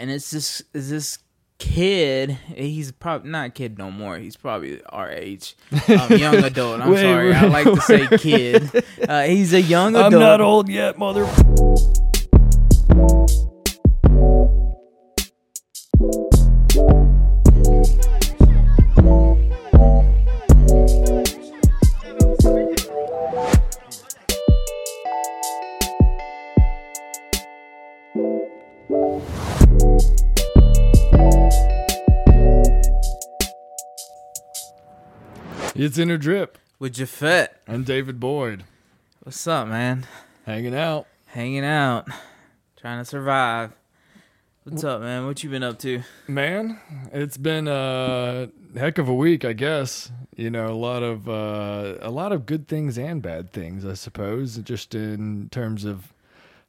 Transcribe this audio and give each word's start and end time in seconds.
and 0.00 0.10
it's 0.10 0.30
this 0.30 0.62
is 0.72 0.88
this 0.90 1.18
kid. 1.58 2.30
He's 2.56 2.90
probably 2.90 3.30
not 3.30 3.46
a 3.48 3.50
kid 3.50 3.78
no 3.78 3.90
more. 3.90 4.18
He's 4.18 4.34
probably 4.36 4.82
our 4.86 5.10
age, 5.10 5.56
um, 5.88 6.16
young 6.16 6.36
adult. 6.44 6.80
I'm 6.80 6.90
Wait, 6.90 7.02
sorry, 7.02 7.34
I 7.34 7.42
wait, 7.44 7.52
like 7.52 7.66
to 7.66 7.80
say 7.82 8.08
kid. 8.18 8.84
Uh, 9.06 9.22
he's 9.24 9.52
a 9.52 9.60
young 9.60 9.94
adult. 9.94 10.14
I'm 10.14 10.18
not 10.18 10.40
old 10.40 10.68
yet, 10.68 10.98
mother. 10.98 11.26
It's 35.82 35.96
Inner 35.96 36.18
Drip. 36.18 36.58
with 36.78 36.96
Jafet. 36.96 37.48
I'm 37.66 37.84
David 37.84 38.20
Boyd. 38.20 38.64
What's 39.22 39.46
up, 39.46 39.66
man? 39.66 40.06
Hanging 40.44 40.74
out. 40.74 41.06
Hanging 41.24 41.64
out, 41.64 42.06
trying 42.76 42.98
to 42.98 43.04
survive. 43.06 43.72
What's 44.64 44.84
up, 44.84 45.00
man? 45.00 45.24
What 45.24 45.42
you 45.42 45.48
been 45.48 45.62
up 45.62 45.78
to? 45.78 46.02
Man, 46.28 46.78
it's 47.14 47.38
been 47.38 47.66
a 47.66 48.50
heck 48.76 48.98
of 48.98 49.08
a 49.08 49.14
week, 49.14 49.46
I 49.46 49.54
guess. 49.54 50.12
You 50.36 50.50
know, 50.50 50.66
a 50.66 50.76
lot 50.76 51.02
of 51.02 51.30
uh, 51.30 51.94
a 52.02 52.10
lot 52.10 52.32
of 52.32 52.44
good 52.44 52.68
things 52.68 52.98
and 52.98 53.22
bad 53.22 53.50
things, 53.50 53.86
I 53.86 53.94
suppose, 53.94 54.58
just 54.58 54.94
in 54.94 55.48
terms 55.48 55.86
of 55.86 56.12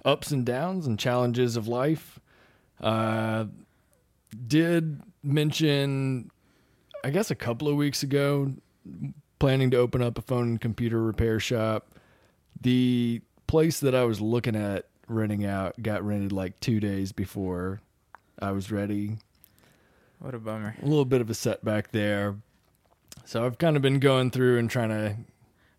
ups 0.05 0.31
and 0.31 0.45
downs 0.45 0.87
and 0.87 0.97
challenges 0.97 1.57
of 1.57 1.67
life. 1.67 2.17
Uh, 2.79 3.47
did 4.47 5.01
mention, 5.21 6.31
I 7.03 7.09
guess, 7.09 7.29
a 7.29 7.35
couple 7.35 7.67
of 7.67 7.75
weeks 7.75 8.03
ago, 8.03 8.53
planning 9.39 9.71
to 9.71 9.77
open 9.77 10.01
up 10.01 10.17
a 10.17 10.21
phone 10.21 10.49
and 10.49 10.61
computer 10.61 11.01
repair 11.01 11.39
shop. 11.39 11.87
The 12.59 13.21
place 13.47 13.79
that 13.79 13.95
I 13.95 14.03
was 14.03 14.21
looking 14.21 14.55
at 14.55 14.85
renting 15.07 15.45
out 15.45 15.81
got 15.81 16.05
rented 16.05 16.31
like 16.31 16.59
two 16.59 16.79
days 16.79 17.11
before 17.11 17.81
I 18.39 18.51
was 18.51 18.71
ready. 18.71 19.17
What 20.19 20.35
a 20.35 20.39
bummer. 20.39 20.75
A 20.81 20.85
little 20.85 21.05
bit 21.05 21.21
of 21.21 21.29
a 21.29 21.33
setback 21.33 21.91
there. 21.91 22.35
So 23.25 23.45
I've 23.45 23.57
kind 23.57 23.75
of 23.75 23.81
been 23.81 23.99
going 23.99 24.31
through 24.31 24.59
and 24.59 24.69
trying 24.69 24.89
to. 24.89 25.17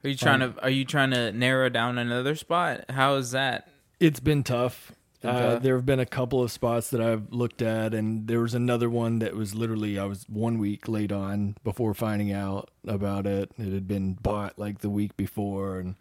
Are 0.05 0.09
you 0.09 0.17
trying 0.17 0.41
to? 0.41 0.55
Are 0.63 0.71
you 0.71 0.85
trying 0.85 1.13
to 1.13 1.31
narrow 1.33 1.69
down 1.69 1.99
another 1.99 2.35
spot? 2.35 2.85
How 2.91 3.15
is 3.15 3.31
that? 3.31 3.69
It's 4.01 4.21
been 4.21 4.43
tough. 4.43 4.93
Uh, 5.25 5.59
there 5.59 5.77
have 5.77 5.87
been 5.87 6.01
a 6.01 6.07
couple 6.07 6.43
of 6.43 6.51
spots 6.51 6.91
that 6.91 7.01
I've 7.01 7.33
looked 7.33 7.63
at, 7.63 7.95
and 7.95 8.27
there 8.27 8.41
was 8.41 8.55
another 8.55 8.91
one 8.91 9.21
that 9.21 9.35
was 9.37 9.55
literally 9.55 9.99
I 9.99 10.05
was 10.05 10.25
one 10.29 10.59
week 10.59 10.89
late 10.89 11.13
on 11.13 11.57
before 11.63 11.95
finding 11.95 12.33
out 12.33 12.71
about 12.87 13.27
it. 13.27 13.51
It 13.59 13.73
had 13.73 13.87
been 13.87 14.15
bought 14.15 14.59
like 14.59 14.81
the 14.81 14.91
week 14.91 15.17
before, 15.17 15.79
and 15.79 15.95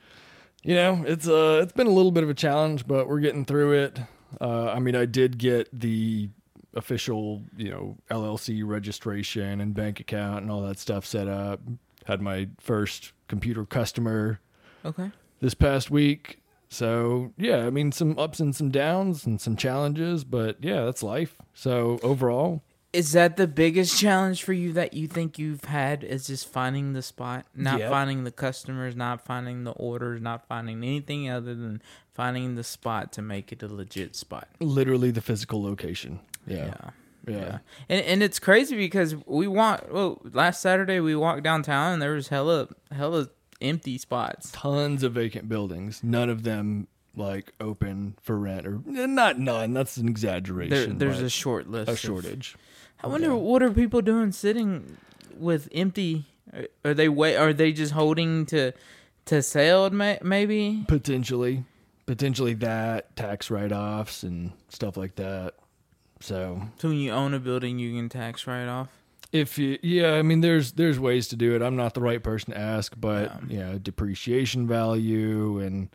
you 0.63 0.73
know 0.75 1.03
it's 1.05 1.27
uh 1.27 1.59
it's 1.61 1.73
been 1.73 1.87
a 1.87 1.91
little 1.91 2.11
bit 2.11 2.23
of 2.23 2.29
a 2.29 2.33
challenge, 2.33 2.87
but 2.87 3.07
we're 3.07 3.19
getting 3.19 3.45
through 3.45 3.73
it. 3.73 3.99
Uh, 4.39 4.71
I 4.71 4.79
mean, 4.79 4.95
I 4.95 5.05
did 5.05 5.37
get 5.37 5.67
the 5.77 6.29
official 6.73 7.43
you 7.57 7.69
know 7.69 7.97
LLC 8.09 8.63
registration 8.65 9.61
and 9.61 9.73
bank 9.73 9.99
account 9.99 10.41
and 10.43 10.51
all 10.51 10.61
that 10.61 10.79
stuff 10.79 11.05
set 11.05 11.27
up. 11.27 11.59
Had 12.05 12.21
my 12.21 12.47
first 12.59 13.11
computer 13.27 13.65
customer 13.65 14.39
Okay. 14.83 15.11
this 15.41 15.53
past 15.53 15.91
week. 15.91 16.39
So 16.73 17.33
yeah, 17.37 17.65
I 17.65 17.69
mean 17.69 17.91
some 17.91 18.17
ups 18.17 18.39
and 18.39 18.55
some 18.55 18.69
downs 18.71 19.25
and 19.25 19.41
some 19.41 19.57
challenges, 19.57 20.23
but 20.23 20.55
yeah, 20.63 20.85
that's 20.85 21.03
life. 21.03 21.35
So 21.53 21.99
overall, 22.01 22.63
Is 22.93 23.11
that 23.11 23.35
the 23.35 23.45
biggest 23.47 23.99
challenge 23.99 24.43
for 24.43 24.53
you 24.53 24.71
that 24.73 24.93
you 24.93 25.07
think 25.07 25.37
you've 25.37 25.65
had? 25.65 26.03
Is 26.03 26.27
just 26.27 26.47
finding 26.47 26.93
the 26.93 27.01
spot, 27.01 27.45
not 27.53 27.79
Yep. 27.79 27.89
finding 27.89 28.23
the 28.23 28.31
customers, 28.31 28.95
not 28.95 29.25
finding 29.25 29.65
the 29.65 29.71
orders, 29.71 30.21
not 30.21 30.47
finding 30.47 30.77
anything 30.83 31.29
other 31.29 31.53
than 31.55 31.81
finding 32.13 32.55
the 32.55 32.63
spot 32.63 33.11
to 33.13 33.21
make 33.21 33.51
it 33.51 33.61
a 33.63 33.67
legit 33.67 34.15
spot. 34.15 34.47
literally 34.61 35.11
the 35.11 35.21
physical 35.21 35.61
location. 35.61 36.19
Yeah. 36.47 36.55
Yeah. 36.57 36.89
Yeah. 37.27 37.35
Yeah. 37.37 37.57
And 37.89 38.01
and 38.05 38.23
it's 38.23 38.39
crazy 38.39 38.77
because 38.77 39.15
we 39.27 39.45
walked 39.47 39.91
well, 39.91 40.21
last 40.31 40.61
Saturday 40.61 41.01
we 41.01 41.15
walked 41.17 41.43
downtown 41.43 41.93
and 41.93 42.01
there 42.01 42.13
was 42.13 42.29
hella 42.29 42.69
hella 42.91 43.27
empty 43.61 43.97
spots. 43.97 44.51
Tons 44.51 45.03
of 45.03 45.13
vacant 45.13 45.47
buildings, 45.49 46.01
none 46.03 46.29
of 46.29 46.43
them 46.43 46.87
like 47.15 47.51
open 47.59 48.15
for 48.21 48.37
rent 48.37 48.65
or 48.65 48.75
eh, 48.95 49.05
not 49.05 49.37
none, 49.37 49.73
that's 49.73 49.97
an 49.97 50.05
There, 50.05 50.11
exaggeration. 50.11 50.97
there's 50.97 51.19
a 51.19 51.29
short 51.29 51.69
list. 51.69 51.89
a 51.89 51.91
of- 51.93 51.99
shortage. 51.99 52.55
I 53.03 53.07
wonder 53.07 53.27
Yeah. 53.27 53.33
what 53.33 53.61
are 53.63 53.71
people 53.71 54.01
doing 54.01 54.31
sitting 54.31 54.97
with 55.37 55.67
empty 55.73 56.25
are- 56.53 56.67
are 56.85 56.93
they 56.93 57.09
wait 57.09 57.35
are 57.35 57.51
they 57.53 57.71
just 57.73 57.93
holding 57.93 58.45
to 58.47 58.71
to 59.25 59.41
sell 59.41 59.89
may, 59.89 60.19
maybe? 60.23 60.83
Potentially 60.87 61.63
potentially 62.05 62.53
that, 62.55 63.15
tax 63.15 63.49
write 63.51 63.71
offs 63.71 64.23
and 64.23 64.51
stuff 64.69 64.97
like 64.97 65.15
that. 65.15 65.53
So 66.19 66.61
So 66.77 66.89
when 66.89 66.97
you 66.97 67.11
own 67.11 67.33
a 67.33 67.39
building 67.39 67.79
you 67.79 67.95
can 67.95 68.09
tax 68.09 68.45
write 68.47 68.67
off. 68.67 68.89
If 69.31 69.57
you, 69.57 69.79
yeah, 69.81 70.13
I 70.15 70.21
mean, 70.23 70.41
there's 70.41 70.73
there's 70.73 70.99
ways 70.99 71.27
to 71.29 71.35
do 71.35 71.55
it. 71.55 71.61
I'm 71.61 71.75
not 71.77 71.93
the 71.93 72.01
right 72.01 72.21
person 72.21 72.53
to 72.53 72.59
ask, 72.59 72.93
but 72.97 73.31
Yeah. 73.47 73.53
you 73.53 73.59
know, 73.59 73.77
depreciation 73.77 74.67
value 74.67 75.59
and 75.59 75.89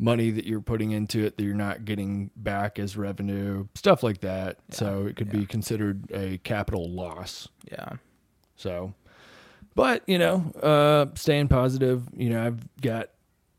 money 0.00 0.30
that 0.30 0.44
you're 0.46 0.60
putting 0.60 0.92
into 0.92 1.24
it 1.24 1.36
that 1.36 1.42
you're 1.44 1.54
not 1.54 1.84
getting 1.84 2.30
back 2.36 2.78
as 2.78 2.96
revenue, 2.96 3.66
stuff 3.74 4.02
like 4.02 4.20
that. 4.20 4.58
so 4.70 5.06
it 5.06 5.16
could 5.16 5.26
yeah. 5.28 5.40
be 5.40 5.46
considered 5.46 6.10
a 6.12 6.38
capital 6.38 6.88
loss. 6.90 7.48
Yeah. 7.70 7.90
So, 8.56 8.94
but 9.74 10.02
you 10.08 10.18
know, 10.18 10.50
uh, 10.62 11.06
staying 11.14 11.48
positive. 11.48 12.08
You 12.16 12.30
know, 12.30 12.44
I've 12.46 12.60
got 12.80 13.10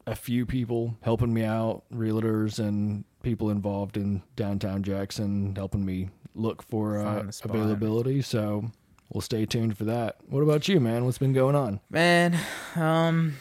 a 0.07 0.15
few 0.15 0.45
people 0.45 0.95
helping 1.01 1.33
me 1.33 1.43
out, 1.43 1.83
realtors 1.93 2.59
and 2.59 3.03
people 3.21 3.49
involved 3.49 3.95
in 3.97 4.23
downtown 4.35 4.81
Jackson, 4.83 5.53
helping 5.55 5.85
me 5.85 6.09
look 6.35 6.61
for 6.63 6.99
uh, 6.99 7.15
Find 7.15 7.29
the 7.29 7.33
spot. 7.33 7.55
availability. 7.55 8.21
So 8.21 8.71
we'll 9.09 9.21
stay 9.21 9.45
tuned 9.45 9.77
for 9.77 9.85
that. 9.85 10.17
What 10.27 10.41
about 10.41 10.67
you, 10.67 10.79
man? 10.79 11.05
What's 11.05 11.17
been 11.17 11.33
going 11.33 11.55
on? 11.55 11.79
Man, 11.89 12.37
um, 12.75 13.35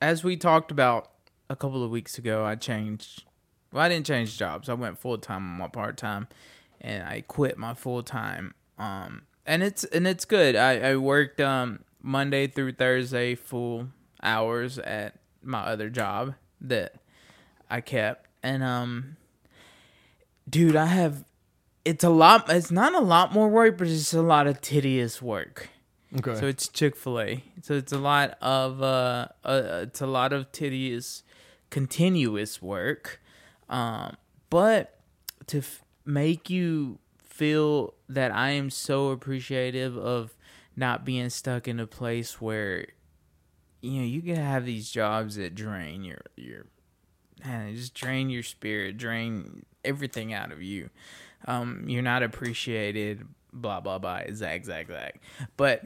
as 0.00 0.24
we 0.24 0.36
talked 0.36 0.70
about 0.70 1.10
a 1.48 1.56
couple 1.56 1.84
of 1.84 1.90
weeks 1.90 2.18
ago, 2.18 2.44
I 2.44 2.54
changed. 2.56 3.24
Well, 3.72 3.82
I 3.82 3.88
didn't 3.88 4.06
change 4.06 4.38
jobs. 4.38 4.68
I 4.68 4.74
went 4.74 4.98
full 4.98 5.18
time 5.18 5.42
on 5.50 5.58
my 5.58 5.68
part 5.68 5.96
time, 5.96 6.28
and 6.80 7.04
I 7.04 7.22
quit 7.22 7.56
my 7.58 7.74
full 7.74 8.02
time. 8.02 8.54
Um, 8.78 9.22
and 9.46 9.62
it's 9.62 9.84
and 9.84 10.06
it's 10.06 10.24
good. 10.24 10.56
I 10.56 10.90
I 10.90 10.96
worked 10.96 11.40
um 11.40 11.80
Monday 12.02 12.46
through 12.46 12.72
Thursday 12.72 13.34
full 13.34 13.88
hours 14.22 14.78
at 14.78 15.14
my 15.42 15.60
other 15.60 15.88
job 15.90 16.34
that 16.60 16.94
I 17.70 17.80
kept, 17.80 18.28
and 18.42 18.62
um, 18.62 19.16
dude, 20.48 20.76
I 20.76 20.86
have. 20.86 21.24
It's 21.84 22.04
a 22.04 22.10
lot. 22.10 22.48
It's 22.48 22.70
not 22.70 22.94
a 22.94 23.00
lot 23.00 23.32
more 23.32 23.48
work, 23.48 23.78
but 23.78 23.88
it's 23.88 24.14
a 24.14 24.22
lot 24.22 24.46
of 24.46 24.60
tedious 24.60 25.20
work. 25.20 25.68
Okay. 26.18 26.34
So 26.38 26.46
it's 26.46 26.68
Chick 26.68 26.94
Fil 26.94 27.20
A. 27.20 27.44
So 27.62 27.74
it's 27.74 27.92
a 27.92 27.98
lot 27.98 28.36
of 28.40 28.82
uh, 28.82 29.28
uh, 29.44 29.80
it's 29.82 30.00
a 30.00 30.06
lot 30.06 30.32
of 30.32 30.52
tedious, 30.52 31.22
continuous 31.70 32.60
work, 32.60 33.20
um, 33.68 34.16
but 34.50 34.98
to 35.46 35.58
f- 35.58 35.82
make 36.04 36.50
you 36.50 36.98
feel 37.24 37.94
that 38.08 38.30
I 38.30 38.50
am 38.50 38.68
so 38.68 39.08
appreciative 39.08 39.96
of 39.96 40.36
not 40.76 41.04
being 41.04 41.30
stuck 41.30 41.66
in 41.66 41.80
a 41.80 41.86
place 41.86 42.40
where, 42.40 42.86
you 43.80 44.00
know, 44.00 44.06
you 44.06 44.20
can 44.22 44.36
have 44.36 44.66
these 44.66 44.90
jobs 44.90 45.36
that 45.36 45.54
drain 45.54 46.04
your 46.04 46.20
your, 46.36 46.66
man, 47.44 47.74
just 47.74 47.94
drain 47.94 48.28
your 48.28 48.42
spirit, 48.42 48.98
drain 48.98 49.64
everything 49.84 50.32
out 50.32 50.52
of 50.52 50.62
you. 50.62 50.90
Um, 51.46 51.84
you're 51.86 52.02
not 52.02 52.22
appreciated. 52.22 53.26
Blah 53.52 53.80
blah 53.80 53.98
blah. 53.98 54.22
Zag 54.32 54.64
zag 54.64 54.88
zag. 54.88 55.20
But 55.56 55.82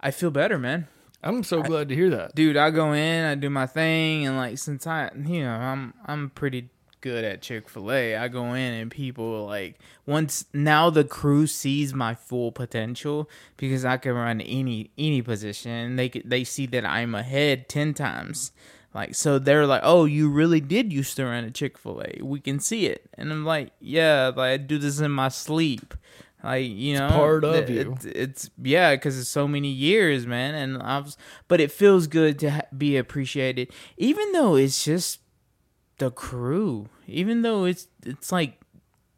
I 0.00 0.10
feel 0.10 0.30
better, 0.30 0.58
man. 0.58 0.88
I'm 1.22 1.42
so 1.42 1.62
glad 1.62 1.88
to 1.88 1.94
hear 1.94 2.10
that. 2.10 2.34
Dude, 2.34 2.56
I 2.56 2.70
go 2.70 2.92
in, 2.92 3.24
I 3.24 3.34
do 3.34 3.48
my 3.48 3.66
thing, 3.66 4.26
and 4.26 4.36
like 4.36 4.58
since 4.58 4.86
I, 4.86 5.10
you 5.16 5.42
know, 5.42 5.52
I'm 5.52 5.94
I'm 6.04 6.30
pretty 6.30 6.68
good 7.04 7.22
at 7.22 7.42
Chick 7.42 7.68
Fil 7.68 7.92
A. 7.92 8.16
I 8.16 8.28
go 8.28 8.54
in 8.54 8.72
and 8.72 8.90
people 8.90 9.46
like 9.46 9.78
once 10.06 10.46
now 10.54 10.88
the 10.88 11.04
crew 11.04 11.46
sees 11.46 11.92
my 11.92 12.14
full 12.14 12.50
potential 12.50 13.28
because 13.58 13.84
I 13.84 13.98
can 13.98 14.12
run 14.12 14.40
any 14.40 14.90
any 14.96 15.20
position. 15.20 15.96
They 15.96 16.08
they 16.08 16.44
see 16.44 16.66
that 16.66 16.86
I'm 16.86 17.14
ahead 17.14 17.68
ten 17.68 17.92
times. 17.92 18.52
Like 18.94 19.14
so, 19.16 19.40
they're 19.40 19.66
like, 19.66 19.82
"Oh, 19.84 20.04
you 20.04 20.30
really 20.30 20.60
did 20.60 20.92
used 20.92 21.16
to 21.16 21.24
run 21.24 21.44
a 21.44 21.50
Chick 21.50 21.76
Fil 21.76 22.00
A. 22.00 22.22
We 22.22 22.38
can 22.40 22.60
see 22.60 22.86
it." 22.86 23.10
And 23.14 23.32
I'm 23.32 23.44
like, 23.44 23.72
"Yeah, 23.80 24.28
like 24.28 24.52
I 24.52 24.56
do 24.56 24.78
this 24.78 25.00
in 25.00 25.10
my 25.10 25.28
sleep." 25.28 25.94
Like 26.44 26.66
you 26.70 26.98
know, 26.98 27.08
part 27.08 27.42
of 27.42 27.66
th- 27.66 27.70
you. 27.70 27.92
It's, 27.92 28.04
it's 28.04 28.50
yeah, 28.62 28.94
because 28.94 29.18
it's 29.18 29.28
so 29.28 29.48
many 29.48 29.68
years, 29.68 30.26
man. 30.26 30.54
And 30.54 30.82
I 30.82 30.98
was, 30.98 31.16
but 31.48 31.60
it 31.60 31.72
feels 31.72 32.06
good 32.06 32.38
to 32.40 32.50
ha- 32.50 32.60
be 32.76 32.96
appreciated, 32.96 33.72
even 33.96 34.30
though 34.32 34.54
it's 34.54 34.84
just 34.84 35.20
the 35.98 36.10
crew. 36.10 36.88
Even 37.06 37.42
though 37.42 37.64
it's 37.64 37.88
it's 38.04 38.30
like 38.30 38.60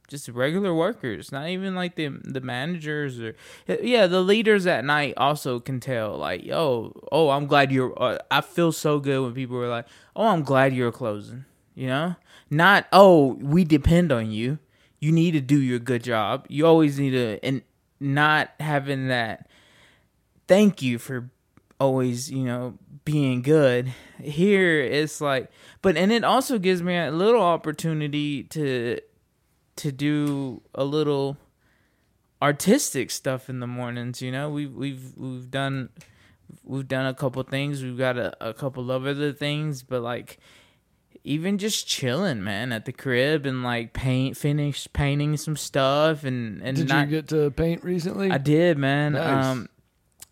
just 0.08 0.28
regular 0.28 0.74
workers, 0.74 1.32
not 1.32 1.48
even 1.48 1.74
like 1.74 1.96
the 1.96 2.08
the 2.08 2.40
managers 2.40 3.20
or 3.20 3.34
yeah, 3.66 4.06
the 4.06 4.20
leaders 4.20 4.66
at 4.66 4.84
night 4.84 5.14
also 5.16 5.60
can 5.60 5.80
tell 5.80 6.16
like, 6.16 6.44
yo, 6.44 6.92
oh, 7.10 7.30
I'm 7.30 7.46
glad 7.46 7.72
you're. 7.72 7.94
Uh, 8.00 8.18
I 8.30 8.40
feel 8.40 8.72
so 8.72 8.98
good 8.98 9.22
when 9.22 9.34
people 9.34 9.56
are 9.58 9.68
like, 9.68 9.86
oh, 10.14 10.28
I'm 10.28 10.42
glad 10.42 10.74
you're 10.74 10.92
closing. 10.92 11.44
You 11.74 11.88
know, 11.88 12.16
not 12.50 12.86
oh, 12.92 13.34
we 13.40 13.64
depend 13.64 14.12
on 14.12 14.30
you. 14.30 14.58
You 14.98 15.12
need 15.12 15.32
to 15.32 15.40
do 15.40 15.60
your 15.60 15.78
good 15.78 16.02
job. 16.02 16.46
You 16.48 16.66
always 16.66 16.98
need 16.98 17.10
to 17.10 17.44
and 17.44 17.62
not 18.00 18.50
having 18.60 19.08
that. 19.08 19.48
Thank 20.48 20.80
you 20.80 20.98
for 20.98 21.30
always, 21.80 22.30
you 22.30 22.44
know, 22.44 22.78
being 23.04 23.42
good. 23.42 23.92
Here 24.22 24.80
it's 24.80 25.20
like, 25.20 25.50
but 25.82 25.96
and 25.96 26.12
it 26.12 26.24
also 26.24 26.58
gives 26.58 26.82
me 26.82 26.96
a 26.96 27.10
little 27.10 27.42
opportunity 27.42 28.44
to 28.44 29.00
to 29.76 29.92
do 29.92 30.62
a 30.74 30.84
little 30.84 31.36
artistic 32.42 33.10
stuff 33.10 33.48
in 33.48 33.60
the 33.60 33.66
mornings. 33.66 34.22
You 34.22 34.32
know, 34.32 34.50
we've 34.50 34.72
we've 34.72 35.12
we've 35.16 35.50
done 35.50 35.90
we've 36.64 36.88
done 36.88 37.06
a 37.06 37.14
couple 37.14 37.42
things. 37.44 37.82
We've 37.82 37.98
got 37.98 38.16
a, 38.16 38.48
a 38.48 38.54
couple 38.54 38.90
of 38.90 39.06
other 39.06 39.32
things, 39.32 39.82
but 39.82 40.02
like 40.02 40.38
even 41.24 41.58
just 41.58 41.88
chilling, 41.88 42.44
man, 42.44 42.72
at 42.72 42.84
the 42.84 42.92
crib 42.92 43.46
and 43.46 43.62
like 43.62 43.92
paint, 43.92 44.36
finish 44.36 44.86
painting 44.92 45.36
some 45.36 45.56
stuff 45.56 46.24
and 46.24 46.62
and 46.62 46.76
did 46.76 46.88
not, 46.88 47.08
you 47.08 47.16
get 47.16 47.28
to 47.28 47.50
paint 47.50 47.82
recently? 47.84 48.30
I 48.30 48.38
did, 48.38 48.78
man. 48.78 49.12
Nice. 49.12 49.46
Um, 49.46 49.68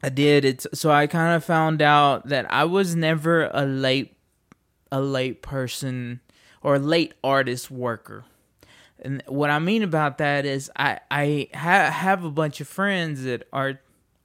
I 0.02 0.10
did. 0.10 0.44
It's 0.44 0.66
so 0.72 0.90
I 0.90 1.06
kind 1.06 1.34
of 1.34 1.44
found 1.44 1.82
out 1.82 2.28
that 2.28 2.50
I 2.52 2.64
was 2.64 2.94
never 2.94 3.50
a 3.52 3.64
late, 3.64 4.16
a 4.92 5.00
late 5.00 5.42
person 5.42 6.20
or 6.62 6.76
a 6.76 6.78
late 6.78 7.14
artist 7.24 7.70
worker. 7.70 8.24
And 9.04 9.22
what 9.28 9.50
I 9.50 9.58
mean 9.58 9.82
about 9.82 10.18
that 10.18 10.44
is 10.46 10.70
I 10.76 10.98
I 11.10 11.48
ha- 11.54 11.90
have 11.90 12.24
a 12.24 12.30
bunch 12.30 12.60
of 12.60 12.66
friends 12.68 13.22
that 13.24 13.46
are 13.52 13.78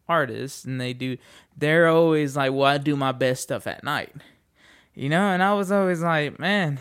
artists 0.08 0.64
and 0.66 0.80
they 0.82 0.94
do 0.94 1.18
they're 1.58 1.88
always 1.90 2.36
like, 2.38 2.52
"Well, 2.54 2.64
I 2.66 2.78
do 2.78 2.96
my 2.96 3.12
best 3.12 3.44
stuff 3.44 3.68
at 3.68 3.84
night." 3.84 4.16
You 4.96 5.10
know, 5.10 5.22
and 5.30 5.44
I 5.44 5.54
was 5.54 5.72
always 5.72 6.02
like, 6.02 6.40
"Man, 6.40 6.80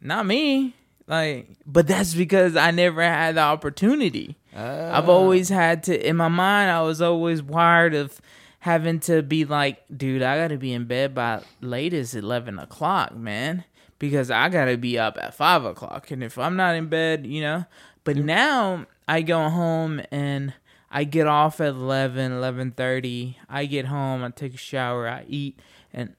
not 0.00 0.26
me." 0.26 0.74
Like, 1.06 1.48
but 1.66 1.88
that's 1.88 2.14
because 2.14 2.54
I 2.56 2.70
never 2.70 3.02
had 3.02 3.34
the 3.34 3.40
opportunity. 3.40 4.36
I've 4.56 5.08
Ah. 5.08 5.12
always 5.12 5.48
had 5.48 5.82
to 5.84 6.08
in 6.08 6.16
my 6.16 6.28
mind 6.28 6.70
I 6.70 6.82
was 6.82 7.02
always 7.02 7.42
wired 7.42 7.94
of 7.94 8.20
having 8.60 9.00
to 9.00 9.22
be 9.22 9.44
like, 9.44 9.82
dude, 9.94 10.22
I 10.22 10.36
gotta 10.38 10.56
be 10.56 10.72
in 10.72 10.84
bed 10.84 11.14
by 11.14 11.42
latest 11.60 12.14
eleven 12.14 12.58
o'clock, 12.60 13.16
man. 13.16 13.64
Because 14.00 14.32
I 14.32 14.48
gotta 14.48 14.76
be 14.76 14.98
up 14.98 15.16
at 15.22 15.34
five 15.34 15.64
o'clock. 15.64 16.10
And 16.10 16.24
if 16.24 16.36
I'm 16.36 16.56
not 16.56 16.74
in 16.74 16.88
bed, 16.88 17.24
you 17.24 17.40
know. 17.40 17.66
But 18.02 18.16
now 18.16 18.86
I 19.06 19.22
go 19.22 19.48
home 19.48 20.00
and 20.10 20.54
I 20.90 21.04
get 21.04 21.28
off 21.28 21.60
at 21.60 21.68
11, 21.68 22.32
11.30. 22.32 23.36
I 23.48 23.66
get 23.66 23.86
home, 23.86 24.24
I 24.24 24.30
take 24.30 24.54
a 24.54 24.58
shower, 24.58 25.06
I 25.06 25.24
eat, 25.28 25.60
and 25.92 26.16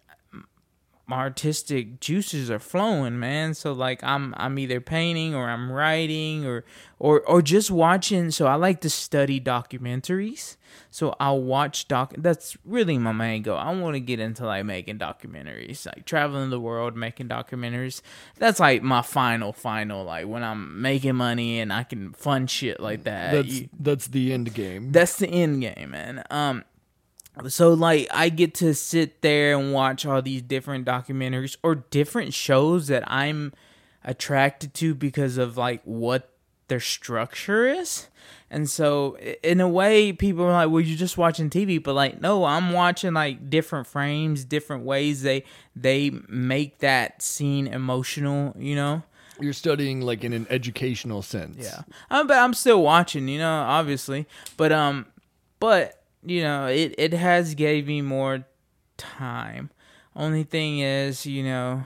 my 1.11 1.17
artistic 1.17 1.99
juices 1.99 2.49
are 2.49 2.57
flowing, 2.59 3.19
man. 3.19 3.53
So 3.53 3.73
like 3.73 4.01
I'm 4.03 4.33
I'm 4.37 4.57
either 4.57 4.79
painting 4.79 5.35
or 5.35 5.49
I'm 5.49 5.69
writing 5.71 6.45
or 6.45 6.63
or 6.99 7.19
or 7.31 7.41
just 7.41 7.69
watching. 7.69 8.31
So 8.31 8.47
I 8.47 8.55
like 8.55 8.79
to 8.81 8.89
study 8.89 9.39
documentaries. 9.41 10.55
So 10.89 11.13
I'll 11.19 11.41
watch 11.41 11.87
doc. 11.89 12.13
That's 12.17 12.55
really 12.63 12.97
my 12.97 13.11
main 13.11 13.41
goal. 13.41 13.57
I 13.57 13.73
want 13.75 13.95
to 13.95 13.99
get 13.99 14.19
into 14.21 14.45
like 14.45 14.63
making 14.65 14.99
documentaries, 14.99 15.85
like 15.85 16.05
traveling 16.05 16.49
the 16.49 16.59
world, 16.61 16.95
making 16.95 17.27
documentaries. 17.27 18.01
That's 18.37 18.59
like 18.59 18.81
my 18.81 19.01
final 19.01 19.51
final. 19.51 20.05
Like 20.05 20.27
when 20.27 20.43
I'm 20.43 20.81
making 20.81 21.15
money 21.15 21.59
and 21.59 21.73
I 21.73 21.83
can 21.83 22.13
fund 22.13 22.49
shit 22.49 22.79
like 22.79 23.03
that. 23.03 23.31
That's 23.33 23.47
You- 23.61 23.69
that's 23.79 24.07
the 24.07 24.31
end 24.33 24.53
game. 24.53 24.91
that's 24.93 25.17
the 25.17 25.27
end 25.27 25.61
game, 25.61 25.91
man. 25.91 26.23
Um, 26.29 26.63
so 27.47 27.73
like 27.73 28.07
I 28.11 28.29
get 28.29 28.53
to 28.55 28.73
sit 28.73 29.21
there 29.21 29.57
and 29.57 29.73
watch 29.73 30.05
all 30.05 30.21
these 30.21 30.41
different 30.41 30.85
documentaries 30.85 31.57
or 31.63 31.75
different 31.75 32.33
shows 32.33 32.87
that 32.87 33.03
I'm 33.09 33.53
attracted 34.03 34.73
to 34.75 34.93
because 34.93 35.37
of 35.37 35.57
like 35.57 35.81
what 35.83 36.29
their 36.67 36.79
structure 36.79 37.67
is. 37.67 38.07
And 38.49 38.69
so 38.69 39.17
in 39.43 39.61
a 39.61 39.67
way 39.67 40.11
people 40.11 40.43
are 40.43 40.51
like, 40.51 40.69
"Well, 40.69 40.81
you're 40.81 40.97
just 40.97 41.17
watching 41.17 41.49
TV." 41.49 41.81
But 41.81 41.93
like, 41.95 42.19
no, 42.19 42.43
I'm 42.43 42.73
watching 42.73 43.13
like 43.13 43.49
different 43.49 43.87
frames, 43.87 44.43
different 44.43 44.83
ways 44.83 45.21
they 45.21 45.45
they 45.75 46.11
make 46.27 46.79
that 46.79 47.21
scene 47.21 47.67
emotional, 47.67 48.53
you 48.57 48.75
know? 48.75 49.03
You're 49.39 49.53
studying 49.53 50.01
like 50.01 50.23
in 50.23 50.33
an 50.33 50.47
educational 50.49 51.21
sense. 51.21 51.57
Yeah. 51.59 51.81
Um, 52.11 52.27
but 52.27 52.37
I'm 52.37 52.53
still 52.53 52.81
watching, 52.83 53.27
you 53.27 53.39
know, 53.39 53.61
obviously. 53.61 54.27
But 54.57 54.71
um 54.73 55.05
but 55.59 56.00
you 56.23 56.41
know, 56.43 56.67
it 56.67 56.95
it 56.97 57.13
has 57.13 57.55
gave 57.55 57.87
me 57.87 58.01
more 58.01 58.45
time. 58.97 59.69
Only 60.15 60.43
thing 60.43 60.79
is, 60.79 61.25
you 61.25 61.43
know, 61.43 61.83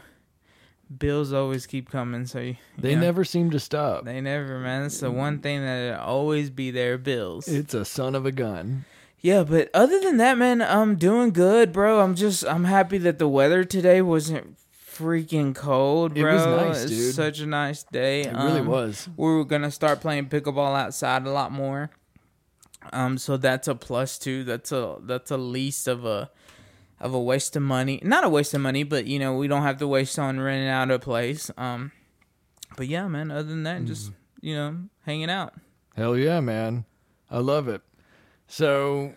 bills 0.96 1.32
always 1.34 1.66
keep 1.68 1.90
coming, 1.90 2.26
so 2.26 2.40
you, 2.40 2.56
They 2.78 2.92
you 2.92 2.96
know, 2.96 3.02
never 3.04 3.24
seem 3.24 3.52
to 3.52 3.60
stop. 3.60 4.06
they 4.06 4.20
never, 4.22 4.60
man. 4.60 4.84
It's 4.84 5.00
the 5.00 5.12
one 5.12 5.40
thing 5.40 5.62
that 5.62 6.00
always 6.00 6.50
be 6.50 6.72
there, 6.72 6.98
bills. 6.98 7.48
It's 7.48 7.74
a 7.74 7.86
son 7.86 8.16
of 8.16 8.26
a 8.26 8.32
gun. 8.32 8.86
Yeah, 9.22 9.44
but 9.44 9.70
other 9.74 10.00
than 10.00 10.18
that, 10.18 10.38
man, 10.38 10.62
I'm 10.62 10.96
doing 10.96 11.32
good, 11.32 11.72
bro. 11.72 12.02
I'm 12.02 12.16
just 12.16 12.46
I'm 12.46 12.66
happy 12.66 12.98
that 13.00 13.18
the 13.20 13.28
weather 13.28 13.64
today 13.64 14.02
wasn't 14.02 14.58
freaking 14.96 15.56
cold, 15.56 16.14
bro. 16.14 16.30
It 16.32 16.34
was 16.36 16.46
nice, 16.46 16.84
It's 16.84 16.92
dude. 16.92 17.16
Such 17.16 17.40
a 17.40 17.46
nice 17.48 17.84
day. 17.84 18.22
It 18.22 18.34
really 18.34 18.60
Um, 18.62 18.68
was. 18.68 19.10
we 19.18 19.26
were 19.28 19.44
gonna 19.46 19.72
start 19.72 20.00
playing 20.02 20.30
pickleball 20.30 20.78
outside 20.78 21.26
a 21.26 21.32
lot 21.32 21.52
more. 21.52 21.90
Um, 22.94 23.18
so 23.18 23.38
that's 23.38 23.68
a 23.68 23.76
plus 23.76 24.18
too. 24.18 24.44
That's 24.44 24.72
a 24.72 24.98
that's 25.02 25.32
a 25.32 25.38
least 25.38 25.88
of 25.88 26.06
a 26.06 26.30
of 27.00 27.14
a 27.14 27.20
waste 27.20 27.56
of 27.56 27.64
money. 27.64 28.00
Not 28.04 28.24
a 28.24 28.30
waste 28.30 28.54
of 28.54 28.62
money, 28.62 28.84
but 28.84 29.06
you 29.06 29.20
know 29.20 29.36
we 29.36 29.48
don't 29.48 29.64
have 29.64 29.78
to 29.78 29.88
waste 29.88 30.18
on 30.20 30.40
renting 30.40 30.70
out 30.70 30.92
a 30.92 31.00
place. 31.00 31.52
Um, 31.58 31.92
but 32.78 32.88
yeah, 32.88 33.08
man. 33.08 33.32
Other 33.32 33.44
than 33.44 33.64
that, 33.64 33.86
just 33.86 34.12
you 34.42 34.56
know 34.56 34.78
hanging 35.06 35.30
out. 35.30 35.54
Hell 35.96 36.18
yeah, 36.18 36.40
man. 36.40 36.86
I 37.32 37.40
love 37.40 37.68
it. 37.68 37.82
So, 38.48 39.14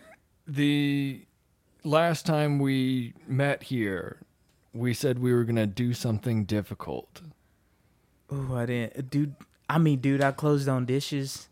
the 0.47 1.21
last 1.83 2.25
time 2.25 2.59
we 2.59 3.13
met 3.27 3.63
here, 3.63 4.21
we 4.73 4.93
said 4.93 5.19
we 5.19 5.33
were 5.33 5.43
going 5.43 5.57
to 5.57 5.67
do 5.67 5.93
something 5.93 6.45
difficult. 6.45 7.21
Oh, 8.31 8.55
I 8.55 8.65
didn't, 8.65 9.09
dude. 9.09 9.35
I 9.69 9.77
mean, 9.77 9.99
dude, 9.99 10.23
I 10.23 10.31
closed 10.31 10.67
on 10.67 10.85
dishes, 10.85 11.48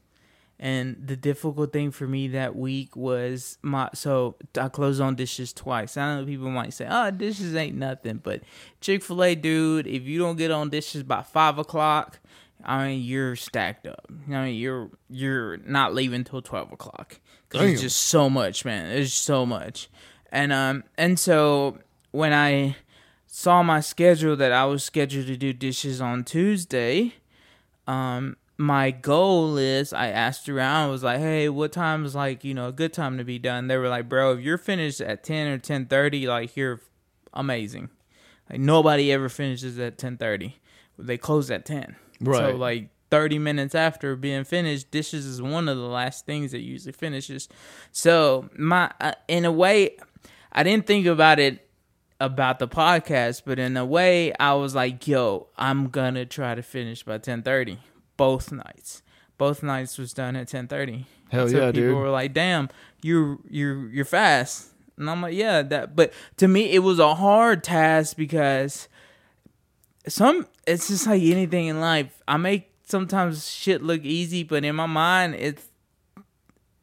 and 0.59 0.95
the 1.05 1.15
difficult 1.15 1.71
thing 1.71 1.91
for 1.91 2.07
me 2.07 2.29
that 2.29 2.55
week 2.55 2.95
was 2.95 3.57
my. 3.61 3.89
So 3.93 4.35
I 4.59 4.69
closed 4.69 4.99
on 5.01 5.15
dishes 5.15 5.53
twice. 5.53 5.97
I 5.97 6.15
know 6.19 6.25
people 6.25 6.49
might 6.49 6.73
say, 6.73 6.87
"Oh, 6.89 7.11
dishes 7.11 7.55
ain't 7.55 7.75
nothing," 7.77 8.21
but 8.23 8.41
Chick 8.81 9.03
Fil 9.03 9.23
A, 9.23 9.35
dude, 9.35 9.87
if 9.87 10.03
you 10.03 10.19
don't 10.19 10.37
get 10.37 10.51
on 10.51 10.69
dishes 10.69 11.03
by 11.03 11.21
five 11.21 11.57
o'clock, 11.59 12.19
I 12.63 12.87
mean, 12.87 13.03
you're 13.03 13.35
stacked 13.35 13.85
up. 13.87 14.07
I 14.29 14.45
mean, 14.45 14.55
you're 14.55 14.89
you're 15.09 15.57
not 15.57 15.93
leaving 15.93 16.23
till 16.23 16.41
twelve 16.41 16.71
o'clock. 16.71 17.19
'Cause 17.49 17.61
Damn. 17.61 17.69
It's 17.71 17.81
just 17.81 17.99
so 17.99 18.29
much, 18.29 18.65
man. 18.65 18.89
There's 18.89 19.13
so 19.13 19.45
much, 19.45 19.89
and 20.31 20.51
um, 20.51 20.83
and 20.97 21.17
so 21.19 21.77
when 22.11 22.33
I 22.33 22.75
saw 23.27 23.61
my 23.61 23.79
schedule 23.79 24.35
that 24.37 24.51
I 24.51 24.65
was 24.65 24.83
scheduled 24.83 25.27
to 25.27 25.37
do 25.37 25.53
dishes 25.53 26.01
on 26.01 26.23
Tuesday, 26.23 27.13
um, 27.85 28.35
my 28.57 28.89
goal 28.89 29.57
is 29.57 29.93
I 29.93 30.07
asked 30.07 30.49
around, 30.49 30.87
I 30.87 30.91
was 30.91 31.03
like, 31.03 31.19
hey, 31.19 31.47
what 31.47 31.71
time 31.71 32.05
is 32.05 32.15
like, 32.15 32.43
you 32.43 32.55
know, 32.55 32.69
a 32.69 32.71
good 32.71 32.91
time 32.91 33.17
to 33.19 33.23
be 33.23 33.37
done? 33.37 33.67
They 33.67 33.77
were 33.77 33.87
like, 33.87 34.09
bro, 34.09 34.33
if 34.33 34.39
you're 34.39 34.57
finished 34.57 34.99
at 34.99 35.23
ten 35.23 35.47
or 35.47 35.59
ten 35.59 35.85
thirty, 35.85 36.27
like 36.27 36.57
you're 36.57 36.81
amazing. 37.33 37.89
Like 38.49 38.59
nobody 38.59 39.11
ever 39.11 39.29
finishes 39.29 39.77
at 39.77 39.97
ten 39.99 40.17
thirty. 40.17 40.57
They 40.97 41.17
close 41.17 41.51
at 41.51 41.65
ten. 41.65 41.95
Right. 42.19 42.37
So 42.37 42.55
like 42.55 42.89
thirty 43.11 43.37
minutes 43.37 43.75
after 43.75 44.15
being 44.15 44.43
finished, 44.43 44.89
dishes 44.89 45.25
is 45.27 45.39
one 45.39 45.69
of 45.69 45.77
the 45.77 45.83
last 45.83 46.25
things 46.25 46.51
that 46.51 46.61
usually 46.61 46.93
finishes. 46.93 47.47
So 47.91 48.49
my 48.57 48.91
uh, 48.99 49.13
in 49.27 49.45
a 49.45 49.51
way, 49.51 49.97
I 50.51 50.63
didn't 50.63 50.87
think 50.87 51.05
about 51.05 51.39
it 51.39 51.69
about 52.19 52.57
the 52.57 52.67
podcast, 52.67 53.43
but 53.45 53.59
in 53.59 53.77
a 53.77 53.85
way, 53.85 54.33
I 54.39 54.55
was 54.55 54.73
like, 54.73 55.07
"Yo, 55.07 55.49
I'm 55.57 55.89
gonna 55.89 56.25
try 56.25 56.55
to 56.55 56.63
finish 56.63 57.03
by 57.03 57.19
10:30 57.19 57.77
both 58.17 58.51
nights. 58.51 59.01
Both 59.37 59.61
nights 59.63 59.97
was 59.97 60.13
done 60.13 60.35
at 60.35 60.47
10:30. 60.47 61.05
Hell 61.29 61.47
so 61.47 61.57
yeah, 61.57 61.71
people 61.71 61.89
dude. 61.89 61.95
were 61.95 62.09
like, 62.09 62.33
"Damn, 62.33 62.69
you're 63.01 63.37
you're 63.49 63.87
you're 63.89 64.05
fast." 64.05 64.71
And 64.97 65.09
I'm 65.09 65.21
like, 65.21 65.35
"Yeah, 65.35 65.61
that." 65.61 65.95
But 65.95 66.11
to 66.37 66.47
me, 66.47 66.71
it 66.71 66.79
was 66.79 66.99
a 66.99 67.15
hard 67.15 67.63
task 67.63 68.17
because 68.17 68.87
some 70.07 70.47
it's 70.65 70.87
just 70.87 71.05
like 71.05 71.21
anything 71.21 71.67
in 71.67 71.79
life. 71.79 72.21
I 72.27 72.37
make 72.37 72.71
sometimes 72.83 73.47
shit 73.47 73.83
look 73.83 74.03
easy, 74.03 74.43
but 74.43 74.63
in 74.65 74.75
my 74.75 74.85
mind, 74.85 75.35
it's 75.35 75.67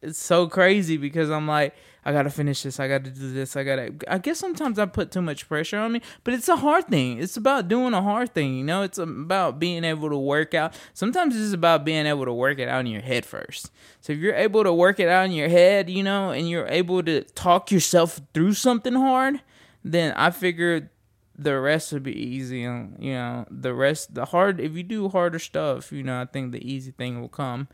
it's 0.05 0.19
so 0.19 0.47
crazy 0.47 0.97
because 0.97 1.29
I'm 1.29 1.47
like, 1.47 1.73
I 2.07 2.11
gotta 2.11 2.29
finish 2.29 2.61
this. 2.61 2.79
I 2.79 2.87
gotta 2.87 3.09
do 3.09 3.33
this. 3.33 3.55
I 3.55 3.63
gotta. 3.63 3.91
I 4.07 4.19
guess 4.19 4.37
sometimes 4.37 4.77
I 4.77 4.85
put 4.85 5.11
too 5.11 5.23
much 5.23 5.47
pressure 5.47 5.79
on 5.79 5.91
me, 5.91 6.01
but 6.23 6.35
it's 6.35 6.47
a 6.47 6.55
hard 6.55 6.85
thing. 6.87 7.17
It's 7.17 7.35
about 7.35 7.67
doing 7.67 7.95
a 7.95 8.01
hard 8.01 8.33
thing. 8.35 8.55
You 8.55 8.63
know, 8.63 8.83
it's 8.83 8.99
about 8.99 9.57
being 9.59 9.83
able 9.83 10.09
to 10.09 10.17
work 10.17 10.53
out. 10.53 10.75
Sometimes 10.93 11.35
it's 11.35 11.53
about 11.53 11.83
being 11.83 12.05
able 12.05 12.25
to 12.25 12.33
work 12.33 12.59
it 12.59 12.69
out 12.69 12.81
in 12.81 12.91
your 12.91 13.01
head 13.01 13.25
first. 13.25 13.71
So 14.01 14.13
if 14.13 14.19
you're 14.19 14.35
able 14.35 14.63
to 14.63 14.71
work 14.71 14.99
it 14.99 15.07
out 15.07 15.25
in 15.25 15.31
your 15.31 15.49
head, 15.49 15.89
you 15.89 16.03
know, 16.03 16.29
and 16.29 16.47
you're 16.47 16.67
able 16.67 17.01
to 17.03 17.23
talk 17.23 17.71
yourself 17.71 18.21
through 18.35 18.53
something 18.53 18.93
hard, 18.93 19.41
then 19.83 20.13
I 20.15 20.29
figure 20.29 20.91
the 21.35 21.59
rest 21.59 21.91
would 21.91 22.03
be 22.03 22.15
easy. 22.15 22.63
and 22.65 22.95
You 22.99 23.13
know, 23.13 23.45
the 23.49 23.73
rest, 23.73 24.13
the 24.13 24.25
hard. 24.25 24.59
If 24.59 24.75
you 24.75 24.83
do 24.83 25.09
harder 25.09 25.39
stuff, 25.39 25.91
you 25.91 26.03
know, 26.03 26.21
I 26.21 26.25
think 26.25 26.51
the 26.51 26.63
easy 26.71 26.91
thing 26.91 27.19
will 27.19 27.29
come. 27.29 27.67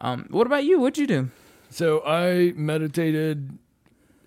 Um, 0.00 0.26
what 0.30 0.48
about 0.48 0.64
you? 0.64 0.80
What'd 0.80 0.98
you 0.98 1.06
do? 1.06 1.30
So 1.70 2.02
I 2.06 2.52
meditated 2.56 3.58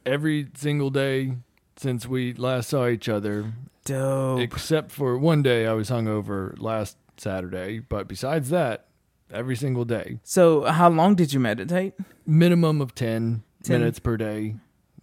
every 0.05 0.47
single 0.55 0.89
day 0.89 1.33
since 1.77 2.05
we 2.07 2.33
last 2.33 2.69
saw 2.69 2.87
each 2.87 3.07
other, 3.09 3.53
Dope. 3.85 4.39
except 4.39 4.91
for 4.91 5.17
one 5.17 5.41
day 5.41 5.65
I 5.65 5.73
was 5.73 5.89
hungover 5.89 6.59
last 6.59 6.97
Saturday. 7.17 7.79
But 7.79 8.07
besides 8.07 8.49
that, 8.49 8.85
every 9.31 9.55
single 9.55 9.85
day, 9.85 10.19
So, 10.23 10.63
how 10.63 10.89
long 10.89 11.15
did 11.15 11.33
you 11.33 11.39
meditate? 11.39 11.93
minimum 12.25 12.81
of 12.81 12.93
10, 12.95 13.43
10. 13.63 13.79
minutes 13.79 13.99
per 13.99 14.17
day. 14.17 14.55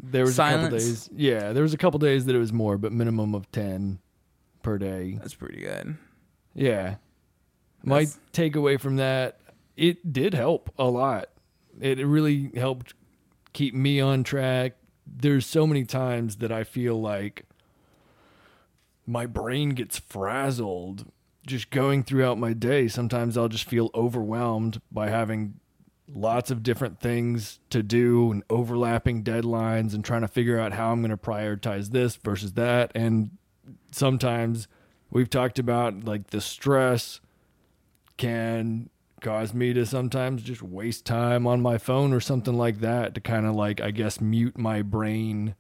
There 0.03 0.25
was 0.25 0.39
a 0.39 0.43
couple 0.43 0.71
days, 0.71 1.09
yeah, 1.17 1.53
there 1.53 1.63
was 1.63 1.73
a 1.75 1.79
couple 1.79 1.99
days 1.99 2.27
that 2.27 2.35
it 2.35 2.39
was 2.39 2.53
more, 2.53 2.77
but 2.79 2.93
minimum 2.93 3.35
of 3.35 3.51
10 3.51 3.99
per 4.63 4.79
day. 4.79 5.19
That's 5.21 5.35
pretty 5.35 5.61
good. 5.61 5.97
Yeah. 6.55 6.97
My 7.83 8.07
takeaway 8.33 8.79
from 8.79 8.97
that, 8.97 9.41
it 9.77 10.13
did 10.13 10.35
help 10.35 10.73
a 10.79 10.85
lot. 10.85 11.29
It 11.81 11.99
really 12.07 12.51
helped 12.55 12.95
keep 13.53 13.75
me 13.75 14.01
on 14.01 14.25
track. 14.25 14.75
There's 15.07 15.47
so 15.47 15.67
many 15.67 15.85
times 15.85 16.37
that 16.37 16.51
I 16.51 16.65
feel 16.65 17.01
like 17.01 17.45
my 19.07 19.27
brain 19.27 19.71
gets 19.71 19.99
frazzled 19.99 21.11
just 21.47 21.71
going 21.71 22.03
throughout 22.03 22.39
my 22.39 22.53
day. 22.53 22.89
Sometimes 22.89 23.37
I'll 23.37 23.49
just 23.49 23.69
feel 23.69 23.91
overwhelmed 23.95 24.81
by 24.91 25.09
having 25.09 25.61
lots 26.13 26.51
of 26.51 26.63
different 26.63 27.01
things 27.01 27.59
to 27.71 27.83
do 27.83 28.31
and 28.31 28.43
overlapping 28.51 29.23
deadlines 29.23 29.95
and 29.95 30.05
trying 30.05 30.21
to 30.23 30.29
figure 30.29 30.59
out 30.59 30.73
how 30.73 30.93
I'm 30.93 31.01
going 31.01 31.11
to 31.11 31.17
prioritize 31.17 31.91
this 31.91 32.17
versus 32.17 32.53
that. 32.55 32.93
And 32.95 33.31
sometimes 33.93 34.69
we've 35.11 35.31
talked 35.31 35.59
about 35.59 36.05
like 36.05 36.29
the 36.29 36.41
stress 36.41 37.21
can 38.17 38.91
cause 39.21 39.55
me 39.55 39.73
to 39.73 39.87
sometimes 39.87 40.43
just 40.43 40.63
waste 40.63 41.05
time 41.07 41.47
on 41.47 41.61
my 41.61 41.79
phone 41.79 42.13
or 42.13 42.21
something 42.21 42.57
like 42.57 42.81
that 42.81 43.15
to 43.15 43.21
kind 43.21 43.47
of 43.47 43.55
like 43.55 43.81
I 43.81 43.91
guess 43.91 44.21
mute 44.21 44.59
my 44.59 44.83
brain 44.83 45.55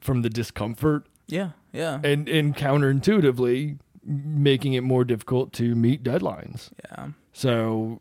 from 0.00 0.22
the 0.22 0.30
discomfort 0.30 1.06
Yeah, 1.26 1.50
yeah, 1.72 2.00
and 2.04 2.28
and 2.28 2.56
counterintuitively 2.56 3.78
making 4.04 4.74
it 4.74 4.82
more 4.82 5.04
difficult 5.04 5.52
to 5.54 5.74
meet 5.74 6.02
deadlines. 6.04 6.70
yeah. 6.88 7.08
So 7.32 8.00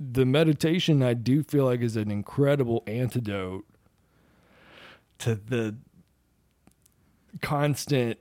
the 0.00 0.24
meditation 0.24 1.02
I 1.02 1.14
do 1.14 1.42
feel 1.42 1.66
like 1.66 1.80
is 1.82 1.94
an 1.96 2.10
incredible 2.10 2.82
antidote 2.86 3.64
to 5.18 5.34
the 5.36 5.76
constant 7.40 8.18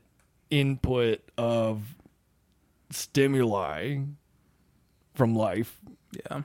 input 0.50 1.22
of 1.38 1.96
stimuli 2.90 4.00
from 5.22 5.36
life. 5.36 5.78
Yeah. 6.30 6.42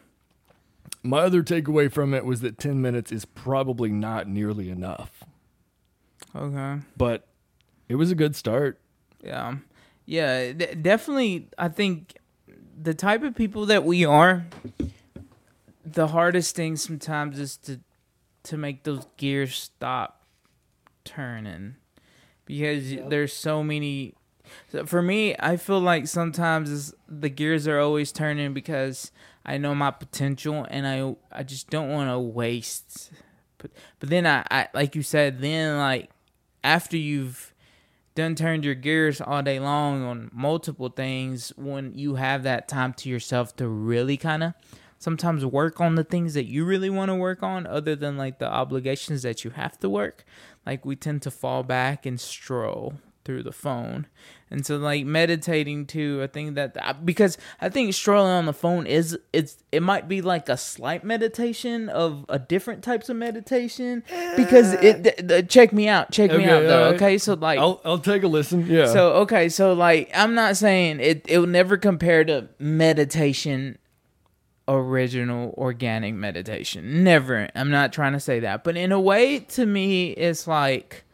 My 1.03 1.21
other 1.21 1.43
takeaway 1.43 1.91
from 1.91 2.13
it 2.13 2.27
was 2.27 2.43
that 2.43 2.59
10 2.59 2.83
minutes 2.83 3.11
is 3.11 3.25
probably 3.25 3.89
not 3.91 4.29
nearly 4.29 4.69
enough, 4.69 5.25
Okay. 6.35 6.83
but 6.95 7.27
it 7.89 7.95
was 7.95 8.11
a 8.11 8.15
good 8.15 8.37
start. 8.37 8.79
Yeah. 9.25 9.57
Yeah, 10.05 10.53
d- 10.53 10.75
definitely 10.75 11.49
I 11.57 11.69
think 11.69 12.19
the 12.79 12.93
type 12.93 13.23
of 13.23 13.35
people 13.35 13.65
that 13.65 13.83
we 13.85 14.05
are 14.05 14.45
the 15.83 16.09
hardest 16.09 16.55
thing 16.55 16.77
sometimes 16.77 17.39
is 17.39 17.57
to 17.57 17.81
to 18.43 18.59
make 18.59 18.83
those 18.85 19.07
gears 19.17 19.55
stop 19.57 20.27
turning 21.03 21.77
because 22.45 22.95
there's 23.09 23.33
so 23.33 23.63
many 23.63 24.13
so 24.69 24.87
for 24.87 25.03
me 25.03 25.35
I 25.39 25.57
feel 25.57 25.81
like 25.81 26.07
sometimes 26.09 26.95
the 27.09 27.29
gears 27.29 27.67
are 27.67 27.79
always 27.79 28.13
turning 28.13 28.55
because 28.55 29.11
I 29.45 29.59
know 29.59 29.75
my 29.75 29.91
potential 29.91 30.67
and 30.71 30.87
I 30.87 31.15
I 31.33 31.43
just 31.45 31.71
don't 31.71 31.91
want 31.91 32.11
to 32.11 32.19
waste. 32.19 33.13
But, 33.59 33.71
but 34.01 34.11
then 34.11 34.27
I, 34.27 34.45
I 34.51 34.69
like 34.75 34.95
you 34.95 35.03
said 35.03 35.41
then 35.41 35.79
like 35.79 36.11
after 36.63 36.97
you've 36.97 37.55
done 38.17 38.35
turned 38.35 38.65
your 38.65 38.75
gears 38.75 39.21
all 39.21 39.43
day 39.43 39.61
long 39.61 40.03
on 40.03 40.31
multiple 40.33 40.89
things 40.89 41.53
when 41.57 41.93
you 41.95 42.17
have 42.17 42.43
that 42.43 42.67
time 42.67 42.93
to 42.95 43.09
yourself 43.09 43.55
to 43.57 43.69
really 43.69 44.17
kind 44.17 44.43
of 44.43 44.55
sometimes 44.99 45.45
work 45.45 45.81
on 45.81 45.95
the 45.95 46.05
things 46.05 46.35
that 46.35 46.47
you 46.47 46.65
really 46.65 46.91
want 46.91 47.11
to 47.11 47.15
work 47.15 47.43
on 47.43 47.67
other 47.67 47.95
than 47.95 48.17
like 48.17 48.39
the 48.39 48.51
obligations 48.51 49.23
that 49.23 49.45
you 49.45 49.51
have 49.51 49.79
to 49.79 49.89
work 49.89 50.25
like 50.65 50.85
we 50.85 50.97
tend 50.97 51.23
to 51.23 51.31
fall 51.31 51.63
back 51.63 52.07
and 52.07 52.19
stroll 52.19 52.95
through 53.25 53.43
the 53.43 53.53
phone 53.53 54.07
and 54.51 54.65
so 54.65 54.77
like 54.77 55.05
meditating 55.05 55.87
too 55.87 56.21
i 56.23 56.27
think 56.27 56.55
that 56.55 57.05
because 57.05 57.37
i 57.61 57.69
think 57.69 57.93
strolling 57.93 58.31
on 58.31 58.47
the 58.47 58.53
phone 58.53 58.87
is 58.87 59.19
it's 59.33 59.57
it 59.73 59.83
might 59.83 60.09
be 60.09 60.23
like 60.23 60.49
a 60.49 60.57
slight 60.57 61.05
meditation 61.05 61.89
of 61.89 62.25
a 62.29 62.39
different 62.39 62.83
types 62.85 63.09
of 63.09 63.17
meditation 63.17 64.03
because 64.37 64.73
it 64.75 65.03
th- 65.03 65.29
th- 65.29 65.49
check 65.49 65.73
me 65.73 65.89
out 65.89 66.11
check 66.13 66.31
me 66.31 66.45
out 66.45 66.63
though 66.63 66.85
alright. 66.85 66.95
okay 66.95 67.19
so 67.19 67.35
like 67.35 67.59
I'll 67.59 67.81
I'll 67.85 67.99
take 67.99 68.23
a 68.23 68.29
listen. 68.29 68.67
Yeah. 68.67 68.87
so 68.87 69.13
okay, 69.15 69.49
so 69.49 69.73
like 69.73 70.11
I'm 70.15 70.35
not 70.35 70.57
saying 70.57 71.01
it 71.01 71.25
it 71.29 71.39
will 71.39 71.47
never 71.47 71.77
compare 71.77 72.25
to 72.25 72.49
meditation 72.59 73.79
original 74.69 75.55
organic 75.57 76.15
meditation. 76.15 77.05
Never. 77.05 77.49
I'm 77.55 77.71
not 77.71 77.93
trying 77.93 78.13
to 78.13 78.21
say 78.21 78.41
that. 78.41 78.65
But 78.65 78.77
in 78.77 78.93
a 78.93 79.01
way 79.01 79.41
to 79.41 79.67
me 79.67 80.11
it's 80.11 80.47
like 80.47 81.05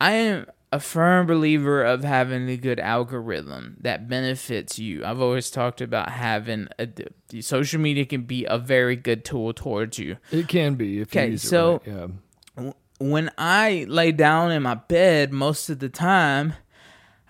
I 0.00 0.12
am 0.12 0.46
a 0.74 0.80
firm 0.80 1.24
believer 1.26 1.84
of 1.84 2.02
having 2.02 2.48
a 2.48 2.56
good 2.56 2.80
algorithm 2.80 3.76
that 3.80 4.08
benefits 4.08 4.76
you. 4.78 5.04
I've 5.04 5.20
always 5.20 5.48
talked 5.50 5.80
about 5.80 6.10
having 6.10 6.66
a 6.80 6.88
the 7.28 7.42
social 7.42 7.80
media 7.80 8.04
can 8.04 8.22
be 8.22 8.44
a 8.44 8.58
very 8.58 8.96
good 8.96 9.24
tool 9.24 9.52
towards 9.52 9.98
you. 9.98 10.16
it 10.32 10.48
can 10.48 10.74
be 10.74 11.00
if 11.00 11.14
you 11.14 11.20
Okay, 11.20 11.36
so- 11.36 11.80
right. 11.86 12.10
Yeah. 12.56 12.72
when 12.98 13.30
I 13.38 13.86
lay 13.88 14.10
down 14.12 14.50
in 14.50 14.62
my 14.64 14.74
bed 14.74 15.32
most 15.32 15.70
of 15.70 15.78
the 15.78 15.88
time, 15.88 16.54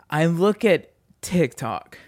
I 0.08 0.24
look 0.26 0.64
at 0.64 0.92
TikTok. 1.20 1.98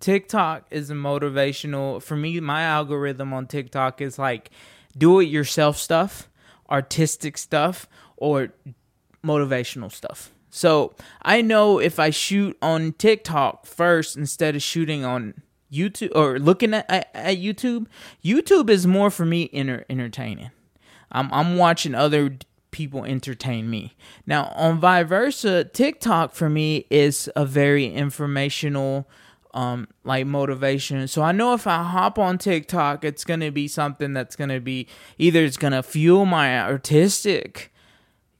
TikTok 0.00 0.66
is 0.70 0.90
a 0.90 0.94
motivational 0.94 2.02
for 2.02 2.16
me. 2.16 2.40
My 2.40 2.62
algorithm 2.62 3.32
on 3.32 3.46
TikTok 3.46 4.00
is 4.00 4.18
like 4.18 4.50
do 4.98 5.20
it 5.20 5.26
yourself 5.26 5.76
stuff, 5.78 6.28
artistic 6.68 7.38
stuff, 7.38 7.86
or 8.16 8.48
motivational 9.24 9.92
stuff. 9.92 10.32
So 10.54 10.94
I 11.22 11.40
know 11.40 11.78
if 11.78 11.98
I 11.98 12.10
shoot 12.10 12.58
on 12.60 12.92
TikTok 12.92 13.64
first 13.64 14.18
instead 14.18 14.54
of 14.54 14.62
shooting 14.62 15.02
on 15.02 15.32
YouTube 15.72 16.12
or 16.14 16.38
looking 16.38 16.74
at, 16.74 16.84
at, 16.90 17.08
at 17.14 17.38
YouTube, 17.38 17.86
YouTube 18.22 18.68
is 18.68 18.86
more 18.86 19.10
for 19.10 19.24
me 19.24 19.48
enter, 19.52 19.86
entertaining. 19.88 20.50
I'm 21.10 21.32
I'm 21.32 21.56
watching 21.56 21.94
other 21.94 22.36
people 22.70 23.04
entertain 23.04 23.70
me. 23.70 23.96
Now 24.26 24.52
on 24.54 24.78
vice 24.78 25.08
versa, 25.08 25.64
TikTok 25.64 26.34
for 26.34 26.50
me 26.50 26.86
is 26.90 27.30
a 27.34 27.46
very 27.46 27.86
informational 27.86 29.08
um 29.54 29.88
like 30.04 30.26
motivation. 30.26 31.08
So 31.08 31.22
I 31.22 31.32
know 31.32 31.54
if 31.54 31.66
I 31.66 31.82
hop 31.82 32.18
on 32.18 32.36
TikTok, 32.36 33.04
it's 33.04 33.24
gonna 33.24 33.50
be 33.50 33.68
something 33.68 34.12
that's 34.12 34.36
gonna 34.36 34.60
be 34.60 34.86
either 35.16 35.42
it's 35.42 35.56
gonna 35.56 35.82
fuel 35.82 36.26
my 36.26 36.60
artistic, 36.60 37.71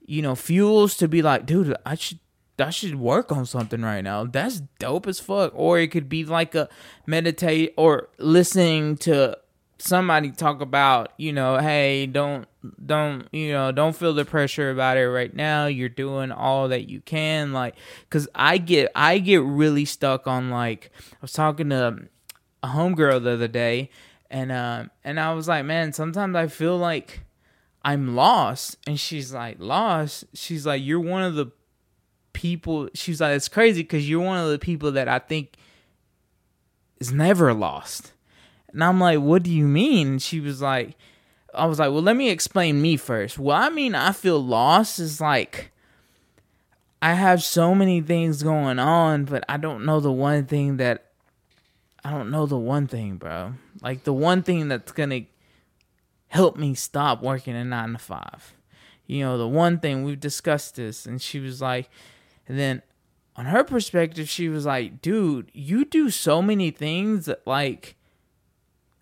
you 0.05 0.21
know, 0.21 0.35
fuels 0.35 0.95
to 0.97 1.07
be 1.07 1.21
like, 1.21 1.45
dude, 1.45 1.75
I 1.85 1.95
should 1.95 2.19
I 2.59 2.69
should 2.69 2.95
work 2.95 3.31
on 3.31 3.45
something 3.45 3.81
right 3.81 4.01
now. 4.01 4.25
That's 4.25 4.61
dope 4.79 5.07
as 5.07 5.19
fuck. 5.19 5.51
Or 5.55 5.79
it 5.79 5.87
could 5.87 6.07
be 6.07 6.23
like 6.23 6.53
a 6.55 6.69
meditate 7.07 7.73
or 7.77 8.09
listening 8.19 8.97
to 8.97 9.37
somebody 9.79 10.31
talk 10.31 10.61
about, 10.61 11.13
you 11.17 11.33
know, 11.33 11.57
hey, 11.57 12.05
don't 12.05 12.47
don't, 12.85 13.27
you 13.31 13.51
know, 13.51 13.71
don't 13.71 13.95
feel 13.95 14.13
the 14.13 14.23
pressure 14.23 14.69
about 14.69 14.97
it 14.97 15.09
right 15.09 15.35
now. 15.35 15.65
You're 15.65 15.89
doing 15.89 16.31
all 16.31 16.69
that 16.69 16.89
you 16.89 17.01
can 17.01 17.53
like 17.53 17.75
cuz 18.09 18.27
I 18.35 18.57
get 18.59 18.91
I 18.95 19.17
get 19.19 19.41
really 19.41 19.85
stuck 19.85 20.27
on 20.27 20.49
like 20.49 20.91
I 21.11 21.17
was 21.21 21.33
talking 21.33 21.69
to 21.69 22.07
a 22.61 22.67
homegirl 22.67 23.23
the 23.23 23.31
other 23.31 23.47
day 23.47 23.89
and 24.29 24.51
um 24.51 24.91
and 25.03 25.19
I 25.19 25.33
was 25.33 25.47
like, 25.47 25.65
man, 25.65 25.91
sometimes 25.91 26.35
I 26.35 26.47
feel 26.47 26.77
like 26.77 27.21
I'm 27.83 28.15
lost. 28.15 28.77
And 28.87 28.99
she's 28.99 29.33
like, 29.33 29.57
lost? 29.59 30.25
She's 30.33 30.65
like, 30.65 30.83
you're 30.83 30.99
one 30.99 31.23
of 31.23 31.35
the 31.35 31.47
people. 32.33 32.89
She's 32.93 33.21
like, 33.21 33.35
it's 33.35 33.49
crazy 33.49 33.81
because 33.81 34.09
you're 34.09 34.23
one 34.23 34.43
of 34.43 34.49
the 34.49 34.59
people 34.59 34.91
that 34.93 35.07
I 35.07 35.19
think 35.19 35.55
is 36.99 37.11
never 37.11 37.53
lost. 37.53 38.13
And 38.71 38.83
I'm 38.83 38.99
like, 38.99 39.19
what 39.19 39.43
do 39.43 39.51
you 39.51 39.67
mean? 39.67 40.19
She 40.19 40.39
was 40.39 40.61
like, 40.61 40.95
I 41.53 41.65
was 41.67 41.77
like, 41.77 41.91
well, 41.91 42.01
let 42.01 42.15
me 42.15 42.29
explain 42.29 42.81
me 42.81 42.97
first. 42.97 43.37
Well, 43.37 43.55
I 43.55 43.69
mean, 43.69 43.93
I 43.93 44.11
feel 44.11 44.43
lost 44.43 44.99
is 44.99 45.21
like 45.21 45.71
I 47.03 47.13
have 47.15 47.43
so 47.43 47.75
many 47.75 47.99
things 47.99 48.43
going 48.43 48.79
on, 48.79 49.25
but 49.25 49.43
I 49.49 49.57
don't 49.57 49.85
know 49.85 49.99
the 49.99 50.11
one 50.11 50.45
thing 50.45 50.77
that 50.77 51.11
I 52.01 52.11
don't 52.11 52.31
know 52.31 52.45
the 52.45 52.57
one 52.57 52.87
thing, 52.87 53.17
bro. 53.17 53.55
Like 53.81 54.05
the 54.05 54.13
one 54.13 54.41
thing 54.41 54.69
that's 54.69 54.93
gonna 54.93 55.25
help 56.33 56.57
me 56.57 56.73
stop 56.73 57.21
working 57.21 57.55
a 57.55 57.63
nine 57.63 57.93
to 57.93 57.99
five. 57.99 58.55
You 59.05 59.19
know, 59.23 59.37
the 59.37 59.47
one 59.47 59.77
thing 59.79 60.03
we've 60.03 60.19
discussed 60.19 60.75
this, 60.77 61.05
and 61.05 61.21
she 61.21 61.39
was 61.39 61.61
like, 61.61 61.89
and 62.47 62.57
then 62.57 62.81
on 63.35 63.45
her 63.45 63.63
perspective, 63.63 64.27
she 64.27 64.49
was 64.49 64.65
like, 64.65 64.99
dude, 64.99 65.51
you 65.53 65.85
do 65.85 66.09
so 66.09 66.41
many 66.41 66.71
things 66.71 67.27
that 67.27 67.45
like 67.45 67.95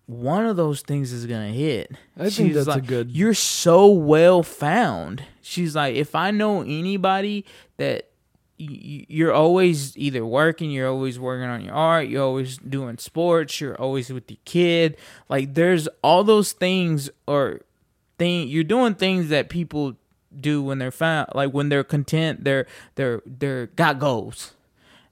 one 0.06 0.44
of 0.44 0.56
those 0.56 0.82
things 0.82 1.10
is 1.10 1.24
gonna 1.24 1.48
hit. 1.52 1.92
I 2.18 2.28
think 2.28 2.52
She's 2.52 2.66
that's 2.66 2.76
a 2.76 2.80
good- 2.82 3.10
You're 3.10 3.32
so 3.34 3.86
well 3.90 4.42
found. 4.42 5.22
She's 5.40 5.74
like, 5.74 5.94
if 5.96 6.14
I 6.14 6.30
know 6.32 6.60
anybody 6.60 7.46
that 7.78 8.10
you're 8.58 9.32
always 9.32 9.96
either 9.96 10.24
working, 10.24 10.70
you're 10.70 10.88
always 10.88 11.18
working 11.18 11.48
on 11.48 11.62
your 11.62 11.74
art, 11.74 12.08
you're 12.08 12.22
always 12.22 12.58
doing 12.58 12.98
sports, 12.98 13.60
you're 13.60 13.80
always 13.80 14.12
with 14.12 14.30
your 14.30 14.38
kid. 14.44 14.96
Like 15.28 15.54
there's 15.54 15.88
all 16.02 16.24
those 16.24 16.52
things 16.52 17.10
or 17.26 17.60
thing 18.18 18.48
you're 18.48 18.64
doing 18.64 18.94
things 18.94 19.30
that 19.30 19.48
people 19.48 19.96
do 20.38 20.62
when 20.62 20.78
they're 20.78 20.90
found 20.90 21.28
like 21.34 21.52
when 21.52 21.68
they're 21.68 21.84
content, 21.84 22.44
they're 22.44 22.66
they're 22.94 23.22
they're 23.26 23.66
got 23.66 23.98
goals. 23.98 24.52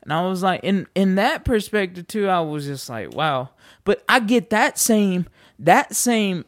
And 0.02 0.12
I 0.12 0.26
was 0.26 0.42
like, 0.42 0.61
in 0.62 0.87
in 0.94 1.16
that 1.16 1.44
perspective 1.44 2.06
too, 2.06 2.28
I 2.28 2.40
was 2.40 2.66
just 2.66 2.88
like, 2.88 3.14
wow. 3.14 3.50
But 3.85 4.02
I 4.09 4.20
get 4.20 4.50
that 4.50 4.78
same 4.78 5.26
that 5.59 5.94
same 5.94 6.44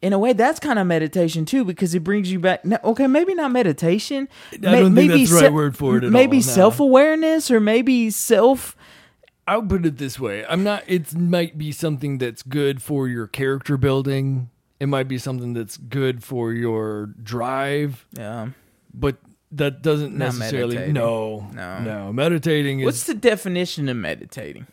in 0.00 0.12
a 0.12 0.18
way 0.18 0.32
that's 0.32 0.60
kind 0.60 0.78
of 0.78 0.86
meditation 0.86 1.44
too 1.44 1.64
because 1.64 1.94
it 1.94 2.00
brings 2.04 2.30
you 2.30 2.38
back. 2.38 2.64
no, 2.64 2.78
Okay, 2.84 3.06
maybe 3.06 3.34
not 3.34 3.50
meditation. 3.52 4.28
I 4.52 4.56
don't 4.58 4.94
think 4.94 5.10
that's 5.10 5.28
the 5.30 5.34
right 5.36 5.42
se- 5.44 5.50
word 5.50 5.76
for 5.76 5.96
it 5.98 6.04
at 6.04 6.10
maybe 6.12 6.36
all, 6.38 6.42
no. 6.44 6.52
self 6.52 6.80
awareness 6.80 7.50
or 7.50 7.60
maybe 7.60 8.10
self. 8.10 8.76
I'll 9.46 9.62
put 9.62 9.86
it 9.86 9.96
this 9.98 10.20
way. 10.20 10.44
I'm 10.46 10.62
not 10.62 10.84
it 10.86 11.14
might 11.16 11.56
be 11.58 11.72
something 11.72 12.18
that's 12.18 12.42
good 12.42 12.82
for 12.82 13.08
your 13.08 13.26
character 13.26 13.76
building. 13.76 14.50
It 14.78 14.86
might 14.86 15.08
be 15.08 15.18
something 15.18 15.54
that's 15.54 15.76
good 15.76 16.22
for 16.22 16.52
your 16.52 17.06
drive, 17.06 18.06
Yeah. 18.16 18.50
but 18.94 19.16
that 19.50 19.82
doesn't 19.82 20.12
Not 20.16 20.26
necessarily 20.36 20.74
meditating. 20.76 20.94
no. 20.94 21.48
No. 21.54 21.78
No. 21.80 22.12
Meditating 22.12 22.80
is 22.80 22.84
What's 22.84 23.04
the 23.04 23.14
definition 23.14 23.88
of 23.88 23.96
meditating? 23.96 24.66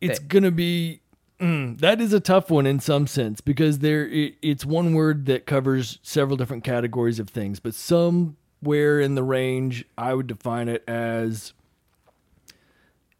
it's 0.00 0.20
gonna 0.20 0.52
be 0.52 1.00
mm, 1.40 1.78
that 1.80 2.00
is 2.00 2.12
a 2.12 2.20
tough 2.20 2.50
one 2.50 2.66
in 2.66 2.80
some 2.80 3.06
sense 3.06 3.40
because 3.40 3.78
there 3.80 4.06
it, 4.08 4.34
it's 4.42 4.64
one 4.64 4.94
word 4.94 5.26
that 5.26 5.46
covers 5.46 5.98
several 6.02 6.36
different 6.36 6.64
categories 6.64 7.18
of 7.18 7.28
things 7.28 7.60
but 7.60 7.74
somewhere 7.74 9.00
in 9.00 9.14
the 9.14 9.22
range 9.22 9.84
i 9.96 10.12
would 10.14 10.26
define 10.26 10.68
it 10.68 10.82
as 10.88 11.52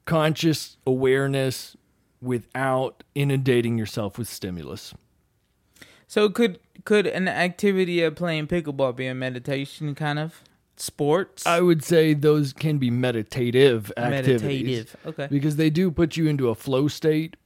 conscious 0.04 0.76
awareness 0.87 1.76
without 2.20 3.04
inundating 3.14 3.78
yourself 3.78 4.18
with 4.18 4.28
stimulus 4.28 4.94
So 6.06 6.28
could 6.30 6.58
could 6.84 7.06
an 7.06 7.28
activity 7.28 8.02
of 8.02 8.14
playing 8.16 8.46
pickleball 8.46 8.96
be 8.96 9.06
a 9.06 9.14
meditation 9.14 9.94
kind 9.94 10.18
of 10.18 10.42
sports? 10.76 11.46
i 11.46 11.60
would 11.60 11.84
say 11.84 12.14
those 12.14 12.52
can 12.52 12.78
be 12.78 12.90
meditative 12.90 13.92
activities 13.96 14.40
Meditative. 14.40 14.96
Okay. 15.06 15.26
because 15.30 15.56
they 15.56 15.70
do 15.70 15.90
put 15.90 16.16
you 16.16 16.26
into 16.26 16.48
a 16.48 16.54
flow 16.54 16.88
state 16.88 17.37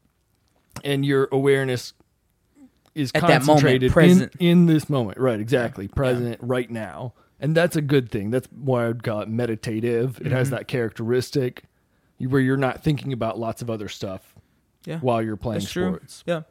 and 0.84 1.04
your 1.04 1.28
awareness 1.32 1.92
is 2.94 3.10
At 3.14 3.22
that 3.22 3.44
moment, 3.46 3.62
concentrated 3.62 3.96
in- 3.96 4.30
In, 4.46 4.66
this 4.66 4.88
moment 4.90 5.18
right 5.18 5.40
exactly 5.40 5.88
present 5.88 6.38
right 6.42 6.70
now 6.70 7.14
and 7.40 7.54
that's 7.56 7.74
a 7.76 7.80
good 7.82 8.10
thing 8.10 8.30
that's 8.30 8.48
why 8.54 8.84
i 8.84 8.88
would 8.88 9.02
call 9.02 9.20
it 9.20 9.28
meditative 9.28 10.18
it 10.20 10.24
Mm-hmm. 10.24 10.34
has 10.34 10.50
that 10.50 10.68
characteristic 10.68 11.64
where 12.18 12.40
you're 12.40 12.56
not 12.56 12.82
thinking 12.84 13.12
about 13.12 13.38
lots 13.38 13.62
of 13.62 13.70
other 13.70 13.88
stuff 13.88 14.34
Yeah. 14.84 14.98
while 15.00 15.22
you're 15.22 15.36
playing 15.36 15.60
That's 15.60 15.72
true. 15.72 15.88
sports 15.94 16.22
Yeah. 16.26 16.42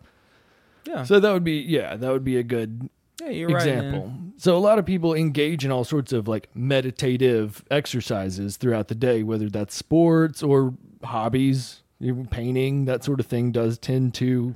Yeah. 0.88 1.04
so 1.04 1.20
that 1.20 1.32
would 1.32 1.44
be 1.44 1.60
yeah 1.60 1.96
that 1.96 2.12
would 2.12 2.24
be 2.24 2.38
a 2.38 2.44
good 2.44 2.90
yeah, 3.22 3.30
you're 3.30 3.50
right. 3.50 3.58
example. 3.68 4.08
man. 4.08 4.34
so 4.38 4.58
a 4.58 4.60
lot 4.60 4.80
of 4.80 4.86
people 4.88 5.14
engage 5.14 5.64
in 5.64 5.72
all 5.72 5.84
sorts 5.84 6.12
of 6.12 6.28
like 6.28 6.50
meditative 6.56 7.64
exercises 7.70 8.58
throughout 8.58 8.88
the 8.88 8.96
day, 8.96 9.22
whether 9.22 9.48
that's 9.48 9.76
sports 9.76 10.42
or 10.42 10.74
hobbies, 11.04 11.81
painting, 12.30 12.86
that 12.86 13.04
sort 13.04 13.20
of 13.20 13.26
thing 13.26 13.52
does 13.52 13.78
tend 13.78 14.14
to 14.16 14.56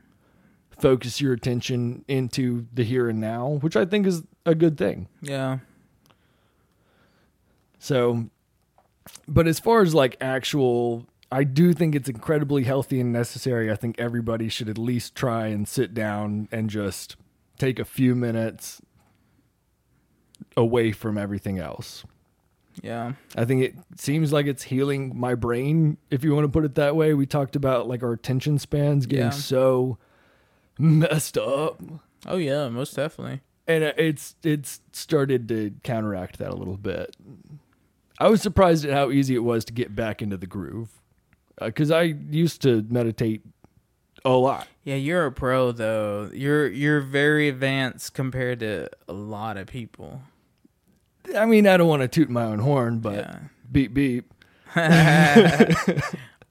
focus 0.69 1.21
your 1.21 1.34
attention 1.34 2.03
into 2.08 2.67
the 2.73 2.84
here 2.84 3.08
and 3.08 3.19
now, 3.19 3.60
which 3.62 3.75
I 3.75 3.86
think 3.86 4.05
is 4.05 4.23
a 4.45 4.55
good 4.55 4.77
thing. 4.77 5.08
Yeah. 5.21 5.60
So, 7.79 8.29
but 9.27 9.47
as 9.47 9.60
far 9.60 9.81
as 9.81 9.93
like 9.93 10.17
actual, 10.19 11.05
I 11.31 11.43
do 11.43 11.73
think 11.73 11.95
it's 11.95 12.10
incredibly 12.10 12.63
healthy 12.63 12.99
and 12.99 13.13
necessary. 13.13 13.71
I 13.71 13.75
think 13.75 13.99
everybody 13.99 14.49
should 14.49 14.69
at 14.69 14.77
least 14.77 15.15
try 15.15 15.47
and 15.47 15.67
sit 15.67 15.93
down 15.93 16.47
and 16.51 16.69
just 16.69 17.15
take 17.58 17.79
a 17.79 17.86
few 17.86 18.15
minutes 18.15 18.81
away 20.58 20.91
from 20.91 21.17
everything 21.17 21.60
else. 21.60 22.03
Yeah. 22.83 23.13
I 23.35 23.45
think 23.45 23.63
it 23.63 23.75
seems 23.97 24.33
like 24.33 24.45
it's 24.47 24.63
healing 24.63 25.17
my 25.17 25.35
brain, 25.35 25.97
if 26.11 26.23
you 26.23 26.33
want 26.35 26.45
to 26.45 26.49
put 26.51 26.65
it 26.65 26.75
that 26.75 26.95
way. 26.95 27.13
We 27.13 27.25
talked 27.25 27.55
about 27.55 27.88
like 27.88 28.03
our 28.03 28.11
attention 28.11 28.59
spans 28.59 29.05
getting 29.05 29.25
Yeah. 29.25 29.29
so 29.31 29.97
messed 30.77 31.38
up. 31.38 31.81
Oh 32.25 32.38
yeah, 32.38 32.67
most 32.69 32.95
definitely. 32.95 33.41
and 33.67 33.83
uh, 33.83 33.93
it's 33.97 34.35
it's 34.43 34.81
started 34.91 35.47
to 35.49 35.71
counteract 35.83 36.38
that 36.39 36.49
a 36.51 36.55
little 36.55 36.77
bit. 36.77 37.15
I 38.19 38.29
was 38.29 38.41
surprised 38.41 38.85
at 38.85 38.93
how 38.93 39.11
easy 39.11 39.35
it 39.35 39.43
was 39.43 39.65
to 39.65 39.73
get 39.73 39.95
back 39.95 40.21
into 40.21 40.38
the 40.38 40.47
groove 40.47 40.89
uh, 41.61 41.65
because 41.67 41.91
I 41.91 42.03
used 42.03 42.61
to 42.63 42.85
meditate 42.89 43.41
a 44.23 44.29
lot. 44.31 44.67
Yeah, 44.83 44.95
you're 44.95 45.25
a 45.25 45.31
pro 45.31 45.71
though. 45.71 46.29
You're 46.33 46.67
you're 46.67 47.01
very 47.01 47.47
advanced 47.49 48.13
compared 48.13 48.59
to 48.61 48.89
a 49.07 49.13
lot 49.13 49.57
of 49.57 49.67
people. 49.67 50.21
I 51.35 51.45
mean, 51.45 51.67
I 51.67 51.77
don't 51.77 51.88
want 51.88 52.01
to 52.01 52.07
toot 52.07 52.29
my 52.29 52.43
own 52.43 52.59
horn, 52.59 52.99
but 52.99 53.15
Yeah. 53.15 53.39
beep 53.71 53.93
beep. 53.93 54.33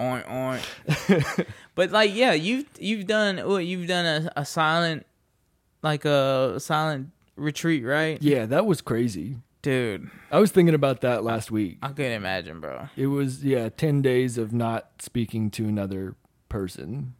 Oink 0.00 0.26
oink. 0.26 1.46
but 1.74 1.90
like, 1.92 2.14
yeah, 2.14 2.32
you've 2.32 2.66
you've 2.78 3.06
done 3.06 3.38
what 3.48 3.64
you've 3.64 3.87
done 3.87 4.04
a, 4.26 4.40
a 4.40 4.44
silent, 4.44 5.06
like 5.82 6.04
a 6.04 6.58
silent 6.58 7.10
retreat, 7.37 7.84
right, 7.84 8.20
Yeah, 8.22 8.46
that 8.46 8.66
was 8.66 8.80
crazy. 8.80 9.37
dude? 9.62 10.10
I 10.32 10.38
was 10.40 10.50
thinking 10.50 10.74
about 10.74 11.00
that 11.02 11.22
last 11.22 11.50
week. 11.52 11.78
I 11.82 11.88
couldn't 11.88 12.12
imagine, 12.12 12.60
bro. 12.60 12.88
It 12.96 13.06
was 13.06 13.44
yeah, 13.44 13.68
ten 13.68 14.02
days 14.02 14.37
of 14.37 14.52
not 14.52 14.90
speaking 15.00 15.50
to 15.52 15.66
another 15.68 16.16
person. 16.48 17.14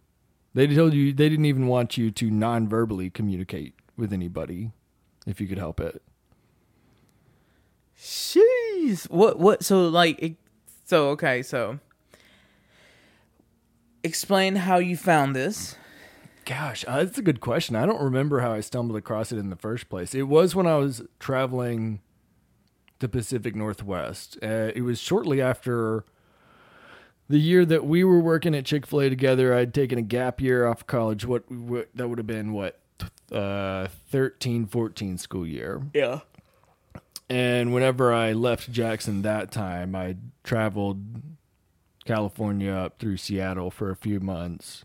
They 0.53 0.67
told 0.69 0.95
you 0.95 1.13
they 1.13 1.29
didn't 1.29 1.47
even 1.47 1.67
want 1.69 1.97
you 1.99 2.11
to 2.13 2.31
non-verbally 2.31 3.11
communicate 3.11 3.75
with 3.97 4.13
anybody 4.13 4.71
if 5.27 5.41
you 5.41 5.47
could 5.49 5.59
help 5.59 5.81
it. 5.81 6.03
Jeez. 7.99 9.09
What 9.11 9.39
what? 9.39 9.65
So 9.65 9.89
like, 9.89 10.19
it, 10.21 10.37
so 10.85 11.09
okay, 11.11 11.43
so 11.43 11.79
explain 14.03 14.57
how 14.57 14.79
you 14.79 14.97
found 14.97 15.35
this. 15.35 15.77
Gosh, 16.45 16.85
uh, 16.87 17.05
that's 17.05 17.17
a 17.17 17.23
good 17.23 17.41
question. 17.41 17.75
I 17.75 17.87
don't 17.87 18.03
remember 18.03 18.41
how 18.41 18.53
I 18.53 18.61
stumbled 18.61 18.99
across 18.99 19.33
it 19.33 19.39
in 19.39 19.49
the 19.49 19.57
first 19.57 19.89
place. 19.89 20.15
It 20.15 20.25
was 20.25 20.55
when 20.55 20.67
I 20.67 20.77
was 20.77 21.03
traveling 21.19 22.01
the 22.99 23.09
Pacific 23.09 23.57
Northwest. 23.57 24.37
Uh, 24.43 24.71
it 24.75 24.83
was 24.83 25.01
shortly 25.01 25.41
after 25.41 26.05
the 27.29 27.39
year 27.39 27.65
that 27.65 27.87
we 27.87 28.05
were 28.05 28.21
working 28.21 28.55
at 28.55 28.67
Chick 28.67 28.87
Fil 28.87 29.01
A 29.01 29.09
together. 29.09 29.55
I'd 29.55 29.73
taken 29.73 29.99
a 29.99 30.03
gap 30.03 30.41
year 30.41 30.67
off 30.67 30.87
college. 30.87 31.25
What, 31.25 31.51
what 31.51 31.89
that 31.95 32.09
would 32.09 32.19
have 32.19 32.27
been 32.27 32.53
what 32.53 32.79
uh, 33.33 33.89
13, 34.11 34.67
14 34.67 35.17
school 35.17 35.47
year. 35.47 35.83
Yeah. 35.95 36.21
And 37.29 37.73
whenever 37.73 38.13
I 38.13 38.33
left 38.33 38.71
Jackson 38.71 39.23
that 39.23 39.51
time, 39.51 39.95
I 39.95 40.17
traveled 40.43 41.23
California 42.05 42.73
up 42.73 42.99
through 42.99 43.17
Seattle 43.17 43.71
for 43.71 43.91
a 43.91 43.97
few 43.97 44.21
months. 44.21 44.85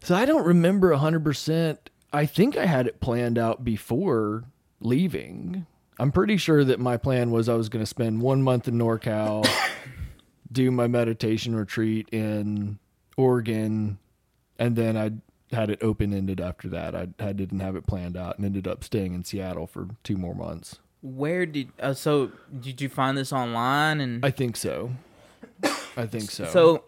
So 0.00 0.14
I 0.14 0.26
don't 0.26 0.44
remember 0.44 0.94
100%. 0.94 1.78
I 2.12 2.26
think 2.26 2.56
I 2.56 2.66
had 2.66 2.86
it 2.86 3.00
planned 3.00 3.38
out 3.38 3.64
before 3.64 4.44
leaving. 4.80 5.66
I'm 5.98 6.12
pretty 6.12 6.36
sure 6.36 6.64
that 6.64 6.78
my 6.78 6.96
plan 6.96 7.30
was 7.30 7.48
I 7.48 7.54
was 7.54 7.68
going 7.68 7.82
to 7.82 7.86
spend 7.86 8.20
one 8.20 8.42
month 8.42 8.68
in 8.68 8.74
NorCal, 8.74 9.48
do 10.52 10.70
my 10.70 10.86
meditation 10.86 11.54
retreat 11.56 12.08
in 12.12 12.78
Oregon, 13.16 13.98
and 14.58 14.76
then 14.76 14.96
I 14.96 15.12
had 15.54 15.70
it 15.70 15.82
open 15.82 16.12
ended 16.12 16.40
after 16.40 16.68
that. 16.68 16.94
I, 16.94 17.08
I 17.18 17.32
didn't 17.32 17.60
have 17.60 17.76
it 17.76 17.86
planned 17.86 18.16
out 18.16 18.36
and 18.36 18.44
ended 18.44 18.66
up 18.66 18.84
staying 18.84 19.14
in 19.14 19.24
Seattle 19.24 19.66
for 19.66 19.88
two 20.02 20.16
more 20.16 20.34
months. 20.34 20.80
Where 21.04 21.44
did 21.44 21.68
uh, 21.78 21.92
so 21.92 22.30
did 22.60 22.80
you 22.80 22.88
find 22.88 23.16
this 23.18 23.30
online 23.30 24.00
and 24.00 24.24
I 24.24 24.30
think 24.30 24.56
so. 24.56 24.90
I 25.96 26.06
think 26.06 26.30
so. 26.30 26.46
So, 26.46 26.84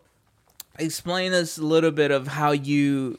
explain 0.79 1.35
us 1.35 1.59
a 1.59 1.63
little 1.63 1.91
bit 1.91 2.11
of 2.11 2.27
how 2.27 2.53
you 2.53 3.19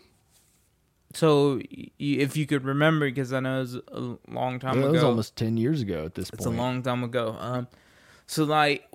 so 1.14 1.58
y- 1.58 1.92
if 2.00 2.36
you 2.36 2.48
could 2.48 2.66
remember, 2.66 3.08
because 3.08 3.32
I 3.32 3.40
know 3.40 3.58
it 3.58 3.60
was 3.60 3.76
a 3.76 4.18
long 4.28 4.60
time 4.60 4.78
That 4.78 4.80
ago. 4.82 4.90
It 4.90 4.92
was 4.94 5.04
almost 5.04 5.36
ten 5.36 5.56
years 5.56 5.82
ago 5.84 6.06
at 6.06 6.16
this 6.16 6.30
It's 6.30 6.44
point. 6.44 6.56
It's 6.56 6.60
a 6.60 6.62
long 6.62 6.82
time 6.82 7.04
ago. 7.04 7.38
Um, 7.40 7.68
so 8.26 8.44
like, 8.44 8.90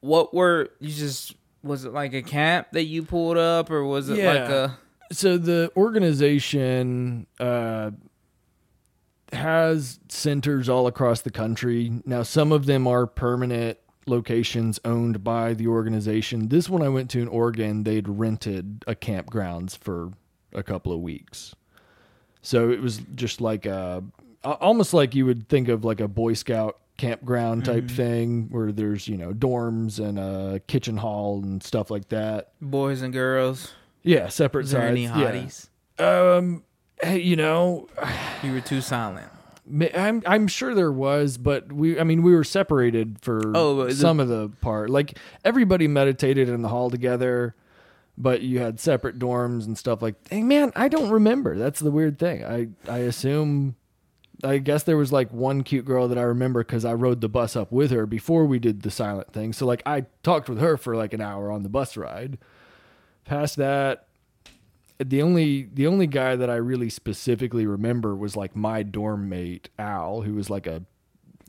what 0.00 0.32
were 0.34 0.70
you 0.80 0.90
just? 0.92 1.34
Was 1.62 1.84
it 1.84 1.92
like 1.92 2.14
a 2.14 2.22
camp 2.22 2.68
that 2.72 2.84
you 2.84 3.02
pulled 3.02 3.36
up, 3.36 3.70
or 3.70 3.84
was 3.84 4.08
it 4.08 4.16
like 4.24 4.48
a? 4.48 4.78
so 5.12 5.36
the 5.36 5.70
organization 5.76 7.26
uh, 7.38 7.90
has 9.32 10.00
centers 10.08 10.68
all 10.68 10.86
across 10.86 11.20
the 11.20 11.30
country. 11.30 11.92
Now, 12.04 12.22
some 12.22 12.52
of 12.52 12.66
them 12.66 12.86
are 12.86 13.06
permanent 13.06 13.78
locations 14.06 14.80
owned 14.84 15.22
by 15.22 15.54
the 15.54 15.66
organization. 15.66 16.48
This 16.48 16.68
one 16.68 16.82
I 16.82 16.88
went 16.88 17.10
to 17.10 17.20
in 17.20 17.28
Oregon, 17.28 17.84
they'd 17.84 18.08
rented 18.08 18.84
a 18.86 18.94
campgrounds 18.94 19.76
for 19.76 20.12
a 20.52 20.62
couple 20.62 20.92
of 20.92 21.00
weeks. 21.00 21.54
So 22.42 22.70
it 22.70 22.80
was 22.80 22.98
just 23.14 23.40
like 23.40 23.66
a, 23.66 24.02
almost 24.42 24.94
like 24.94 25.14
you 25.14 25.26
would 25.26 25.48
think 25.48 25.68
of 25.68 25.84
like 25.84 26.00
a 26.00 26.08
Boy 26.08 26.32
Scout 26.32 26.78
campground 26.96 27.64
type 27.64 27.88
thing 27.90 28.48
where 28.50 28.72
there's, 28.72 29.08
you 29.08 29.16
know, 29.16 29.32
dorms 29.32 29.98
and 29.98 30.18
a 30.18 30.60
kitchen 30.66 30.96
hall 30.96 31.42
and 31.42 31.62
stuff 31.62 31.90
like 31.90 32.08
that. 32.08 32.52
Boys 32.60 33.02
and 33.02 33.12
girls. 33.12 33.72
Yeah, 34.02 34.28
separate 34.28 34.66
there 34.66 34.80
sides. 34.80 34.90
any 34.90 35.04
yeah. 35.04 35.12
hotties? 35.12 35.68
Um, 35.98 36.56
hey, 36.56 36.62
you 37.08 37.36
know, 37.36 37.88
You 38.42 38.52
were 38.52 38.60
too 38.60 38.80
silent. 38.80 39.28
I'm 39.94 40.22
I'm 40.26 40.48
sure 40.48 40.74
there 40.74 40.90
was, 40.90 41.38
but 41.38 41.72
we 41.72 41.98
I 42.00 42.04
mean 42.04 42.22
we 42.22 42.34
were 42.34 42.42
separated 42.44 43.18
for 43.22 43.40
Oh, 43.54 43.84
the- 43.84 43.94
some 43.94 44.18
of 44.18 44.28
the 44.28 44.48
part. 44.60 44.90
Like 44.90 45.16
everybody 45.44 45.86
meditated 45.86 46.48
in 46.48 46.62
the 46.62 46.68
hall 46.68 46.90
together, 46.90 47.54
but 48.18 48.42
you 48.42 48.58
had 48.58 48.80
separate 48.80 49.18
dorms 49.18 49.66
and 49.66 49.78
stuff 49.78 50.02
like. 50.02 50.16
Hey, 50.28 50.42
man, 50.42 50.72
I 50.74 50.88
don't 50.88 51.10
remember. 51.10 51.56
That's 51.56 51.78
the 51.80 51.90
weird 51.92 52.18
thing. 52.18 52.44
I 52.44 52.68
I 52.90 52.98
assume. 52.98 53.76
I 54.42 54.56
guess 54.58 54.84
there 54.84 54.96
was 54.96 55.12
like 55.12 55.30
one 55.32 55.62
cute 55.62 55.84
girl 55.84 56.08
that 56.08 56.16
I 56.18 56.22
remember 56.22 56.64
because 56.64 56.86
I 56.86 56.94
rode 56.94 57.20
the 57.20 57.28
bus 57.28 57.54
up 57.56 57.70
with 57.70 57.90
her 57.90 58.06
before 58.06 58.46
we 58.46 58.58
did 58.58 58.80
the 58.82 58.90
silent 58.90 59.32
thing. 59.34 59.52
So 59.52 59.66
like 59.66 59.82
I 59.86 60.06
talked 60.22 60.48
with 60.48 60.58
her 60.60 60.76
for 60.78 60.96
like 60.96 61.12
an 61.12 61.20
hour 61.20 61.52
on 61.52 61.62
the 61.62 61.68
bus 61.68 61.94
ride. 61.96 62.38
Past 63.26 63.56
that, 63.56 64.06
the 65.08 65.22
only 65.22 65.68
the 65.72 65.86
only 65.86 66.06
guy 66.06 66.36
that 66.36 66.50
I 66.50 66.56
really 66.56 66.90
specifically 66.90 67.66
remember 67.66 68.14
was 68.14 68.36
like 68.36 68.54
my 68.54 68.82
dorm 68.82 69.28
mate 69.28 69.68
Al, 69.78 70.22
who 70.22 70.34
was 70.34 70.50
like 70.50 70.66
a 70.66 70.82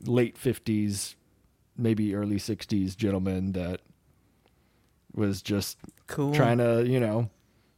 late 0.04 0.38
fifties, 0.38 1.16
maybe 1.76 2.14
early 2.14 2.38
sixties 2.38 2.96
gentleman 2.96 3.52
that 3.52 3.80
was 5.14 5.42
just 5.42 5.78
Cool. 6.06 6.34
trying 6.34 6.58
to 6.58 6.84
you 6.86 6.98
know 7.00 7.30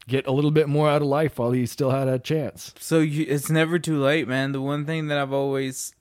get 0.06 0.26
a 0.26 0.32
little 0.32 0.50
bit 0.50 0.68
more 0.68 0.88
out 0.88 1.02
of 1.02 1.08
life 1.08 1.38
while 1.38 1.52
he 1.52 1.66
still 1.66 1.90
had 1.90 2.08
a 2.08 2.18
chance. 2.18 2.74
So 2.78 2.98
you, 3.00 3.24
it's 3.28 3.50
never 3.50 3.78
too 3.78 3.98
late, 4.00 4.28
man. 4.28 4.52
The 4.52 4.60
one 4.60 4.84
thing 4.84 5.08
that 5.08 5.18
I've 5.18 5.32
always, 5.32 5.94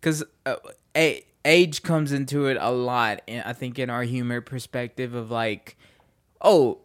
because 0.00 0.24
uh, 0.46 0.56
a, 0.96 1.22
age 1.44 1.82
comes 1.82 2.10
into 2.10 2.46
it 2.46 2.56
a 2.58 2.70
lot, 2.70 3.20
and 3.28 3.44
I 3.44 3.52
think 3.52 3.78
in 3.78 3.90
our 3.90 4.02
humor 4.02 4.40
perspective 4.40 5.14
of 5.14 5.30
like, 5.30 5.76
oh, 6.40 6.78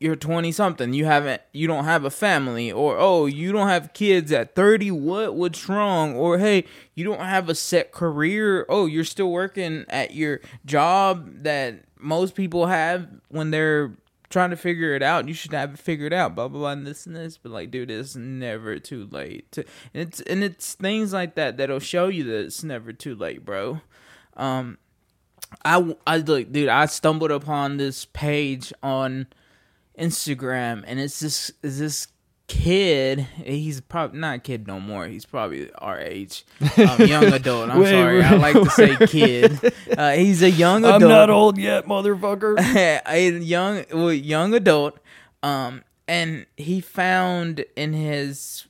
you're 0.00 0.16
20 0.16 0.50
something, 0.50 0.94
you 0.94 1.04
haven't, 1.04 1.42
you 1.52 1.66
don't 1.66 1.84
have 1.84 2.06
a 2.06 2.10
family, 2.10 2.72
or 2.72 2.96
oh, 2.98 3.26
you 3.26 3.52
don't 3.52 3.68
have 3.68 3.92
kids 3.92 4.32
at 4.32 4.54
30. 4.54 4.90
What? 4.92 5.34
What's 5.34 5.68
wrong? 5.68 6.16
Or 6.16 6.38
hey, 6.38 6.64
you 6.94 7.04
don't 7.04 7.20
have 7.20 7.50
a 7.50 7.54
set 7.54 7.92
career. 7.92 8.64
Oh, 8.70 8.86
you're 8.86 9.04
still 9.04 9.30
working 9.30 9.84
at 9.90 10.14
your 10.14 10.40
job 10.64 11.42
that 11.42 11.84
most 11.98 12.34
people 12.34 12.66
have 12.66 13.08
when 13.28 13.50
they're 13.50 13.94
trying 14.30 14.50
to 14.50 14.56
figure 14.56 14.94
it 14.94 15.02
out. 15.02 15.28
You 15.28 15.34
should 15.34 15.52
have 15.52 15.74
it 15.74 15.78
figured 15.78 16.14
out. 16.14 16.34
Blah 16.34 16.48
blah 16.48 16.60
blah. 16.60 16.70
And 16.70 16.86
this 16.86 17.04
and 17.04 17.14
this. 17.14 17.36
But 17.36 17.52
like, 17.52 17.70
dude, 17.70 17.90
it's 17.90 18.16
never 18.16 18.78
too 18.78 19.06
late. 19.10 19.52
To, 19.52 19.64
and 19.92 20.08
it's 20.08 20.22
and 20.22 20.42
it's 20.42 20.74
things 20.74 21.12
like 21.12 21.34
that 21.34 21.58
that'll 21.58 21.78
show 21.78 22.08
you 22.08 22.24
that 22.24 22.44
it's 22.46 22.64
never 22.64 22.94
too 22.94 23.14
late, 23.14 23.44
bro. 23.44 23.82
Um, 24.34 24.78
I 25.62 25.94
I 26.06 26.16
like 26.16 26.52
dude. 26.52 26.68
I 26.70 26.86
stumbled 26.86 27.30
upon 27.30 27.76
this 27.76 28.06
page 28.06 28.72
on 28.82 29.26
Instagram, 29.98 30.84
and 30.86 31.00
it's 31.00 31.20
this 31.20 31.50
is 31.62 31.78
this 31.78 32.08
kid. 32.46 33.20
He's 33.44 33.80
probably 33.80 34.18
not 34.18 34.36
a 34.36 34.38
kid 34.40 34.66
no 34.66 34.80
more. 34.80 35.06
He's 35.06 35.24
probably 35.24 35.72
our 35.74 36.00
age, 36.00 36.44
um, 36.76 37.06
young 37.06 37.24
adult. 37.32 37.70
I'm 37.70 37.78
Wait, 37.78 37.90
sorry. 37.90 38.22
I 38.22 38.36
like 38.36 38.54
to 38.54 38.70
say 38.70 38.96
kid. 39.06 39.72
Uh, 39.96 40.12
he's 40.12 40.42
a 40.42 40.50
young 40.50 40.84
adult. 40.84 41.02
I'm 41.02 41.08
not 41.08 41.30
old 41.30 41.58
yet, 41.58 41.86
motherfucker. 41.86 42.58
a 43.06 43.30
young 43.38 43.84
well, 43.92 44.12
young 44.12 44.54
adult 44.54 44.98
um 45.42 45.82
and 46.06 46.46
he 46.56 46.80
found 46.80 47.64
in 47.76 47.92
his 47.92 48.66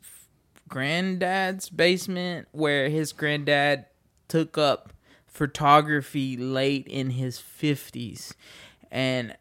granddad's 0.68 1.70
basement 1.70 2.46
where 2.52 2.88
his 2.90 3.12
granddad 3.12 3.86
took 4.28 4.58
up 4.58 4.92
photography 5.26 6.36
late 6.36 6.86
in 6.86 7.10
his 7.10 7.38
50s 7.38 8.34
and 8.90 9.34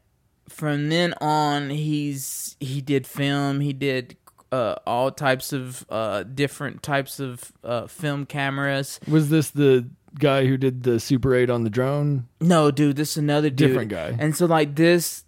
from 0.49 0.89
then 0.89 1.13
on 1.21 1.69
he's 1.69 2.55
he 2.59 2.81
did 2.81 3.07
film 3.07 3.59
he 3.61 3.73
did 3.73 4.17
uh, 4.51 4.75
all 4.85 5.11
types 5.11 5.53
of 5.53 5.85
uh, 5.89 6.23
different 6.23 6.81
types 6.81 7.19
of 7.19 7.51
uh, 7.63 7.87
film 7.87 8.25
cameras. 8.25 8.99
Was 9.07 9.29
this 9.29 9.51
the 9.51 9.87
guy 10.17 10.45
who 10.45 10.57
did 10.57 10.83
the 10.83 10.99
Super 10.99 11.35
8 11.35 11.49
on 11.49 11.63
the 11.63 11.69
drone? 11.69 12.27
No, 12.41 12.71
dude, 12.71 12.95
this 12.95 13.11
is 13.11 13.17
another 13.17 13.49
dude. 13.49 13.69
Different 13.69 13.91
guy. 13.91 14.15
And 14.17 14.35
so 14.35 14.45
like 14.45 14.75
this 14.75 15.23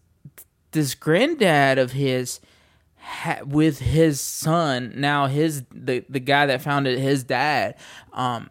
this 0.71 0.95
granddad 0.95 1.77
of 1.77 1.91
his 1.91 2.39
ha- 2.97 3.41
with 3.45 3.79
his 3.79 4.19
son, 4.21 4.93
now 4.95 5.27
his 5.27 5.63
the 5.71 6.03
the 6.09 6.19
guy 6.19 6.45
that 6.47 6.61
founded 6.61 6.97
his 6.97 7.23
dad, 7.23 7.75
um 8.13 8.49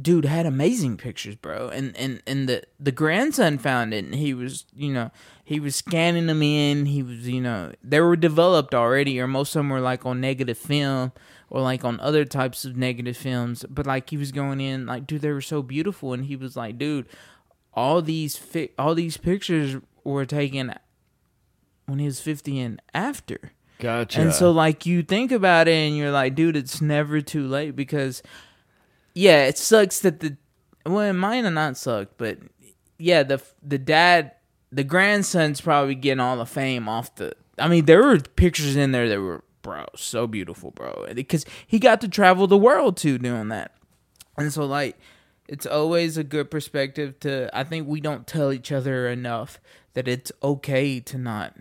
dude 0.00 0.24
had 0.24 0.46
amazing 0.46 0.96
pictures, 0.96 1.36
bro. 1.36 1.68
And 1.68 1.96
and 1.96 2.22
and 2.26 2.48
the 2.48 2.62
the 2.80 2.92
grandson 2.92 3.58
found 3.58 3.94
it 3.94 4.04
and 4.04 4.14
he 4.14 4.34
was, 4.34 4.66
you 4.74 4.92
know, 4.92 5.10
he 5.46 5.60
was 5.60 5.76
scanning 5.76 6.26
them 6.26 6.42
in. 6.42 6.86
He 6.86 7.04
was, 7.04 7.28
you 7.28 7.40
know, 7.40 7.70
they 7.80 8.00
were 8.00 8.16
developed 8.16 8.74
already 8.74 9.20
or 9.20 9.28
most 9.28 9.54
of 9.54 9.60
them 9.60 9.70
were 9.70 9.80
like 9.80 10.04
on 10.04 10.20
negative 10.20 10.58
film 10.58 11.12
or 11.48 11.60
like 11.60 11.84
on 11.84 12.00
other 12.00 12.24
types 12.24 12.64
of 12.64 12.76
negative 12.76 13.16
films, 13.16 13.64
but 13.70 13.86
like 13.86 14.10
he 14.10 14.16
was 14.16 14.32
going 14.32 14.60
in 14.60 14.86
like 14.86 15.06
dude, 15.06 15.20
they 15.22 15.30
were 15.30 15.40
so 15.40 15.62
beautiful 15.62 16.12
and 16.12 16.24
he 16.24 16.34
was 16.34 16.56
like, 16.56 16.78
dude, 16.78 17.06
all 17.72 18.02
these 18.02 18.36
fi- 18.36 18.72
all 18.76 18.96
these 18.96 19.16
pictures 19.16 19.76
were 20.02 20.26
taken 20.26 20.74
when 21.86 22.00
he 22.00 22.06
was 22.06 22.18
50 22.18 22.58
and 22.58 22.82
after. 22.92 23.52
Gotcha. 23.78 24.20
And 24.20 24.32
so 24.32 24.50
like 24.50 24.84
you 24.84 25.04
think 25.04 25.30
about 25.30 25.68
it 25.68 25.74
and 25.74 25.96
you're 25.96 26.10
like, 26.10 26.34
dude, 26.34 26.56
it's 26.56 26.80
never 26.80 27.20
too 27.20 27.46
late 27.46 27.76
because 27.76 28.20
yeah, 29.14 29.44
it 29.44 29.58
sucks 29.58 30.00
that 30.00 30.18
the 30.18 30.36
well, 30.84 31.08
it 31.08 31.12
might 31.12 31.44
have 31.44 31.52
not 31.52 31.76
sucked, 31.76 32.18
but 32.18 32.38
yeah, 32.98 33.22
the 33.22 33.40
the 33.62 33.78
dad, 33.78 34.32
the 34.76 34.84
grandson's 34.84 35.62
probably 35.62 35.94
getting 35.94 36.20
all 36.20 36.36
the 36.36 36.44
fame 36.44 36.86
off 36.86 37.14
the. 37.14 37.32
I 37.58 37.66
mean, 37.66 37.86
there 37.86 38.02
were 38.02 38.20
pictures 38.20 38.76
in 38.76 38.92
there 38.92 39.08
that 39.08 39.20
were 39.20 39.42
bro 39.62 39.86
so 39.96 40.26
beautiful, 40.26 40.70
bro, 40.70 41.06
because 41.14 41.46
he 41.66 41.78
got 41.78 42.02
to 42.02 42.08
travel 42.08 42.46
the 42.46 42.58
world 42.58 42.98
too 42.98 43.16
doing 43.16 43.48
that, 43.48 43.72
and 44.36 44.52
so 44.52 44.66
like 44.66 44.98
it's 45.48 45.64
always 45.64 46.18
a 46.18 46.24
good 46.24 46.50
perspective 46.50 47.18
to. 47.20 47.48
I 47.56 47.64
think 47.64 47.88
we 47.88 48.02
don't 48.02 48.26
tell 48.26 48.52
each 48.52 48.70
other 48.70 49.08
enough 49.08 49.58
that 49.94 50.06
it's 50.06 50.30
okay 50.42 51.00
to 51.00 51.16
not. 51.16 51.56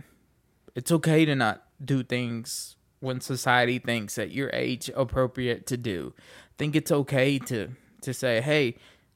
It's 0.75 0.91
okay 0.91 1.23
to 1.23 1.35
not 1.35 1.63
do 1.83 2.03
things 2.03 2.75
when 2.99 3.21
society 3.21 3.79
thinks 3.79 4.17
at 4.17 4.31
your 4.31 4.49
age 4.51 4.91
appropriate 4.93 5.65
to 5.67 5.77
do. 5.77 6.13
I 6.17 6.53
think 6.57 6.75
it's 6.75 6.91
okay 6.91 7.39
to 7.39 7.69
to 8.01 8.13
say, 8.13 8.41
"Hey, 8.41 8.75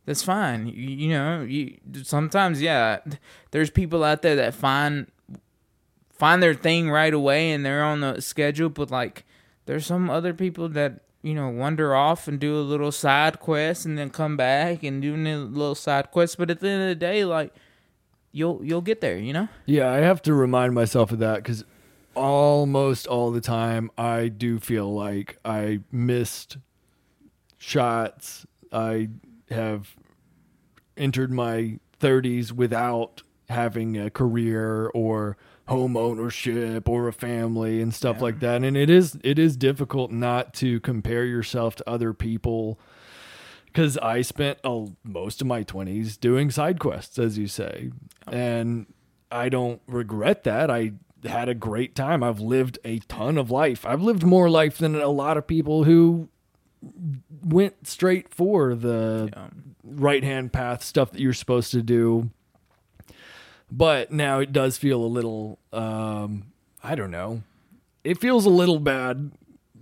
that's 0.10 0.24
fine." 0.24 0.68
You, 0.68 0.74
you 0.74 1.10
know, 1.10 1.42
you 1.44 1.78
sometimes 2.02 2.62
yeah, 2.62 3.00
there's 3.52 3.70
people 3.70 4.04
out 4.04 4.24
there 4.24 4.36
that 4.36 4.56
find 4.56 5.06
find 6.12 6.42
their 6.42 6.56
thing 6.56 6.90
right 6.90 7.14
away 7.14 7.52
and 7.52 7.64
they're 7.64 7.84
on 7.84 8.02
the 8.02 8.22
schedule, 8.22 8.70
but 8.70 8.90
like 8.90 9.24
there's 9.68 9.86
some 9.86 10.10
other 10.10 10.34
people 10.34 10.68
that 10.70 11.02
you 11.22 11.36
know 11.36 11.50
wander 11.50 11.96
off 11.96 12.28
and 12.28 12.40
do 12.40 12.58
a 12.58 12.62
little 12.62 12.92
side 12.92 13.40
quest 13.40 13.86
and 13.86 13.98
then 13.98 14.10
come 14.10 14.36
back 14.36 14.84
and 14.84 15.02
do 15.02 15.16
a 15.16 15.18
little 15.38 15.76
side 15.76 16.10
quest. 16.12 16.40
But 16.40 16.50
at 16.50 16.60
the 16.60 16.68
end 16.70 16.82
of 16.84 16.90
the 16.90 16.96
day, 16.96 17.24
like 17.24 17.54
you'll 18.32 18.64
you'll 18.64 18.82
get 18.82 19.02
there, 19.02 19.18
you 19.18 19.34
know. 19.34 19.48
Yeah, 19.66 19.92
I 19.92 19.98
have 19.98 20.22
to 20.24 20.34
remind 20.34 20.74
myself 20.74 21.12
of 21.12 21.20
that 21.20 21.36
because 21.36 21.64
almost 22.16 23.08
all 23.08 23.32
the 23.32 23.42
time 23.42 23.92
I 23.98 24.28
do 24.28 24.60
feel 24.60 24.94
like 24.94 25.38
I 25.46 25.82
missed 25.92 26.58
shots. 27.58 28.46
I 28.72 29.10
have 29.52 29.96
entered 30.98 31.32
my 31.32 31.80
30s 32.00 32.52
without 32.52 33.22
having 33.50 33.98
a 33.98 34.10
career 34.10 34.88
or 34.94 35.38
home 35.68 35.96
ownership 35.98 36.88
or 36.90 37.08
a 37.08 37.14
family 37.14 37.82
and 37.82 37.94
stuff 37.94 38.18
Yeah. 38.18 38.24
like 38.24 38.40
that 38.40 38.64
and 38.64 38.76
it 38.78 38.90
is 38.90 39.18
it 39.24 39.38
is 39.40 39.56
difficult 39.58 40.12
not 40.12 40.54
to 40.56 40.80
compare 40.80 41.26
yourself 41.26 41.76
to 41.78 41.90
other 41.90 42.14
people 42.14 42.80
because 43.66 43.98
I 44.00 44.22
spent 44.22 44.58
a, 44.64 44.88
most 45.04 45.42
of 45.42 45.48
my 45.48 45.64
20s 45.64 46.20
doing 46.20 46.50
side 46.50 46.80
quests, 46.80 47.20
as 47.20 47.38
you 47.38 47.46
say. 47.46 47.92
And 48.26 48.88
I 49.32 49.48
don't 49.50 49.80
regret 49.86 50.44
that. 50.46 50.72
I 50.72 50.94
had 51.24 51.50
a 51.50 51.54
great 51.54 51.94
time. 51.94 52.24
I've 52.24 52.40
lived 52.40 52.80
a 52.84 52.98
ton 53.08 53.38
of 53.38 53.52
life. 53.52 53.86
I've 53.86 54.02
lived 54.02 54.24
more 54.24 54.50
life 54.50 54.80
than 54.80 54.96
a 54.96 55.10
lot 55.10 55.38
of 55.38 55.46
people 55.46 55.84
who 55.84 56.30
went 57.44 57.88
straight 57.88 58.34
for 58.34 58.74
the 58.76 59.30
Yeah. 59.36 59.48
right 59.84 60.24
hand 60.24 60.54
path 60.54 60.84
stuff 60.84 61.12
that 61.12 61.22
you're 61.22 61.34
supposed 61.34 61.72
to 61.72 61.82
do. 61.82 62.30
But 63.72 64.12
now 64.12 64.40
it 64.40 64.52
does 64.52 64.78
feel 64.78 65.04
a 65.04 65.08
little 65.08 65.60
um 65.72 66.46
I 66.84 66.96
don't 66.96 67.12
know. 67.12 67.44
It 68.04 68.18
feels 68.20 68.46
a 68.46 68.50
little 68.50 68.80
bad 68.80 69.32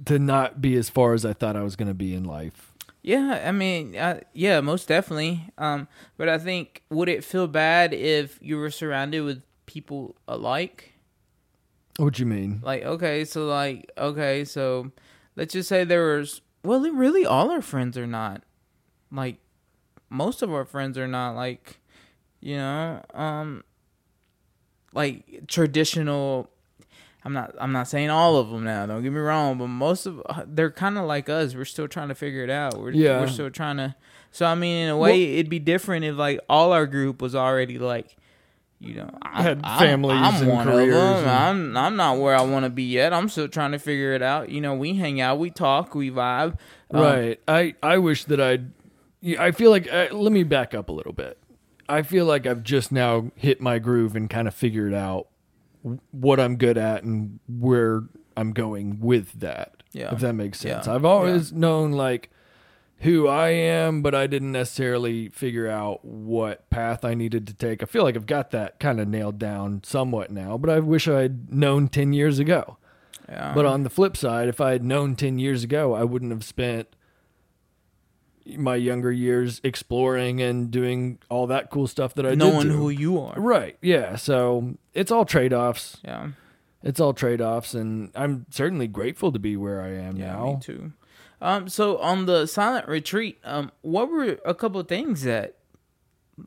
to 0.06 0.18
not 0.20 0.62
be 0.62 0.76
as 0.76 0.90
far 0.90 1.14
as 1.14 1.26
I 1.26 1.34
thought 1.34 1.56
I 1.56 1.62
was 1.64 1.76
going 1.76 1.88
to 1.88 1.94
be 1.94 2.14
in 2.14 2.24
life. 2.24 2.74
Yeah, 3.04 3.42
I 3.46 3.52
mean, 3.52 3.96
uh, 3.96 4.22
yeah, 4.34 4.60
most 4.62 4.88
definitely. 4.88 5.50
Um, 5.58 5.88
but 6.18 6.28
I 6.28 6.38
think 6.40 6.82
would 6.90 7.08
it 7.08 7.24
feel 7.24 7.48
bad 7.48 7.94
if 7.94 8.38
you 8.42 8.58
were 8.58 8.72
surrounded 8.72 9.22
with 9.22 9.44
people 9.68 10.16
alike? 10.28 10.94
What 11.98 12.16
do 12.16 12.22
you 12.24 12.26
mean? 12.26 12.60
Like, 12.64 12.84
okay, 12.84 13.24
so 13.24 13.46
like, 13.46 13.92
okay, 13.98 14.44
so 14.44 14.92
let's 15.36 15.54
just 15.54 15.70
say 15.70 15.84
there 15.84 16.18
was. 16.18 16.42
Well, 16.64 16.80
really, 16.82 17.26
all 17.26 17.52
our 17.52 17.62
friends 17.62 17.98
are 17.98 18.08
not. 18.08 18.44
Like, 19.12 19.38
most 20.10 20.42
of 20.42 20.52
our 20.52 20.66
friends 20.66 20.98
are 20.98 21.08
not 21.08 21.32
like, 21.36 21.80
you 22.40 22.58
know, 22.58 23.02
um, 23.14 23.64
like 24.94 25.48
traditional. 25.48 26.50
I'm 27.24 27.34
not. 27.34 27.56
I'm 27.60 27.72
not 27.72 27.88
saying 27.88 28.10
all 28.10 28.38
of 28.38 28.50
them 28.50 28.64
now. 28.64 28.86
Don't 28.86 29.04
get 29.04 29.12
me 29.12 29.20
wrong, 29.20 29.58
but 29.58 29.68
most 29.68 30.06
of 30.06 30.22
they're 30.48 30.72
kind 30.72 30.98
of 30.98 31.06
like 31.06 31.28
us. 31.30 31.56
We're 31.56 31.66
still 31.66 31.88
trying 31.88 32.08
to 32.08 32.16
figure 32.16 32.44
it 32.44 32.50
out. 32.50 32.80
We're 32.80 32.92
Yeah. 32.92 33.20
we're 33.20 33.28
still 33.28 33.50
trying 33.50 33.78
to. 33.78 33.96
So 34.32 34.46
I 34.46 34.56
mean, 34.56 34.84
in 34.86 34.90
a 34.90 34.98
way, 34.98 35.34
it'd 35.36 35.50
be 35.50 35.60
different 35.60 36.06
if 36.06 36.16
like 36.16 36.40
all 36.48 36.72
our 36.72 36.86
group 36.86 37.22
was 37.22 37.36
already 37.36 37.80
like, 37.80 38.16
you 38.80 38.96
know, 38.96 39.10
I, 39.22 39.42
Had 39.42 39.62
I'm- 39.64 39.80
families 39.80 40.18
I'm, 40.22 40.36
and 40.44 40.48
one 40.52 40.66
careers 40.68 40.96
of 40.96 41.22
them. 41.24 41.28
and- 41.28 41.30
I'm 41.30 41.78
I'm 41.78 41.96
not 41.96 42.20
where 42.20 42.36
I 42.36 42.42
want 42.42 42.66
to 42.66 42.70
be 42.70 42.84
yet. 42.84 43.14
I'm 43.14 43.28
still 43.30 43.48
trying 43.48 43.72
to 43.72 43.80
figure 43.80 44.14
it 44.14 44.22
out. 44.22 44.50
You 44.50 44.62
know, 44.62 44.76
we 44.76 44.94
hang 44.96 45.20
out, 45.20 45.40
we 45.40 45.50
talk, 45.50 45.96
we 45.96 46.12
vibe. 46.12 46.58
Um, 46.92 47.02
Right. 47.02 47.40
I 47.48 47.74
I 47.82 47.98
wish 47.98 48.26
that 48.26 48.40
I'd. 48.40 48.72
I 49.40 49.52
feel 49.52 49.72
like 49.72 49.92
uh, 49.92 50.08
let 50.12 50.32
me 50.32 50.44
back 50.44 50.74
up 50.76 50.90
a 50.90 50.92
little 50.92 51.12
bit. 51.14 51.38
I 51.90 52.02
feel 52.04 52.26
like 52.26 52.46
I've 52.46 52.64
just 52.64 52.92
now 52.92 53.32
hit 53.36 53.60
my 53.62 53.80
groove 53.80 54.16
and 54.16 54.30
kind 54.30 54.48
of 54.48 54.54
figured 54.54 54.94
out 54.94 55.28
what 56.12 56.40
I'm 56.40 56.58
good 56.58 56.78
at 56.78 57.04
and 57.04 57.40
where 57.48 58.04
I'm 58.36 58.52
going 58.54 59.00
with 59.00 59.40
that. 59.40 59.82
Yeah. 59.94 60.14
If 60.14 60.20
that 60.20 60.34
makes 60.34 60.60
sense. 60.60 60.86
Yeah. 60.86 60.94
I've 60.94 61.06
always 61.06 61.52
known 61.52 61.94
like 61.94 62.30
who 63.02 63.28
I 63.28 63.50
am, 63.50 64.02
but 64.02 64.16
I 64.16 64.26
didn't 64.28 64.52
necessarily 64.52 65.30
figure 65.30 65.68
out 65.70 66.04
what 66.04 66.70
path 66.70 67.06
I 67.06 67.14
needed 67.14 67.46
to 67.48 67.54
take. 67.54 67.84
I 67.84 67.86
feel 67.86 68.04
like 68.04 68.16
I've 68.16 68.26
got 68.26 68.52
that 68.52 68.80
kind 68.80 69.00
of 69.00 69.08
nailed 69.08 69.38
down 69.38 69.82
somewhat 69.84 70.32
now, 70.32 70.58
but 70.58 70.70
I 70.70 70.80
wish 70.80 71.08
I'd 71.08 71.54
known 71.54 71.90
10 71.90 72.14
years 72.14 72.40
ago. 72.40 72.78
Yeah. 73.30 73.54
But 73.54 73.66
on 73.66 73.84
the 73.84 73.90
flip 73.90 74.16
side, 74.18 74.48
if 74.48 74.60
I 74.62 74.72
had 74.72 74.84
known 74.84 75.16
10 75.16 75.38
years 75.38 75.64
ago, 75.64 75.94
I 75.94 76.04
wouldn't 76.04 76.32
have 76.32 76.44
spent 76.44 76.88
my 78.56 78.76
younger 78.76 79.12
years 79.12 79.60
exploring 79.64 80.42
and 80.42 80.72
doing 80.72 81.20
all 81.30 81.48
that 81.48 81.70
cool 81.70 81.86
stuff 81.86 82.14
that 82.16 82.26
I 82.26 82.34
knowing 82.34 82.70
who 82.70 82.90
you 82.90 83.20
are. 83.20 83.34
Right. 83.38 83.78
Yeah. 83.82 84.16
So 84.16 84.76
it's 84.94 85.12
all 85.12 85.26
trade 85.26 85.52
offs. 85.52 85.98
Yeah. 86.04 86.30
It's 86.82 87.02
all 87.02 87.14
trade 87.14 87.42
offs. 87.42 87.74
And 87.74 88.10
I'm 88.16 88.46
certainly 88.50 88.88
grateful 88.88 89.34
to 89.34 89.40
be 89.40 89.58
where 89.58 89.82
I 89.82 89.90
am 89.90 90.16
Yeah, 90.16 90.34
now. 90.34 90.46
me 90.54 90.58
too. 90.62 90.94
Um, 91.42 91.70
so 91.70 91.98
on 92.00 92.26
the 92.26 92.46
silent 92.48 92.88
retreat, 92.88 93.40
um, 93.44 93.72
what 93.82 94.10
were 94.10 94.40
a 94.46 94.56
couple 94.56 94.80
of 94.80 94.88
things 94.88 95.24
that 95.24 95.56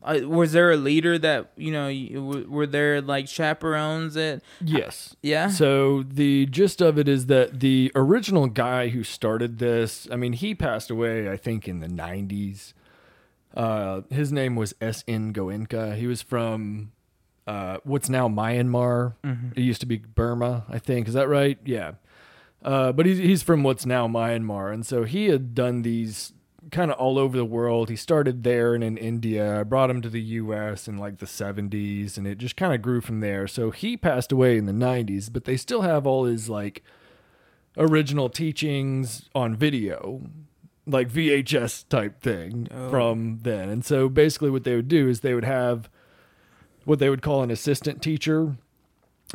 uh, 0.02 0.20
was 0.24 0.52
there 0.52 0.70
a 0.70 0.76
leader 0.76 1.18
that 1.18 1.50
you 1.56 1.72
know 1.72 1.88
you, 1.88 2.44
were 2.48 2.66
there 2.66 3.00
like 3.00 3.26
chaperones 3.28 4.14
that 4.14 4.40
Yes. 4.60 5.16
yeah 5.22 5.48
So 5.48 6.04
the 6.04 6.46
gist 6.46 6.80
of 6.80 6.98
it 6.98 7.08
is 7.08 7.26
that 7.26 7.60
the 7.60 7.90
original 7.94 8.46
guy 8.46 8.88
who 8.88 9.02
started 9.02 9.58
this, 9.58 10.06
I 10.10 10.16
mean, 10.16 10.32
he 10.34 10.54
passed 10.54 10.90
away, 10.90 11.28
I 11.30 11.36
think, 11.36 11.66
in 11.66 11.80
the 11.80 11.88
90s. 11.88 12.72
Uh, 13.54 14.02
his 14.10 14.30
name 14.30 14.54
was 14.54 14.74
S.N. 14.80 15.32
Goenka. 15.32 15.96
He 15.96 16.06
was 16.06 16.22
from 16.22 16.92
uh, 17.48 17.78
what's 17.82 18.08
now 18.08 18.28
Myanmar. 18.28 19.14
It 19.56 19.62
used 19.62 19.80
to 19.80 19.86
be 19.86 19.98
Burma, 19.98 20.64
I 20.68 20.78
think. 20.78 21.08
Is 21.08 21.14
that 21.14 21.28
right? 21.28 21.58
Yeah. 21.64 21.92
Uh, 22.62 22.92
but 22.92 23.06
he's, 23.06 23.18
he's 23.18 23.42
from 23.42 23.62
what's 23.62 23.86
now 23.86 24.06
Myanmar. 24.06 24.72
And 24.72 24.84
so 24.84 25.04
he 25.04 25.26
had 25.26 25.54
done 25.54 25.82
these 25.82 26.32
kind 26.70 26.90
of 26.90 26.98
all 26.98 27.18
over 27.18 27.36
the 27.36 27.44
world. 27.44 27.88
He 27.88 27.96
started 27.96 28.42
there 28.44 28.74
and 28.74 28.84
in 28.84 28.96
India. 28.98 29.60
I 29.60 29.62
brought 29.62 29.88
him 29.90 30.02
to 30.02 30.10
the 30.10 30.20
US 30.20 30.86
in 30.86 30.98
like 30.98 31.18
the 31.18 31.26
70s 31.26 32.18
and 32.18 32.26
it 32.26 32.36
just 32.38 32.56
kind 32.56 32.74
of 32.74 32.82
grew 32.82 33.00
from 33.00 33.20
there. 33.20 33.48
So 33.48 33.70
he 33.70 33.96
passed 33.96 34.30
away 34.30 34.58
in 34.58 34.66
the 34.66 34.72
90s, 34.72 35.32
but 35.32 35.44
they 35.46 35.56
still 35.56 35.80
have 35.82 36.06
all 36.06 36.24
his 36.26 36.50
like 36.50 36.82
original 37.78 38.28
teachings 38.28 39.28
on 39.34 39.56
video, 39.56 40.20
like 40.86 41.08
VHS 41.10 41.88
type 41.88 42.20
thing 42.20 42.68
Oh. 42.70 42.90
from 42.90 43.38
then. 43.42 43.70
And 43.70 43.82
so 43.84 44.08
basically 44.10 44.50
what 44.50 44.64
they 44.64 44.76
would 44.76 44.88
do 44.88 45.08
is 45.08 45.20
they 45.20 45.34
would 45.34 45.44
have 45.44 45.88
what 46.84 46.98
they 46.98 47.08
would 47.08 47.22
call 47.22 47.42
an 47.42 47.50
assistant 47.50 48.02
teacher 48.02 48.56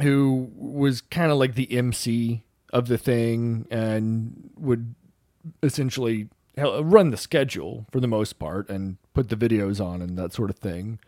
who 0.02 0.52
was 0.56 1.02
kind 1.02 1.32
of 1.32 1.38
like 1.40 1.56
the 1.56 1.72
MC 1.76 2.44
of 2.74 2.88
the 2.88 2.98
thing 2.98 3.68
and 3.70 4.52
would 4.58 4.96
essentially 5.62 6.30
run 6.58 7.12
the 7.12 7.18
schedule 7.18 7.86
for 7.92 8.00
the 8.00 8.08
most 8.08 8.40
part 8.40 8.70
and 8.70 8.98
put 9.14 9.30
the 9.30 9.36
videos 9.36 9.84
on 9.84 10.02
and 10.02 10.18
that 10.18 10.34
sort 10.34 10.50
of 10.50 10.58
thing. 10.58 11.00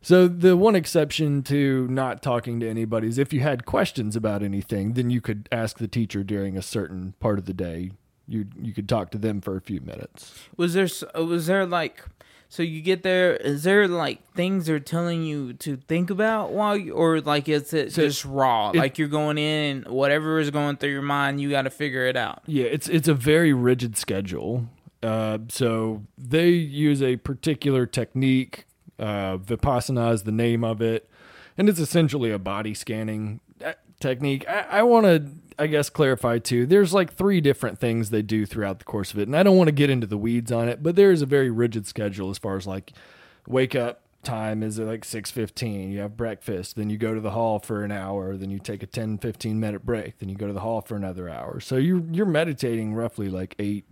So 0.00 0.26
the 0.26 0.56
one 0.56 0.74
exception 0.74 1.44
to 1.44 1.86
not 1.88 2.22
talking 2.22 2.58
to 2.60 2.68
anybody 2.68 3.06
is 3.06 3.18
if 3.18 3.32
you 3.32 3.40
had 3.40 3.64
questions 3.64 4.16
about 4.16 4.42
anything, 4.42 4.94
then 4.94 5.10
you 5.10 5.20
could 5.20 5.48
ask 5.52 5.78
the 5.78 5.86
teacher 5.86 6.24
during 6.24 6.56
a 6.56 6.62
certain 6.62 7.14
part 7.20 7.38
of 7.38 7.44
the 7.44 7.54
day. 7.54 7.92
You 8.26 8.46
you 8.60 8.72
could 8.72 8.88
talk 8.88 9.10
to 9.12 9.18
them 9.18 9.40
for 9.40 9.56
a 9.56 9.60
few 9.60 9.80
minutes. 9.80 10.34
was 10.56 10.74
there 10.74 10.88
was 11.14 11.46
there 11.46 11.66
like 11.66 12.04
so 12.54 12.62
you 12.62 12.82
get 12.82 13.02
there 13.02 13.34
is 13.36 13.62
there 13.62 13.88
like 13.88 14.18
things 14.34 14.66
they're 14.66 14.78
telling 14.78 15.22
you 15.22 15.54
to 15.54 15.78
think 15.88 16.10
about 16.10 16.52
while 16.52 16.76
you 16.76 16.92
or 16.92 17.20
like 17.22 17.48
is 17.48 17.72
it 17.72 17.92
So 17.92 18.02
just 18.02 18.26
raw 18.26 18.70
it- 18.70 18.76
like 18.76 18.98
you're 18.98 19.08
going 19.08 19.38
in 19.38 19.76
and 19.78 19.88
whatever 19.88 20.38
is 20.38 20.50
going 20.50 20.76
through 20.76 20.90
your 20.90 21.00
mind 21.00 21.40
you 21.40 21.48
got 21.50 21.62
to 21.62 21.70
figure 21.70 22.04
it 22.06 22.16
out 22.16 22.42
Yeah, 22.46 22.66
it's 22.66 22.88
it's 22.88 23.08
a 23.08 23.14
very 23.14 23.52
rigid 23.54 23.96
schedule. 23.96 24.66
Uh, 25.02 25.38
so 25.48 26.02
they 26.18 26.50
use 26.50 27.02
a 27.02 27.16
particular 27.16 27.86
technique. 27.86 28.66
Uh, 28.98 29.36
Vipassana 29.38 30.12
is 30.12 30.22
the 30.22 30.30
name 30.30 30.62
of 30.62 30.80
it, 30.80 31.08
and 31.58 31.68
it's 31.68 31.80
essentially 31.80 32.30
a 32.30 32.38
body 32.38 32.72
scanning 32.74 33.40
uh, 33.64 33.72
technique. 33.98 34.44
I, 34.48 34.66
I 34.78 34.82
want 34.84 35.06
to, 35.06 35.28
I 35.62 35.68
guess, 35.68 35.88
clarify 35.88 36.38
too. 36.38 36.66
There's 36.66 36.92
like 36.92 37.14
three 37.14 37.40
different 37.40 37.78
things 37.78 38.10
they 38.10 38.20
do 38.22 38.44
throughout 38.46 38.80
the 38.80 38.84
course 38.84 39.12
of 39.12 39.18
it, 39.20 39.28
and 39.28 39.36
I 39.36 39.44
don't 39.44 39.56
want 39.56 39.68
to 39.68 39.72
get 39.72 39.90
into 39.90 40.08
the 40.08 40.18
weeds 40.18 40.50
on 40.50 40.68
it, 40.68 40.82
but 40.82 40.96
there 40.96 41.12
is 41.12 41.22
a 41.22 41.26
very 41.26 41.50
rigid 41.50 41.86
schedule 41.86 42.30
as 42.30 42.38
far 42.38 42.56
as 42.56 42.66
like 42.66 42.92
wake 43.46 43.76
up 43.76 44.00
time 44.24 44.62
is 44.62 44.78
at 44.78 44.86
like 44.86 45.02
6.15 45.02 45.90
you 45.90 45.98
have 45.98 46.16
breakfast 46.16 46.76
then 46.76 46.88
you 46.88 46.96
go 46.96 47.12
to 47.12 47.20
the 47.20 47.32
hall 47.32 47.58
for 47.58 47.82
an 47.82 47.90
hour 47.90 48.36
then 48.36 48.50
you 48.50 48.60
take 48.60 48.80
a 48.80 48.86
10 48.86 49.18
15 49.18 49.58
minute 49.58 49.84
break 49.84 50.18
then 50.18 50.28
you 50.28 50.36
go 50.36 50.46
to 50.46 50.52
the 50.52 50.60
hall 50.60 50.80
for 50.80 50.94
another 50.94 51.28
hour 51.28 51.58
so 51.58 51.74
you 51.74 52.06
you're 52.12 52.24
meditating 52.24 52.94
roughly 52.94 53.28
like 53.28 53.56
eight 53.58 53.84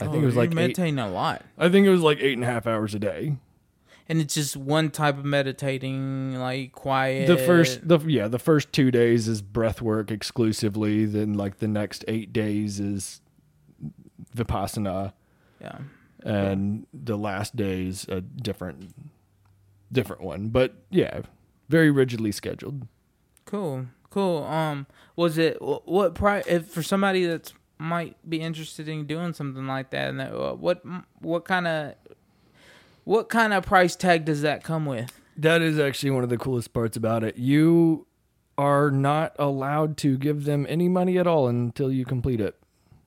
i 0.00 0.06
think 0.06 0.16
Oh, 0.16 0.22
it 0.22 0.26
was 0.26 0.34
like 0.34 0.50
eight, 0.50 0.54
meditating 0.56 0.98
a 0.98 1.08
lot 1.08 1.44
i 1.56 1.68
think 1.68 1.86
it 1.86 1.90
was 1.90 2.00
like 2.00 2.18
eight 2.20 2.32
and 2.32 2.42
a 2.42 2.46
half 2.48 2.66
hours 2.66 2.92
a 2.92 2.98
day 2.98 3.36
and 4.12 4.20
it's 4.20 4.34
just 4.34 4.56
one 4.56 4.90
type 4.90 5.16
of 5.16 5.24
meditating 5.24 6.34
like 6.38 6.72
quiet 6.72 7.26
the 7.26 7.38
first 7.38 7.86
the 7.86 7.98
yeah 8.00 8.28
the 8.28 8.38
first 8.38 8.72
two 8.72 8.90
days 8.90 9.26
is 9.26 9.40
breath 9.40 9.80
work 9.80 10.10
exclusively 10.10 11.06
then 11.06 11.32
like 11.34 11.58
the 11.58 11.68
next 11.68 12.04
eight 12.06 12.32
days 12.32 12.78
is 12.78 13.20
vipassana 14.36 15.12
yeah 15.60 15.78
and 16.24 16.86
the 16.92 17.16
last 17.16 17.56
day 17.56 17.86
is 17.86 18.06
a 18.08 18.20
different 18.20 18.94
different 19.90 20.22
one 20.22 20.48
but 20.48 20.74
yeah 20.90 21.20
very 21.68 21.90
rigidly 21.90 22.30
scheduled 22.30 22.86
Cool, 23.44 23.86
cool. 24.10 24.44
Um, 24.44 24.86
was 25.16 25.36
it 25.38 25.58
what 25.60 26.14
price 26.14 26.44
if 26.46 26.66
for 26.68 26.82
somebody 26.82 27.26
that's 27.26 27.52
might 27.78 28.16
be 28.28 28.40
interested 28.40 28.88
in 28.88 29.06
doing 29.06 29.32
something 29.32 29.66
like 29.66 29.90
that? 29.90 30.08
And 30.08 30.20
that, 30.20 30.32
uh, 30.32 30.54
what 30.54 30.82
what 31.20 31.44
kind 31.44 31.66
of 31.66 31.94
what 33.04 33.28
kind 33.28 33.52
of 33.52 33.64
price 33.64 33.96
tag 33.96 34.24
does 34.24 34.42
that 34.42 34.62
come 34.62 34.86
with? 34.86 35.20
That 35.36 35.62
is 35.62 35.78
actually 35.78 36.10
one 36.10 36.24
of 36.24 36.30
the 36.30 36.38
coolest 36.38 36.72
parts 36.72 36.96
about 36.96 37.24
it. 37.24 37.36
You 37.36 38.06
are 38.58 38.90
not 38.90 39.34
allowed 39.38 39.96
to 39.98 40.18
give 40.18 40.44
them 40.44 40.66
any 40.68 40.88
money 40.88 41.18
at 41.18 41.26
all 41.26 41.48
until 41.48 41.90
you 41.90 42.04
complete 42.04 42.40
it. 42.40 42.56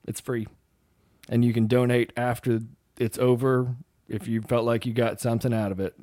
It's 0.06 0.20
free. 0.20 0.46
And 1.28 1.44
you 1.44 1.52
can 1.52 1.66
donate 1.66 2.12
after 2.16 2.60
it's 2.98 3.18
over 3.18 3.76
if 4.08 4.28
you 4.28 4.42
felt 4.42 4.64
like 4.64 4.86
you 4.86 4.92
got 4.92 5.20
something 5.20 5.52
out 5.52 5.72
of 5.72 5.80
it. 5.80 5.94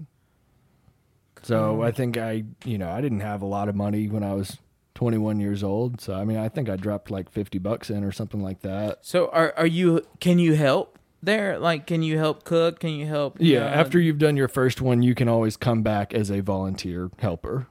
So 1.44 1.82
I 1.82 1.92
think 1.92 2.18
I, 2.18 2.46
you 2.64 2.78
know, 2.78 2.90
I 2.90 3.02
didn't 3.02 3.20
have 3.20 3.42
a 3.42 3.46
lot 3.46 3.68
of 3.68 3.76
money 3.76 4.08
when 4.08 4.24
I 4.24 4.34
was 4.34 4.58
21 4.96 5.42
years 5.42 5.62
old. 5.62 6.00
So 6.00 6.14
I 6.14 6.24
mean, 6.24 6.38
I 6.38 6.48
think 6.48 6.70
I 6.70 6.78
dropped 6.78 7.12
like 7.12 7.30
50 7.30 7.60
bucks 7.60 7.90
in 7.90 8.04
or 8.04 8.14
something 8.14 8.42
like 8.42 8.62
that. 8.62 9.00
So 9.02 9.28
are 9.30 9.54
are 9.58 9.68
you? 9.68 10.06
Can 10.22 10.40
you 10.40 10.56
help 10.56 10.98
there? 11.26 11.60
Like, 11.60 11.88
can 11.88 12.04
you 12.04 12.18
help 12.18 12.44
cook? 12.44 12.80
Can 12.80 12.92
you 12.92 13.06
help? 13.06 13.38
Yeah, 13.40 13.66
uh, 13.66 13.70
after 13.70 14.00
you've 14.00 14.20
done 14.20 14.38
your 14.38 14.48
first 14.48 14.82
one, 14.82 15.02
you 15.02 15.16
can 15.16 15.28
always 15.28 15.58
come 15.58 15.82
back 15.82 16.14
as 16.14 16.30
a 16.30 16.42
volunteer 16.42 17.10
helper. 17.20 17.68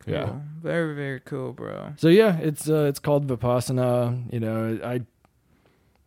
Cool. 0.00 0.14
Yeah. 0.14 0.32
Very 0.62 0.94
very 0.94 1.20
cool, 1.20 1.52
bro. 1.52 1.94
So 1.96 2.08
yeah, 2.08 2.38
it's 2.38 2.68
uh, 2.68 2.84
it's 2.84 2.98
called 2.98 3.26
Vipassana. 3.26 4.32
You 4.32 4.40
know, 4.40 4.78
I 4.84 5.00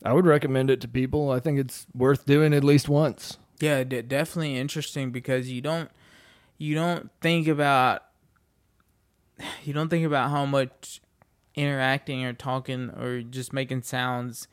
I 0.03 0.13
would 0.13 0.25
recommend 0.25 0.69
it 0.69 0.81
to 0.81 0.87
people. 0.87 1.31
I 1.31 1.39
think 1.39 1.59
it's 1.59 1.85
worth 1.93 2.25
doing 2.25 2.53
at 2.53 2.63
least 2.63 2.87
once. 2.87 3.37
Yeah, 3.59 3.83
de- 3.83 4.03
definitely 4.03 4.57
interesting 4.57 5.11
because 5.11 5.51
you 5.51 5.61
don't 5.61 5.89
you 6.57 6.75
don't 6.75 7.09
think 7.21 7.47
about 7.47 8.03
you 9.63 9.73
don't 9.73 9.89
think 9.89 10.05
about 10.05 10.29
how 10.29 10.45
much 10.45 11.01
interacting 11.55 12.23
or 12.23 12.33
talking 12.33 12.89
or 12.91 13.21
just 13.21 13.51
making 13.51 13.81
sounds 13.81 14.47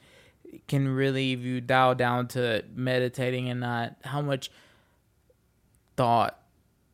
can 0.68 0.88
really 0.88 1.32
if 1.32 1.40
you 1.40 1.60
dial 1.60 1.94
down 1.94 2.26
to 2.28 2.64
meditating 2.74 3.48
and 3.48 3.60
not 3.60 3.96
how 4.04 4.20
much 4.20 4.50
thought 5.96 6.38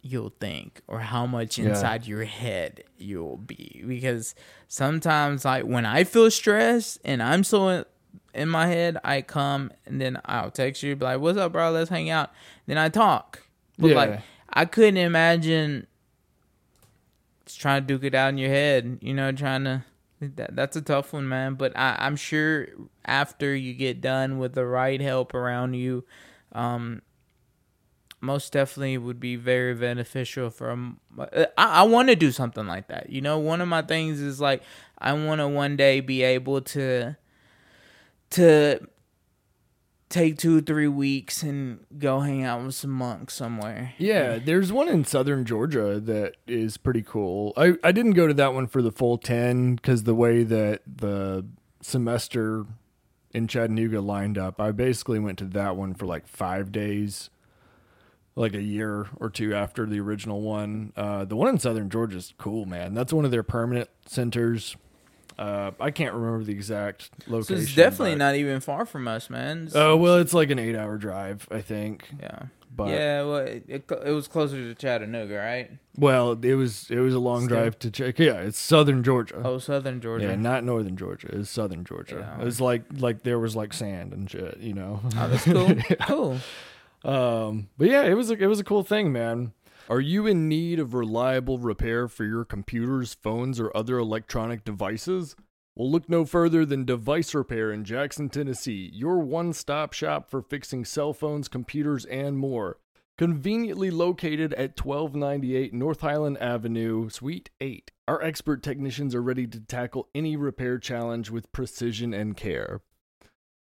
you'll 0.03 0.33
think 0.41 0.81
or 0.89 1.01
how 1.01 1.27
much 1.27 1.59
Yeah. 1.59 1.67
inside 1.71 2.07
your 2.07 2.25
head 2.25 2.83
you'll 2.99 3.37
be 3.37 3.85
because 3.87 4.35
sometimes 4.69 5.45
like 5.45 5.65
when 5.65 5.87
i 5.87 6.03
feel 6.05 6.31
stressed 6.31 6.99
and 7.05 7.23
i'm 7.23 7.45
so 7.45 7.69
in, 7.69 7.85
in 8.35 8.49
my 8.49 8.67
head 8.67 8.99
i 9.05 9.23
come 9.23 9.71
and 9.87 10.01
then 10.01 10.21
i'll 10.25 10.51
text 10.51 10.83
you 10.83 10.97
be 10.97 11.05
like 11.05 11.21
what's 11.21 11.39
up 11.39 11.53
bro 11.53 11.71
let's 11.71 11.91
hang 11.91 12.11
out 12.11 12.31
then 12.67 12.79
i 12.79 12.89
talk 12.89 13.43
but 13.79 13.89
Yeah. 13.91 13.95
like 13.97 14.21
i 14.51 14.65
couldn't 14.65 14.97
imagine 14.97 15.87
just 17.47 17.61
trying 17.61 17.83
to 17.83 17.87
duke 17.87 18.05
it 18.05 18.15
out 18.15 18.29
in 18.31 18.39
your 18.39 18.51
head 18.51 18.99
you 19.03 19.15
know 19.15 19.31
trying 19.33 19.65
to 19.65 19.85
that, 20.29 20.55
that's 20.55 20.77
a 20.77 20.83
tough 20.83 21.13
one 21.13 21.29
man 21.29 21.55
but 21.55 21.77
I, 21.77 21.97
i'm 21.99 22.17
sure 22.17 22.69
after 23.05 23.55
you 23.55 23.75
get 23.75 24.01
done 24.01 24.39
with 24.39 24.55
the 24.55 24.67
right 24.67 25.01
help 25.01 25.35
around 25.35 25.75
you 25.75 26.05
um 26.53 27.03
most 28.23 28.53
definitely 28.53 28.97
would 28.97 29.19
be 29.19 29.35
very 29.35 29.75
beneficial 29.75 30.49
for 30.49 30.71
um, 30.71 31.01
I, 31.19 31.47
I 31.59 31.83
want 31.83 32.09
to 32.09 32.17
do 32.17 32.31
something 32.31 32.67
like 32.67 32.87
that. 32.87 33.11
You 33.11 33.21
know, 33.21 33.39
one 33.39 33.61
of 33.61 33.67
my 33.67 33.83
things 33.83 34.21
is 34.21 34.41
like 34.41 34.63
I 34.97 35.13
want 35.13 35.41
to 35.41 35.49
one 35.49 35.77
day 35.77 36.01
be 36.01 36.23
able 36.23 36.61
to 36.61 37.17
to 38.31 38.89
take 40.13 40.37
two 40.37 40.59
or 40.59 40.61
three 40.61 40.87
weeks 40.89 41.43
and 41.43 41.85
go 41.99 42.21
hang 42.21 42.45
out 42.45 42.63
with 42.63 42.75
some 42.75 42.91
monks 42.91 43.35
somewhere. 43.35 43.95
Yeah, 43.99 44.39
there's 44.39 44.71
one 44.71 44.89
in 44.89 45.05
southern 45.05 45.45
Georgia 45.45 45.99
that 45.99 46.37
is 46.47 46.77
pretty 46.77 47.03
cool. 47.03 47.55
I, 47.57 47.75
I 47.83 47.93
didn't 47.93 48.13
go 48.13 48.27
to 48.27 48.35
that 48.35 48.55
one 48.55 48.67
for 48.67 48.83
the 48.83 48.93
full 48.93 49.17
10 49.19 49.77
because 49.77 50.05
the 50.05 50.15
way 50.15 50.45
that 50.45 50.83
the 50.87 51.47
semester 51.81 52.67
in 53.33 53.49
Chattanooga 53.49 54.01
lined 54.01 54.37
up, 54.37 54.61
I 54.61 54.71
basically 54.73 55.19
went 55.19 55.39
to 55.39 55.47
that 55.47 55.77
one 55.77 55.95
for 55.95 56.05
like 56.05 56.29
five 56.29 56.71
days, 56.71 57.31
like 58.37 58.55
a 58.55 58.63
year 58.63 59.09
or 59.17 59.31
two 59.31 59.55
after 59.55 59.87
the 59.87 59.99
original 60.01 60.43
one. 60.43 60.93
Uh, 60.95 61.25
the 61.25 61.37
one 61.37 61.49
in 61.49 61.59
southern 61.59 61.89
Georgia 61.89 62.19
is 62.19 62.35
cool, 62.37 62.67
man. 62.67 62.93
That's 62.93 63.15
one 63.15 63.25
of 63.25 63.31
their 63.31 63.43
permanent 63.43 63.89
centers. 64.07 64.77
Uh, 65.39 65.71
I 65.81 65.91
can't 65.91 66.15
remember 66.15 66.45
the 66.45 66.53
exact 66.53 67.11
So 67.27 67.33
location. 67.33 67.63
it's 67.63 67.75
definitely 67.75 68.13
but- 68.13 68.19
not 68.19 68.35
even 68.37 68.61
far 68.61 68.85
from 68.87 69.09
us, 69.09 69.31
man. 69.31 69.69
Oh 69.75 69.97
well, 69.97 70.17
it's 70.17 70.35
like 70.35 70.51
an 70.51 70.59
eight-hour 70.59 70.99
drive, 70.99 71.49
I 71.51 71.61
think. 71.61 72.09
yeah. 72.21 72.45
But 72.75 72.89
yeah, 72.89 73.23
well, 73.25 73.37
it, 73.37 73.65
it, 73.69 73.91
it 74.07 74.13
was 74.13 74.29
closer 74.29 74.57
to 74.57 74.75
Chattanooga, 74.75 75.35
right? 75.37 75.71
Well, 75.99 76.33
it 76.43 76.55
was 76.55 76.91
it 76.91 77.01
was 77.01 77.13
a 77.15 77.19
long 77.19 77.45
Still. 77.45 77.59
drive 77.59 77.79
to 77.81 77.91
check. 77.91 78.19
Yeah, 78.19 78.41
it's 78.41 78.59
southern 78.59 79.03
Georgia. 79.03 79.43
Oh, 79.45 79.59
southern 79.59 80.01
Georgia. 80.01 80.25
yeah, 80.29 80.37
not 80.37 80.65
northern 80.65 80.97
Georgia. 80.97 81.29
It's 81.33 81.51
southern 81.51 81.85
Georgia. 81.85 82.35
Yeah. 82.41 82.47
It's 82.47 82.63
like 82.63 82.85
like 82.97 83.25
there 83.25 83.39
was 83.39 83.55
like 83.55 83.75
sand 83.75 84.15
and 84.15 84.31
shit, 84.31 84.57
you 84.61 84.73
know. 84.73 85.01
Oh, 85.17 85.29
that's 85.29 85.45
cool. 85.45 85.77
Cool. 86.09 86.39
um, 87.05 87.69
but 87.77 87.89
yeah, 87.89 88.05
it 88.05 88.15
was 88.15 88.31
a, 88.31 88.35
it 88.35 88.47
was 88.47 88.61
a 88.61 88.65
cool 88.65 88.83
thing, 88.85 89.13
man. 89.13 89.53
Are 89.93 90.01
you 90.01 90.27
in 90.27 90.49
need 90.49 90.79
of 90.79 90.95
reliable 90.95 91.59
repair 91.59 92.09
for 92.09 92.25
your 92.25 92.47
computers, 92.47 93.13
phones, 93.13 93.61
or 93.61 93.77
other 93.77 93.99
electronic 93.99 94.65
devices? 94.65 95.37
Well, 95.77 95.91
look 95.91 96.09
no 96.09 96.25
further 96.25 96.65
than 96.65 96.87
Device 96.87 97.35
Repair 97.35 97.71
in 97.71 97.85
Jackson, 97.85 98.31
Tennessee, 98.31 98.89
your 98.91 99.19
one 99.19 99.53
stop 99.53 99.93
shop 99.93 100.31
for 100.31 100.41
fixing 100.41 100.87
cell 100.87 101.13
phones, 101.13 101.47
computers, 101.47 102.07
and 102.07 102.39
more. 102.39 102.79
Conveniently 103.19 103.91
located 103.91 104.55
at 104.55 104.83
1298 104.83 105.75
North 105.75 106.01
Highland 106.01 106.39
Avenue, 106.39 107.11
Suite 107.11 107.51
8. 107.61 107.91
Our 108.09 108.23
expert 108.23 108.63
technicians 108.63 109.15
are 109.15 109.23
ready 109.23 109.47
to 109.47 109.61
tackle 109.61 110.09
any 110.15 110.37
repair 110.37 110.79
challenge 110.79 111.29
with 111.31 111.53
precision 111.53 112.15
and 112.15 112.35
care. 112.35 112.81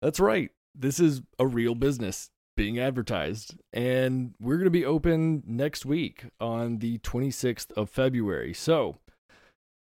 That's 0.01 0.21
right, 0.21 0.53
this 0.73 1.01
is 1.01 1.23
a 1.41 1.49
real 1.49 1.75
business 1.75 2.31
being 2.57 2.79
advertised. 2.79 3.55
And 3.73 4.35
we're 4.41 4.57
going 4.57 4.65
to 4.65 4.71
be 4.71 4.85
open 4.85 5.43
next 5.47 5.85
week 5.85 6.27
on 6.41 6.79
the 6.79 6.99
26th 6.99 7.73
of 7.73 7.91
February. 7.91 8.55
So 8.55 8.99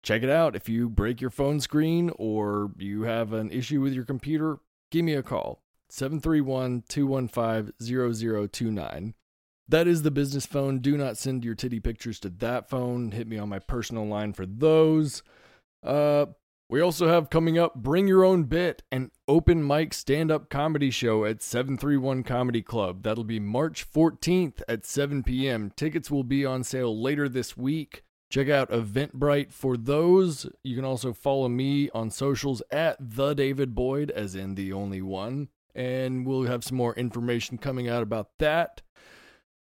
check 0.02 0.22
it 0.22 0.30
out. 0.30 0.56
If 0.56 0.68
you 0.68 0.88
break 0.88 1.20
your 1.20 1.30
phone 1.30 1.60
screen 1.60 2.10
or 2.16 2.70
you 2.78 3.02
have 3.02 3.32
an 3.32 3.50
issue 3.50 3.80
with 3.80 3.92
your 3.92 4.04
computer, 4.04 4.58
give 4.90 5.04
me 5.04 5.14
a 5.14 5.22
call 5.22 5.62
731 5.90 6.84
215 6.88 7.72
0029. 7.80 9.14
That 9.68 9.86
is 9.86 10.02
the 10.02 10.10
business 10.10 10.46
phone. 10.46 10.80
Do 10.80 10.96
not 10.96 11.16
send 11.16 11.44
your 11.44 11.54
titty 11.54 11.78
pictures 11.78 12.18
to 12.20 12.28
that 12.28 12.68
phone. 12.68 13.12
Hit 13.12 13.28
me 13.28 13.38
on 13.38 13.48
my 13.48 13.60
personal 13.60 14.04
line 14.04 14.32
for 14.32 14.44
those. 14.44 15.22
Uh, 15.84 16.26
we 16.70 16.80
also 16.80 17.08
have 17.08 17.30
coming 17.30 17.58
up 17.58 17.74
Bring 17.74 18.06
Your 18.06 18.24
Own 18.24 18.44
Bit, 18.44 18.84
an 18.92 19.10
open 19.26 19.66
mic 19.66 19.92
stand 19.92 20.30
up 20.30 20.48
comedy 20.48 20.92
show 20.92 21.24
at 21.24 21.42
731 21.42 22.22
Comedy 22.22 22.62
Club. 22.62 23.02
That'll 23.02 23.24
be 23.24 23.40
March 23.40 23.90
14th 23.90 24.62
at 24.68 24.86
7 24.86 25.24
p.m. 25.24 25.72
Tickets 25.74 26.12
will 26.12 26.22
be 26.22 26.46
on 26.46 26.62
sale 26.62 26.96
later 26.96 27.28
this 27.28 27.56
week. 27.56 28.04
Check 28.30 28.48
out 28.48 28.70
Eventbrite 28.70 29.50
for 29.50 29.76
those. 29.76 30.46
You 30.62 30.76
can 30.76 30.84
also 30.84 31.12
follow 31.12 31.48
me 31.48 31.90
on 31.90 32.08
socials 32.08 32.62
at 32.70 32.96
the 33.00 33.34
David 33.34 33.74
Boyd, 33.74 34.12
as 34.12 34.36
in 34.36 34.54
the 34.54 34.72
only 34.72 35.02
one. 35.02 35.48
And 35.74 36.24
we'll 36.24 36.44
have 36.44 36.62
some 36.62 36.76
more 36.76 36.94
information 36.94 37.58
coming 37.58 37.88
out 37.88 38.04
about 38.04 38.38
that. 38.38 38.82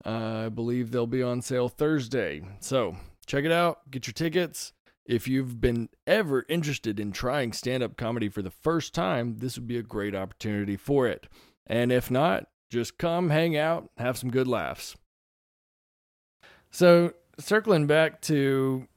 Uh, 0.03 0.45
I 0.47 0.49
believe 0.49 0.89
they'll 0.89 1.05
be 1.05 1.21
on 1.21 1.43
sale 1.43 1.69
Thursday. 1.69 2.41
So 2.61 2.95
check 3.27 3.45
it 3.45 3.51
out. 3.51 3.91
Get 3.91 4.07
your 4.07 4.13
tickets. 4.15 4.73
If 5.05 5.27
you've 5.27 5.61
been 5.61 5.89
ever 6.07 6.45
interested 6.49 6.99
in 6.99 7.11
trying 7.11 7.53
stand 7.53 7.83
up 7.83 7.95
comedy 7.95 8.27
for 8.27 8.41
the 8.41 8.51
first 8.51 8.93
time, 8.93 9.37
this 9.37 9.55
would 9.55 9.67
be 9.67 9.77
a 9.77 9.83
great 9.83 10.15
opportunity 10.15 10.77
for 10.77 11.07
it. 11.07 11.27
And 11.67 11.91
if 11.91 12.09
not, 12.09 12.47
just 12.69 12.97
come 12.97 13.29
hang 13.29 13.55
out, 13.55 13.89
have 13.97 14.17
some 14.17 14.31
good 14.31 14.47
laughs. 14.47 14.95
So, 16.71 17.13
circling 17.39 17.87
back 17.87 18.21
to 18.21 18.87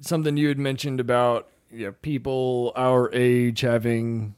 something 0.00 0.36
you 0.36 0.48
had 0.48 0.58
mentioned 0.58 1.00
about 1.00 1.48
you 1.70 1.86
know, 1.86 1.92
people 2.02 2.72
our 2.76 3.12
age 3.12 3.60
having 3.60 4.34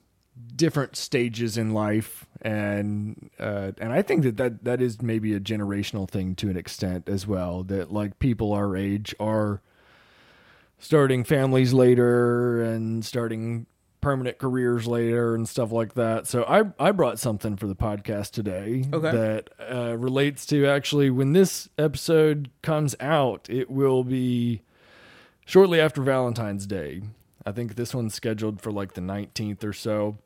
different 0.56 0.96
stages 0.96 1.56
in 1.56 1.72
life 1.72 2.26
and 2.42 3.30
uh, 3.38 3.72
and 3.78 3.92
I 3.92 4.02
think 4.02 4.22
that, 4.24 4.36
that 4.38 4.64
that 4.64 4.82
is 4.82 5.02
maybe 5.02 5.34
a 5.34 5.40
generational 5.40 6.08
thing 6.08 6.34
to 6.36 6.48
an 6.48 6.56
extent 6.56 7.08
as 7.08 7.26
well 7.26 7.62
that 7.64 7.92
like 7.92 8.18
people 8.18 8.52
our 8.52 8.76
age 8.76 9.14
are 9.20 9.60
starting 10.80 11.22
families 11.22 11.72
later 11.72 12.60
and 12.62 13.04
starting 13.04 13.66
permanent 14.00 14.38
careers 14.38 14.86
later 14.86 15.34
and 15.34 15.46
stuff 15.48 15.70
like 15.70 15.92
that. 15.94 16.26
So 16.26 16.42
I 16.44 16.64
I 16.82 16.90
brought 16.90 17.18
something 17.18 17.56
for 17.56 17.66
the 17.66 17.76
podcast 17.76 18.30
today 18.30 18.84
Okay. 18.92 19.12
that 19.12 19.50
uh, 19.70 19.96
relates 19.96 20.44
to 20.46 20.66
actually 20.66 21.10
when 21.10 21.32
this 21.34 21.68
episode 21.78 22.50
comes 22.62 22.96
out, 22.98 23.46
it 23.50 23.70
will 23.70 24.02
be 24.02 24.62
shortly 25.44 25.78
after 25.80 26.00
Valentine's 26.02 26.66
Day. 26.66 27.02
I 27.44 27.52
think 27.52 27.74
this 27.74 27.94
one's 27.94 28.14
scheduled 28.14 28.60
for 28.62 28.72
like 28.72 28.94
the 28.94 29.00
19th 29.02 29.62
or 29.64 29.72
so. 29.74 30.16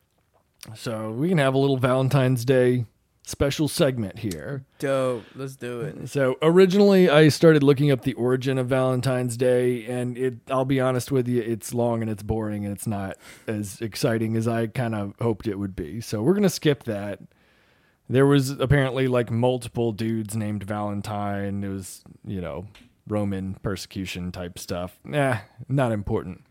So 0.75 1.11
we 1.11 1.29
can 1.29 1.39
have 1.39 1.55
a 1.55 1.59
little 1.59 1.77
Valentine's 1.77 2.45
Day 2.45 2.87
special 3.25 3.69
segment 3.69 4.19
here. 4.21 4.65
Dope. 4.79 5.25
Let's 5.35 5.57
do 5.57 5.81
it. 5.81 6.09
So 6.09 6.37
originally, 6.43 7.09
I 7.09 7.29
started 7.29 7.63
looking 7.63 7.91
up 7.91 8.03
the 8.03 8.15
origin 8.15 8.59
of 8.59 8.69
Valentine's 8.69 9.37
Day, 9.37 9.85
and 9.87 10.17
it. 10.17 10.35
I'll 10.49 10.65
be 10.65 10.81
honest 10.81 11.11
with 11.11 11.27
you, 11.27 11.43
it's 11.43 11.75
long 11.75 12.03
and 12.03 12.11
it's 12.11 12.23
boring, 12.23 12.65
and 12.65 12.73
it's 12.73 12.87
not 12.87 13.17
as 13.47 13.81
exciting 13.81 14.37
as 14.37 14.47
I 14.47 14.67
kind 14.69 14.95
of 14.95 15.15
hoped 15.21 15.47
it 15.47 15.59
would 15.59 15.75
be. 15.75 16.01
So 16.01 16.23
we're 16.23 16.35
gonna 16.35 16.49
skip 16.49 16.85
that. 16.85 17.21
There 18.09 18.27
was 18.27 18.51
apparently 18.51 19.09
like 19.09 19.31
multiple 19.31 19.93
dudes 19.93 20.37
named 20.37 20.63
Valentine. 20.65 21.65
It 21.65 21.69
was 21.69 22.03
you 22.25 22.41
know 22.41 22.67
Roman 23.07 23.55
persecution 23.55 24.33
type 24.33 24.59
stuff. 24.59 24.99
Nah, 25.05 25.39
not 25.69 25.93
important. 25.93 26.45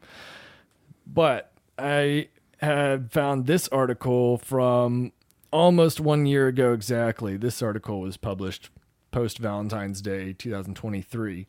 But 1.06 1.52
I 1.78 2.30
had 2.60 3.12
found 3.12 3.46
this 3.46 3.68
article 3.68 4.38
from 4.38 5.12
almost 5.54 6.00
one 6.00 6.26
year 6.26 6.48
ago 6.48 6.74
exactly. 6.74 7.38
This 7.38 7.62
article 7.62 8.02
was 8.02 8.18
published 8.18 8.70
post 9.12 9.38
Valentine's 9.38 10.02
Day 10.02 10.34
2023. 10.34 11.42
It 11.42 11.48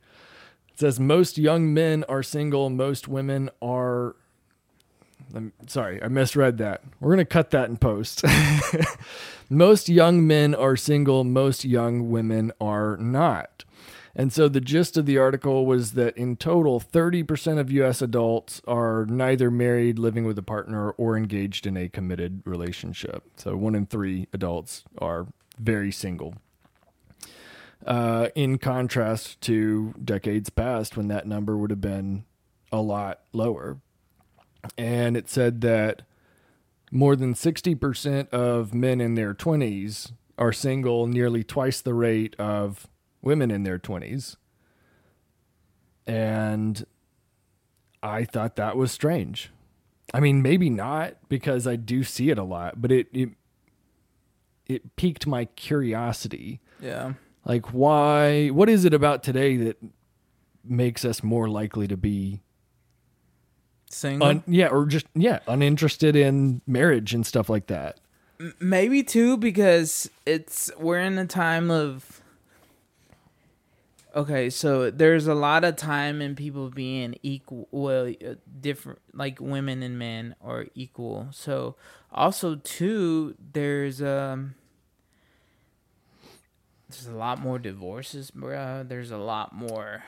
says 0.78 1.00
most 1.00 1.38
young 1.38 1.72
men 1.72 2.04
are 2.08 2.22
single, 2.22 2.68
most 2.70 3.08
women 3.08 3.50
are. 3.62 4.14
I'm 5.34 5.52
sorry, 5.66 6.02
I 6.02 6.08
misread 6.08 6.58
that. 6.58 6.82
We're 7.00 7.14
going 7.14 7.18
to 7.18 7.24
cut 7.24 7.50
that 7.52 7.70
in 7.70 7.78
post. 7.78 8.22
most 9.50 9.88
young 9.88 10.26
men 10.26 10.54
are 10.54 10.76
single, 10.76 11.24
most 11.24 11.64
young 11.64 12.10
women 12.10 12.52
are 12.60 12.98
not. 12.98 13.63
And 14.16 14.32
so 14.32 14.48
the 14.48 14.60
gist 14.60 14.96
of 14.96 15.06
the 15.06 15.18
article 15.18 15.66
was 15.66 15.92
that 15.92 16.16
in 16.16 16.36
total, 16.36 16.80
30% 16.80 17.58
of 17.58 17.70
US 17.72 18.00
adults 18.00 18.62
are 18.66 19.06
neither 19.06 19.50
married, 19.50 19.98
living 19.98 20.24
with 20.24 20.38
a 20.38 20.42
partner, 20.42 20.90
or 20.92 21.16
engaged 21.16 21.66
in 21.66 21.76
a 21.76 21.88
committed 21.88 22.42
relationship. 22.44 23.24
So 23.36 23.56
one 23.56 23.74
in 23.74 23.86
three 23.86 24.28
adults 24.32 24.84
are 24.98 25.26
very 25.58 25.90
single. 25.90 26.34
Uh, 27.84 28.28
in 28.34 28.56
contrast 28.58 29.40
to 29.42 29.94
decades 30.02 30.48
past 30.48 30.96
when 30.96 31.08
that 31.08 31.26
number 31.26 31.56
would 31.56 31.70
have 31.70 31.80
been 31.80 32.24
a 32.72 32.80
lot 32.80 33.20
lower. 33.32 33.78
And 34.78 35.16
it 35.16 35.28
said 35.28 35.60
that 35.62 36.02
more 36.90 37.16
than 37.16 37.34
60% 37.34 38.28
of 38.30 38.72
men 38.72 39.00
in 39.00 39.16
their 39.16 39.34
20s 39.34 40.12
are 40.38 40.52
single, 40.52 41.06
nearly 41.06 41.44
twice 41.44 41.80
the 41.80 41.94
rate 41.94 42.34
of 42.38 42.88
women 43.24 43.50
in 43.50 43.62
their 43.62 43.78
20s. 43.78 44.36
And 46.06 46.84
I 48.02 48.24
thought 48.24 48.56
that 48.56 48.76
was 48.76 48.92
strange. 48.92 49.50
I 50.12 50.20
mean, 50.20 50.42
maybe 50.42 50.68
not 50.70 51.16
because 51.28 51.66
I 51.66 51.76
do 51.76 52.04
see 52.04 52.30
it 52.30 52.38
a 52.38 52.44
lot, 52.44 52.80
but 52.80 52.92
it 52.92 53.08
it, 53.12 53.30
it 54.66 54.96
piqued 54.96 55.26
my 55.26 55.46
curiosity. 55.46 56.60
Yeah. 56.80 57.14
Like 57.44 57.72
why 57.72 58.48
what 58.48 58.68
is 58.68 58.84
it 58.84 58.92
about 58.94 59.22
today 59.22 59.56
that 59.56 59.78
makes 60.62 61.04
us 61.04 61.22
more 61.22 61.48
likely 61.48 61.88
to 61.88 61.96
be 61.96 62.42
Single. 63.90 64.28
un, 64.28 64.42
yeah, 64.46 64.68
or 64.68 64.86
just 64.86 65.06
yeah, 65.14 65.40
uninterested 65.46 66.16
in 66.16 66.60
marriage 66.66 67.14
and 67.14 67.26
stuff 67.26 67.48
like 67.48 67.68
that? 67.68 68.00
Maybe 68.60 69.02
too 69.02 69.36
because 69.36 70.10
it's 70.26 70.70
we're 70.78 71.00
in 71.00 71.16
a 71.16 71.26
time 71.26 71.70
of 71.70 72.20
Okay, 74.14 74.48
so 74.48 74.90
there's 74.90 75.26
a 75.26 75.34
lot 75.34 75.64
of 75.64 75.74
time 75.74 76.22
in 76.22 76.36
people 76.36 76.70
being 76.70 77.16
equal 77.22 77.66
well 77.72 78.06
uh, 78.06 78.34
different 78.60 79.00
like 79.12 79.40
women 79.40 79.82
and 79.82 79.98
men 79.98 80.36
are 80.40 80.66
equal. 80.76 81.28
So 81.32 81.74
also 82.12 82.54
too 82.54 83.34
there's 83.52 84.00
um 84.00 84.54
there's 86.88 87.06
a 87.06 87.12
lot 87.16 87.40
more 87.40 87.58
divorces, 87.58 88.30
bro. 88.30 88.84
There's 88.86 89.10
a 89.10 89.16
lot 89.18 89.52
more 89.52 90.04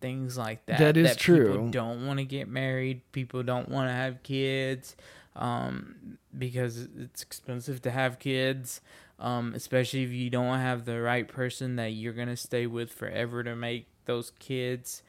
things 0.00 0.38
like 0.38 0.64
that. 0.66 0.78
That 0.78 0.96
is 0.96 1.16
People 1.16 1.16
true. 1.18 1.68
don't 1.72 2.06
want 2.06 2.18
to 2.20 2.24
get 2.24 2.48
married. 2.48 3.00
People 3.12 3.42
don't 3.42 3.68
want 3.68 3.88
to 3.88 3.92
have 3.92 4.22
kids 4.22 4.94
um, 5.34 6.18
because 6.36 6.86
it's 6.98 7.22
expensive 7.22 7.82
to 7.82 7.90
have 7.90 8.18
kids, 8.18 8.80
um, 9.18 9.52
especially 9.54 10.02
if 10.04 10.10
you 10.10 10.30
don't 10.30 10.58
have 10.58 10.84
the 10.84 11.00
right 11.00 11.26
person 11.26 11.76
that 11.76 11.88
you're 11.92 12.12
gonna 12.12 12.36
stay 12.36 12.66
with 12.66 12.92
forever 12.92 13.42
to 13.42 13.54
make 13.56 13.86
those 14.04 14.30
kids. 14.38 15.02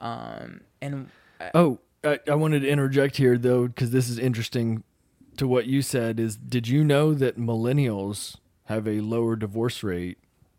Um, 0.00 0.60
and 0.80 1.08
Oh, 1.54 1.80
I, 2.04 2.18
I 2.28 2.34
wanted 2.34 2.60
to 2.60 2.68
interject 2.68 3.16
here 3.16 3.36
though, 3.38 3.66
because 3.68 3.90
this 3.90 4.08
is 4.08 4.18
interesting 4.18 4.84
to 5.36 5.46
what 5.46 5.66
you 5.66 5.82
said. 5.82 6.18
Is 6.20 6.36
did 6.36 6.68
you 6.68 6.84
know 6.84 7.12
that 7.14 7.38
millennials 7.38 8.36
have 8.64 8.86
a 8.88 9.00
lower 9.00 9.36
divorce 9.36 9.82
rate 9.82 10.18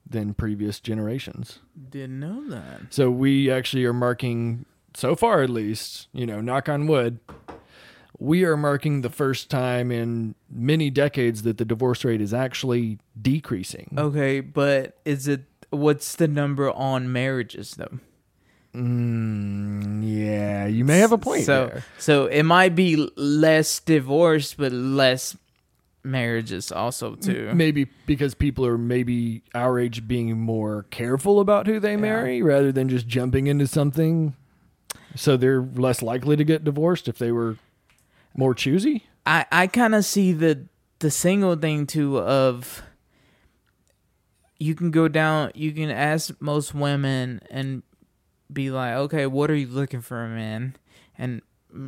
than 0.10 0.34
previous 0.34 0.80
generations? 0.80 1.60
didn't 1.90 2.20
know 2.20 2.48
that. 2.50 2.82
So 2.94 3.10
we 3.12 3.52
actually 3.52 3.86
are 3.86 3.94
marking, 3.94 4.66
so 4.94 5.16
far 5.16 5.42
at 5.42 5.50
least, 5.50 6.08
you 6.14 6.26
know, 6.26 6.40
knock 6.42 6.70
on 6.70 6.88
wood, 6.88 7.20
we 8.20 8.44
are 8.46 8.58
marking 8.58 9.02
the 9.02 9.10
first 9.10 9.50
time 9.50 9.92
in 9.92 10.36
many 10.50 10.90
decades 10.90 11.44
that 11.44 11.58
the 11.58 11.66
divorce 11.66 12.04
rate 12.04 12.22
is 12.22 12.34
actually 12.34 13.00
decreasing. 13.22 13.94
Okay, 13.98 14.40
but 14.40 14.98
is 15.06 15.28
it 15.28 15.44
what's 15.70 16.16
the 16.16 16.28
number 16.28 16.72
on 16.72 17.12
marriages 17.12 17.76
though? 17.76 18.00
Mm, 18.76 20.02
yeah, 20.04 20.68
you 20.68 20.86
may 20.86 21.00
have 21.00 21.12
a 21.12 21.18
point 21.18 21.44
So 21.46 21.68
there. 21.68 21.84
so 21.98 22.26
it 22.26 22.44
might 22.44 22.76
be 22.76 23.10
less 23.16 23.80
divorce, 23.80 24.54
but 24.54 24.72
less 24.72 25.36
marriages 26.04 26.72
also 26.72 27.16
too. 27.16 27.52
Maybe 27.54 27.88
because 28.06 28.34
people 28.34 28.66
are 28.66 28.78
maybe 28.78 29.42
our 29.54 29.80
age 29.80 30.08
being 30.08 30.40
more 30.40 30.84
careful 30.90 31.40
about 31.40 31.68
who 31.68 31.80
they 31.80 31.98
marry 31.98 32.42
rather 32.42 32.72
than 32.72 32.88
just 32.88 33.08
jumping 33.08 33.48
into 33.48 33.68
something. 33.68 34.36
So 35.16 35.36
they're 35.38 35.62
less 35.62 36.02
likely 36.02 36.36
to 36.36 36.44
get 36.44 36.64
divorced 36.64 37.08
if 37.08 37.18
they 37.18 37.32
were 37.32 37.58
more 38.38 38.54
choosy. 38.54 39.04
I 39.26 39.46
I 39.52 39.68
kind 39.68 39.94
of 39.96 40.06
see 40.06 40.32
the 40.32 40.68
the 41.00 41.12
single 41.12 41.56
thing 41.58 41.86
too 41.86 42.18
of 42.20 42.82
you 44.60 44.74
can 44.74 44.90
go 44.92 45.08
down 45.08 45.52
you 45.54 45.72
can 45.72 45.90
ask 45.92 46.34
most 46.40 46.74
women 46.74 47.42
and 47.52 47.84
be 48.52 48.72
like 48.72 48.94
okay 48.96 49.28
what 49.28 49.52
are 49.52 49.56
you 49.56 49.68
looking 49.68 50.02
for 50.02 50.24
a 50.24 50.30
man 50.30 50.76
and 51.18 51.42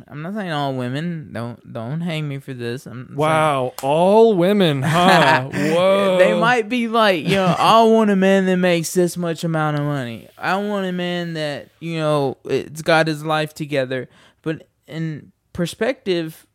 I'm 0.06 0.22
not 0.22 0.34
saying 0.34 0.52
all 0.52 0.74
women 0.74 1.30
don't 1.32 1.72
don't 1.72 2.02
hang 2.02 2.28
me 2.28 2.38
for 2.38 2.52
this 2.54 2.86
I'm 2.86 3.06
saying- 3.06 3.16
Wow, 3.16 3.72
all 3.82 4.34
women, 4.36 4.82
huh? 4.82 5.48
Whoa. 5.52 6.18
they 6.18 6.38
might 6.38 6.68
be 6.68 6.86
like, 6.86 7.24
you 7.24 7.34
know, 7.36 7.56
I 7.58 7.82
want 7.84 8.10
a 8.10 8.14
man 8.16 8.44
that 8.46 8.58
makes 8.58 8.92
this 8.92 9.16
much 9.16 9.42
amount 9.42 9.78
of 9.78 9.84
money. 9.86 10.28
I 10.36 10.56
want 10.58 10.86
a 10.86 10.92
man 10.92 11.32
that, 11.32 11.70
you 11.80 11.96
know, 11.98 12.36
it's 12.44 12.82
got 12.82 13.06
his 13.08 13.24
life 13.24 13.54
together. 13.54 14.08
But 14.42 14.68
in 14.86 15.32
perspective, 15.60 16.46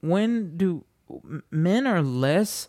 when 0.00 0.56
do 0.56 0.84
men 1.50 1.86
are 1.86 2.02
less 2.02 2.68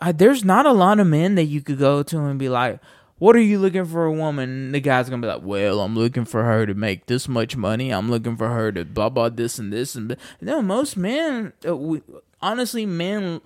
I, 0.00 0.10
there's 0.10 0.44
not 0.44 0.66
a 0.66 0.72
lot 0.72 0.98
of 0.98 1.06
men 1.06 1.36
that 1.36 1.44
you 1.44 1.60
could 1.60 1.78
go 1.78 2.02
to 2.02 2.18
and 2.24 2.36
be 2.36 2.48
like, 2.48 2.80
"What 3.18 3.36
are 3.36 3.40
you 3.40 3.60
looking 3.60 3.84
for 3.84 4.04
a 4.04 4.12
woman?" 4.12 4.50
And 4.50 4.74
the 4.74 4.80
guy's 4.80 5.08
gonna 5.08 5.22
be 5.22 5.28
like, 5.28 5.44
"Well, 5.44 5.80
I'm 5.80 5.94
looking 5.94 6.24
for 6.24 6.42
her 6.42 6.66
to 6.66 6.74
make 6.74 7.06
this 7.06 7.28
much 7.28 7.56
money. 7.56 7.90
I'm 7.92 8.10
looking 8.10 8.36
for 8.36 8.48
her 8.48 8.72
to 8.72 8.84
blah 8.84 9.08
blah 9.08 9.28
this 9.28 9.60
and 9.60 9.72
this 9.72 9.94
and." 9.94 10.08
blah." 10.08 10.16
No, 10.40 10.60
most 10.62 10.96
men, 10.96 11.52
uh, 11.64 11.76
we, 11.76 12.02
honestly, 12.42 12.84
men 12.86 13.40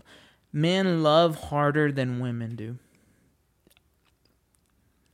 men 0.52 1.02
love 1.02 1.36
harder 1.50 1.92
than 1.92 2.20
women 2.20 2.56
do 2.56 2.78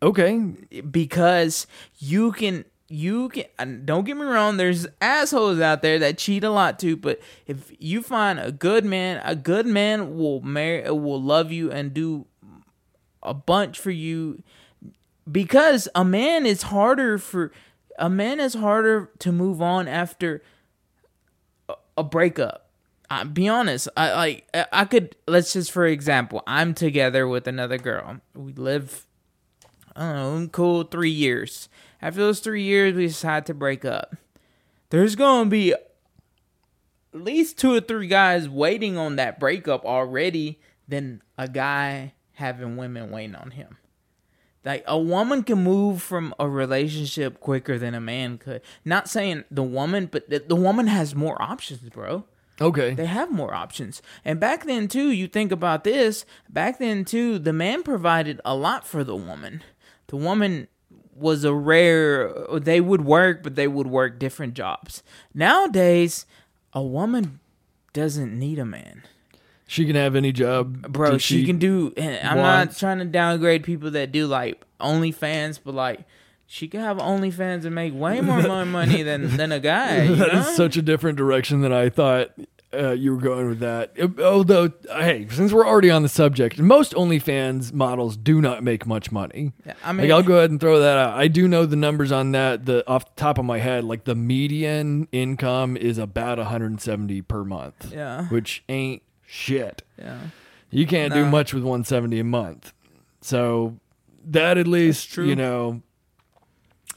Okay. 0.02 0.38
because 0.90 1.66
you 1.98 2.30
can 2.30 2.64
you 2.92 3.28
can 3.28 3.84
don't 3.84 4.04
get 4.04 4.16
me 4.16 4.24
wrong 4.24 4.56
there's 4.56 4.86
assholes 5.00 5.60
out 5.60 5.80
there 5.80 5.98
that 6.00 6.18
cheat 6.18 6.42
a 6.42 6.50
lot 6.50 6.76
too 6.78 6.96
but 6.96 7.20
if 7.46 7.72
you 7.78 8.02
find 8.02 8.40
a 8.40 8.50
good 8.50 8.84
man 8.84 9.20
a 9.24 9.36
good 9.36 9.64
man 9.64 10.16
will 10.16 10.40
marry 10.40 10.90
will 10.90 11.22
love 11.22 11.52
you 11.52 11.70
and 11.70 11.94
do 11.94 12.26
a 13.22 13.32
bunch 13.32 13.78
for 13.78 13.92
you 13.92 14.42
because 15.30 15.88
a 15.94 16.04
man 16.04 16.44
is 16.44 16.62
harder 16.62 17.16
for 17.16 17.52
a 17.96 18.10
man 18.10 18.40
is 18.40 18.54
harder 18.54 19.10
to 19.20 19.30
move 19.30 19.62
on 19.62 19.86
after 19.86 20.42
a, 21.68 21.74
a 21.98 22.02
breakup 22.02 22.66
I 23.12 23.24
be 23.24 23.48
honest. 23.48 23.88
I 23.96 24.14
like 24.14 24.48
I- 24.72 24.84
could 24.84 25.16
let's 25.26 25.52
just 25.52 25.72
for 25.72 25.84
example, 25.84 26.42
I'm 26.46 26.74
together 26.74 27.26
with 27.26 27.48
another 27.48 27.76
girl. 27.76 28.20
We 28.34 28.52
live 28.52 29.04
I 29.96 30.12
don't 30.12 30.42
know, 30.42 30.48
cool 30.50 30.84
three 30.84 31.10
years. 31.10 31.68
After 32.02 32.20
those 32.20 32.40
three 32.40 32.62
years, 32.62 32.94
we 32.94 33.06
decide 33.06 33.46
to 33.46 33.54
break 33.54 33.84
up. 33.84 34.16
There's 34.90 35.16
gonna 35.16 35.50
be 35.50 35.72
at 35.72 35.84
least 37.12 37.58
two 37.58 37.74
or 37.74 37.80
three 37.80 38.06
guys 38.06 38.48
waiting 38.48 38.96
on 38.96 39.16
that 39.16 39.38
breakup 39.38 39.84
already 39.84 40.60
than 40.88 41.22
a 41.36 41.48
guy 41.48 42.14
having 42.34 42.76
women 42.76 43.10
waiting 43.10 43.34
on 43.34 43.52
him. 43.52 43.76
Like 44.64 44.84
a 44.86 44.98
woman 44.98 45.42
can 45.42 45.62
move 45.62 46.02
from 46.02 46.34
a 46.38 46.48
relationship 46.48 47.40
quicker 47.40 47.78
than 47.78 47.94
a 47.94 48.00
man 48.00 48.36
could. 48.38 48.60
Not 48.84 49.08
saying 49.08 49.44
the 49.50 49.62
woman, 49.62 50.06
but 50.06 50.28
the, 50.28 50.40
the 50.40 50.56
woman 50.56 50.86
has 50.86 51.14
more 51.14 51.40
options, 51.40 51.88
bro. 51.88 52.24
Okay. 52.60 52.92
They 52.92 53.06
have 53.06 53.30
more 53.30 53.54
options. 53.54 54.02
And 54.22 54.38
back 54.38 54.64
then 54.64 54.86
too, 54.86 55.10
you 55.10 55.28
think 55.28 55.50
about 55.50 55.84
this, 55.84 56.26
back 56.48 56.78
then 56.78 57.06
too, 57.06 57.38
the 57.38 57.54
man 57.54 57.82
provided 57.82 58.40
a 58.44 58.54
lot 58.54 58.86
for 58.86 59.02
the 59.02 59.16
woman. 59.16 59.62
The 60.08 60.16
woman 60.16 60.68
was 61.20 61.44
a 61.44 61.54
rare 61.54 62.32
they 62.54 62.80
would 62.80 63.04
work, 63.04 63.42
but 63.42 63.54
they 63.54 63.68
would 63.68 63.86
work 63.86 64.18
different 64.18 64.54
jobs. 64.54 65.02
Nowadays, 65.34 66.26
a 66.72 66.82
woman 66.82 67.40
doesn't 67.92 68.36
need 68.36 68.58
a 68.58 68.64
man. 68.64 69.02
she 69.66 69.84
can 69.86 69.96
have 69.96 70.16
any 70.16 70.32
job. 70.32 70.90
Bro, 70.90 71.12
that 71.12 71.18
she, 71.20 71.44
can 71.44 71.58
do 71.58 71.92
I'm 71.96 72.38
not 72.38 72.76
trying 72.76 72.98
to 72.98 73.04
downgrade 73.04 73.62
people 73.62 73.90
that 73.92 74.12
do 74.12 74.26
like 74.26 74.62
OnlyFans, 74.80 75.60
but 75.62 75.74
like 75.74 76.00
she 76.46 76.66
can 76.66 76.80
have 76.80 76.96
OnlyFans 76.96 77.64
and 77.64 77.74
make 77.74 77.94
way 77.94 78.20
more 78.20 78.64
money 78.64 79.02
than 79.02 79.36
than 79.36 79.52
a 79.52 79.60
guy. 79.60 80.02
You 80.04 80.16
know? 80.16 80.26
is 80.26 80.56
such 80.56 80.76
a 80.76 80.82
different 80.82 81.18
direction 81.18 81.60
than 81.60 81.72
I 81.72 81.88
thought 81.88 82.30
uh, 82.72 82.92
you 82.92 83.14
were 83.14 83.20
going 83.20 83.48
with 83.48 83.58
that. 83.60 83.92
Although, 84.20 84.72
hey, 84.88 85.26
since 85.30 85.52
we're 85.52 85.66
already 85.66 85.90
on 85.90 86.02
the 86.02 86.08
subject, 86.08 86.58
most 86.58 86.92
OnlyFans 86.92 87.72
models 87.72 88.16
do 88.16 88.40
not 88.40 88.62
make 88.62 88.86
much 88.86 89.10
money. 89.10 89.52
I 89.84 89.92
mean, 89.92 90.08
Like, 90.08 90.14
I'll 90.14 90.22
go 90.22 90.38
ahead 90.38 90.50
and 90.50 90.60
throw 90.60 90.78
that 90.78 90.96
out. 90.96 91.18
I 91.18 91.28
do 91.28 91.48
know 91.48 91.66
the 91.66 91.76
numbers 91.76 92.12
on 92.12 92.32
that. 92.32 92.66
The 92.66 92.86
off 92.88 93.14
the 93.14 93.20
top 93.20 93.38
of 93.38 93.44
my 93.44 93.58
head, 93.58 93.84
like 93.84 94.04
the 94.04 94.14
median 94.14 95.08
income 95.12 95.76
is 95.76 95.98
about 95.98 96.38
170 96.38 97.22
per 97.22 97.44
month, 97.44 97.92
yeah, 97.92 98.26
which 98.28 98.62
ain't 98.68 99.02
shit. 99.26 99.82
yeah. 99.98 100.18
You 100.72 100.86
can't 100.86 101.12
do 101.12 101.26
much 101.26 101.52
with 101.52 101.64
170 101.64 102.20
a 102.20 102.24
month. 102.24 102.72
So 103.20 103.76
that 104.24 104.56
at 104.56 104.68
least, 104.68 105.10
true. 105.10 105.26
you 105.26 105.34
know, 105.34 105.82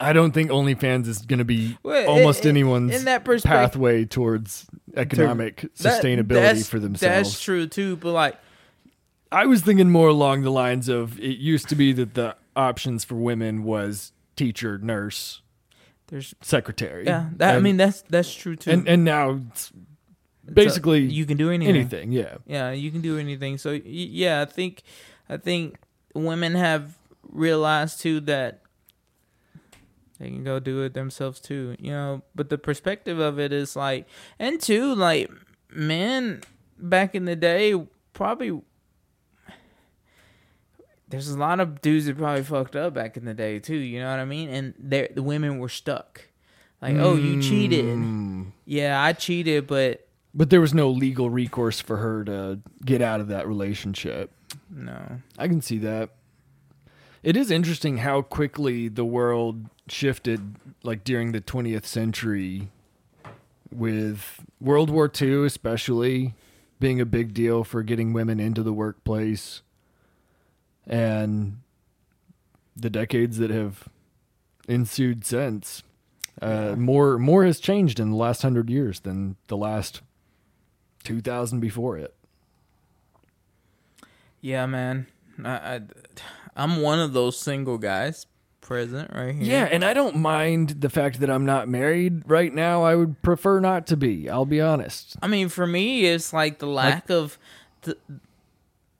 I 0.00 0.12
don't 0.12 0.32
think 0.32 0.50
OnlyFans 0.50 1.06
is 1.06 1.18
going 1.22 1.38
to 1.38 1.44
be 1.44 1.76
Well, 1.82 2.08
almost 2.08 2.44
in- 2.44 2.50
anyone's 2.50 2.94
in 2.94 3.04
that 3.04 3.24
pathway 3.24 4.04
towards 4.04 4.66
economic 4.96 5.60
That- 5.60 5.74
sustainability 6.02 6.28
that's- 6.28 6.68
for 6.68 6.78
themselves. 6.78 7.30
That's 7.30 7.42
true 7.42 7.66
too, 7.66 7.96
but 7.96 8.12
like 8.12 8.36
I 9.32 9.46
was 9.46 9.62
thinking 9.62 9.90
more 9.90 10.08
along 10.08 10.42
the 10.42 10.50
lines 10.50 10.88
of 10.88 11.18
it 11.18 11.38
used 11.38 11.68
to 11.68 11.74
be 11.74 11.92
that 11.94 12.14
the 12.14 12.36
options 12.56 13.04
for 13.04 13.14
women 13.16 13.64
was 13.64 14.12
teacher, 14.36 14.78
nurse, 14.78 15.42
there's 16.08 16.34
secretary. 16.40 17.04
yeah, 17.06 17.30
that 17.36 17.56
I 17.56 17.60
mean 17.60 17.76
that's 17.76 18.02
that's 18.02 18.32
true 18.34 18.56
too. 18.56 18.70
and 18.70 18.88
and 18.88 19.04
now 19.04 19.40
it's 19.50 19.72
It's 20.42 20.50
a- 20.50 20.52
basically 20.52 21.00
you 21.02 21.24
can 21.24 21.36
do 21.36 21.50
anything. 21.50 21.74
anything. 21.76 22.12
Yeah, 22.12 22.36
Yeah, 22.46 22.70
you 22.72 22.90
can 22.90 23.00
do 23.00 23.18
anything. 23.18 23.58
So 23.58 23.70
yeah, 23.84 24.42
I 24.42 24.44
think 24.44 24.82
I 25.28 25.36
think 25.36 25.76
women 26.14 26.54
have 26.54 26.96
realized 27.28 28.00
too 28.00 28.20
that 28.20 28.60
they 30.18 30.28
can 30.28 30.44
go 30.44 30.58
do 30.60 30.82
it 30.82 30.94
themselves 30.94 31.40
too. 31.40 31.76
You 31.78 31.90
know, 31.90 32.22
but 32.34 32.48
the 32.50 32.58
perspective 32.58 33.18
of 33.18 33.38
it 33.38 33.52
is 33.52 33.76
like, 33.76 34.06
and 34.38 34.60
two, 34.60 34.94
like 34.94 35.30
men 35.70 36.42
back 36.78 37.14
in 37.14 37.24
the 37.24 37.36
day 37.36 37.74
probably. 38.12 38.60
There's 41.08 41.28
a 41.28 41.38
lot 41.38 41.60
of 41.60 41.80
dudes 41.80 42.06
that 42.06 42.16
probably 42.16 42.42
fucked 42.42 42.74
up 42.74 42.94
back 42.94 43.16
in 43.16 43.24
the 43.24 43.34
day 43.34 43.58
too. 43.60 43.76
You 43.76 44.00
know 44.00 44.10
what 44.10 44.18
I 44.18 44.24
mean? 44.24 44.48
And 44.48 44.74
they 44.78 45.08
the 45.14 45.22
women 45.22 45.58
were 45.58 45.68
stuck. 45.68 46.28
Like, 46.82 46.96
oh, 46.96 47.14
you 47.14 47.40
cheated. 47.40 47.84
Mm. 47.84 48.52
Yeah, 48.66 49.02
I 49.02 49.12
cheated, 49.12 49.66
but 49.66 50.06
But 50.34 50.50
there 50.50 50.60
was 50.60 50.74
no 50.74 50.90
legal 50.90 51.30
recourse 51.30 51.80
for 51.80 51.98
her 51.98 52.24
to 52.24 52.60
get 52.84 53.00
out 53.00 53.20
of 53.20 53.28
that 53.28 53.46
relationship. 53.46 54.32
no. 54.70 55.20
I 55.38 55.48
can 55.48 55.60
see 55.60 55.78
that. 55.78 56.10
It 57.22 57.36
is 57.36 57.50
interesting 57.50 57.98
how 57.98 58.20
quickly 58.22 58.88
the 58.88 59.04
world 59.04 59.70
shifted, 59.88 60.56
like 60.82 61.04
during 61.04 61.32
the 61.32 61.40
20th 61.40 61.84
century, 61.84 62.68
with 63.72 64.44
World 64.60 64.90
War 64.90 65.10
II, 65.20 65.46
especially 65.46 66.34
being 66.80 67.00
a 67.00 67.06
big 67.06 67.34
deal 67.34 67.64
for 67.64 67.82
getting 67.82 68.12
women 68.12 68.40
into 68.40 68.62
the 68.62 68.72
workplace, 68.72 69.62
and 70.86 71.58
the 72.76 72.90
decades 72.90 73.38
that 73.38 73.50
have 73.50 73.88
ensued 74.68 75.24
since. 75.24 75.82
Uh, 76.42 76.74
more 76.76 77.16
more 77.16 77.44
has 77.44 77.60
changed 77.60 78.00
in 78.00 78.10
the 78.10 78.16
last 78.16 78.42
hundred 78.42 78.68
years 78.68 79.00
than 79.00 79.36
the 79.46 79.56
last 79.56 80.02
two 81.04 81.20
thousand 81.20 81.60
before 81.60 81.96
it. 81.96 82.14
Yeah, 84.40 84.66
man. 84.66 85.06
I, 85.42 85.50
I, 85.50 85.80
I'm 86.56 86.82
one 86.82 86.98
of 86.98 87.12
those 87.12 87.38
single 87.38 87.78
guys 87.78 88.26
present 88.64 89.12
right 89.14 89.34
here. 89.34 89.44
Yeah, 89.44 89.68
and 89.70 89.84
I 89.84 89.94
don't 89.94 90.16
mind 90.16 90.80
the 90.80 90.90
fact 90.90 91.20
that 91.20 91.30
I'm 91.30 91.46
not 91.46 91.68
married 91.68 92.22
right 92.26 92.52
now. 92.52 92.82
I 92.82 92.96
would 92.96 93.22
prefer 93.22 93.60
not 93.60 93.86
to 93.88 93.96
be. 93.96 94.28
I'll 94.28 94.46
be 94.46 94.60
honest. 94.60 95.16
I 95.22 95.28
mean, 95.28 95.48
for 95.48 95.66
me, 95.66 96.06
it's 96.06 96.32
like 96.32 96.58
the 96.58 96.66
lack 96.66 97.08
of 97.10 97.38
the. 97.82 97.96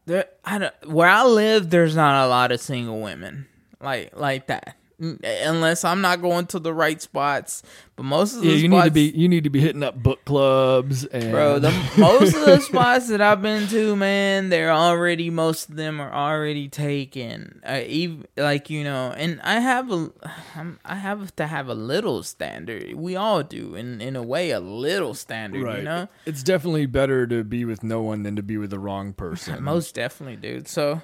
There, 0.06 0.26
I 0.44 0.58
don't, 0.58 0.74
where 0.86 1.08
I 1.08 1.24
live, 1.24 1.70
there's 1.70 1.96
not 1.96 2.26
a 2.26 2.28
lot 2.28 2.52
of 2.52 2.60
single 2.60 3.00
women 3.00 3.46
like 3.80 4.16
like 4.16 4.46
that, 4.48 4.76
unless 5.24 5.84
I'm 5.84 6.00
not 6.00 6.20
going 6.22 6.46
to 6.46 6.58
the 6.58 6.72
right 6.74 7.00
spots. 7.00 7.62
But 7.96 8.02
most 8.06 8.34
of 8.34 8.40
the 8.42 8.48
Yeah, 8.48 8.54
you 8.54 8.68
spots, 8.68 8.84
need 8.84 8.88
to 9.06 9.12
be 9.12 9.18
you 9.18 9.28
need 9.28 9.44
to 9.44 9.50
be 9.50 9.60
hitting 9.60 9.82
up 9.84 9.94
book 10.02 10.24
clubs 10.24 11.04
and 11.04 11.30
Bro, 11.30 11.60
the 11.60 11.70
most 11.98 12.34
of 12.34 12.44
the 12.44 12.58
spots 12.60 13.08
that 13.08 13.20
I've 13.20 13.40
been 13.40 13.68
to, 13.68 13.94
man, 13.94 14.48
they're 14.48 14.72
already 14.72 15.30
most 15.30 15.68
of 15.68 15.76
them 15.76 16.00
are 16.00 16.12
already 16.12 16.68
taken. 16.68 17.60
Uh, 17.64 17.82
even 17.86 18.26
like 18.36 18.68
you 18.68 18.82
know, 18.82 19.12
and 19.16 19.40
I 19.42 19.60
have 19.60 19.92
a, 19.92 20.10
I'm, 20.56 20.80
I 20.84 20.96
have 20.96 21.34
to 21.36 21.46
have 21.46 21.68
a 21.68 21.74
little 21.74 22.22
standard. 22.24 22.94
We 22.94 23.14
all 23.14 23.44
do, 23.44 23.76
in 23.76 24.00
in 24.00 24.16
a 24.16 24.22
way, 24.22 24.50
a 24.50 24.58
little 24.60 25.14
standard. 25.14 25.62
right. 25.62 25.78
You 25.78 25.84
know, 25.84 26.08
It's 26.26 26.42
definitely 26.42 26.86
better 26.86 27.26
to 27.28 27.44
be 27.44 27.64
with 27.64 27.84
no 27.84 28.02
one 28.02 28.24
than 28.24 28.34
to 28.36 28.42
be 28.42 28.56
with 28.58 28.70
the 28.70 28.78
wrong 28.80 29.12
person. 29.24 29.62
most 29.62 29.94
definitely, 29.94 30.36
dude. 30.36 30.66
So 30.66 31.00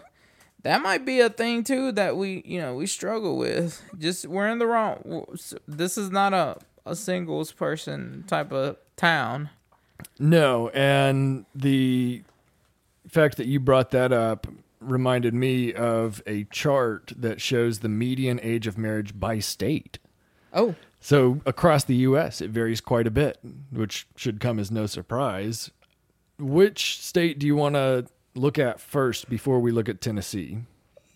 that 0.62 0.82
might 0.82 1.04
be 1.04 1.20
a 1.20 1.30
thing 1.30 1.64
too 1.64 1.92
that 1.92 2.16
we 2.16 2.42
you 2.44 2.60
know 2.60 2.74
we 2.74 2.86
struggle 2.86 3.36
with. 3.36 3.82
Just 3.98 4.26
we're 4.26 4.48
in 4.48 4.58
the 4.58 4.66
wrong. 4.66 5.26
This 5.66 5.96
is 5.98 6.10
not 6.10 6.32
a 6.32 6.58
a 6.86 6.96
singles 6.96 7.52
person 7.52 8.24
type 8.26 8.52
of 8.52 8.76
town. 8.96 9.50
No, 10.18 10.68
and 10.70 11.44
the 11.54 12.22
fact 13.08 13.36
that 13.36 13.46
you 13.46 13.60
brought 13.60 13.90
that 13.90 14.12
up 14.12 14.46
reminded 14.80 15.34
me 15.34 15.72
of 15.74 16.22
a 16.26 16.44
chart 16.44 17.12
that 17.16 17.40
shows 17.40 17.80
the 17.80 17.88
median 17.88 18.40
age 18.42 18.66
of 18.66 18.78
marriage 18.78 19.18
by 19.18 19.38
state. 19.38 19.98
Oh, 20.52 20.74
So 21.00 21.40
across 21.46 21.84
the 21.84 21.96
U.S., 21.96 22.40
it 22.40 22.50
varies 22.50 22.80
quite 22.80 23.06
a 23.06 23.10
bit, 23.10 23.38
which 23.70 24.06
should 24.16 24.40
come 24.40 24.58
as 24.58 24.70
no 24.70 24.86
surprise. 24.86 25.70
Which 26.38 26.98
state 27.00 27.38
do 27.38 27.46
you 27.46 27.54
want 27.56 27.74
to 27.74 28.06
look 28.34 28.58
at 28.58 28.80
first 28.80 29.28
before 29.28 29.60
we 29.60 29.70
look 29.70 29.88
at 29.88 30.00
Tennessee? 30.00 30.58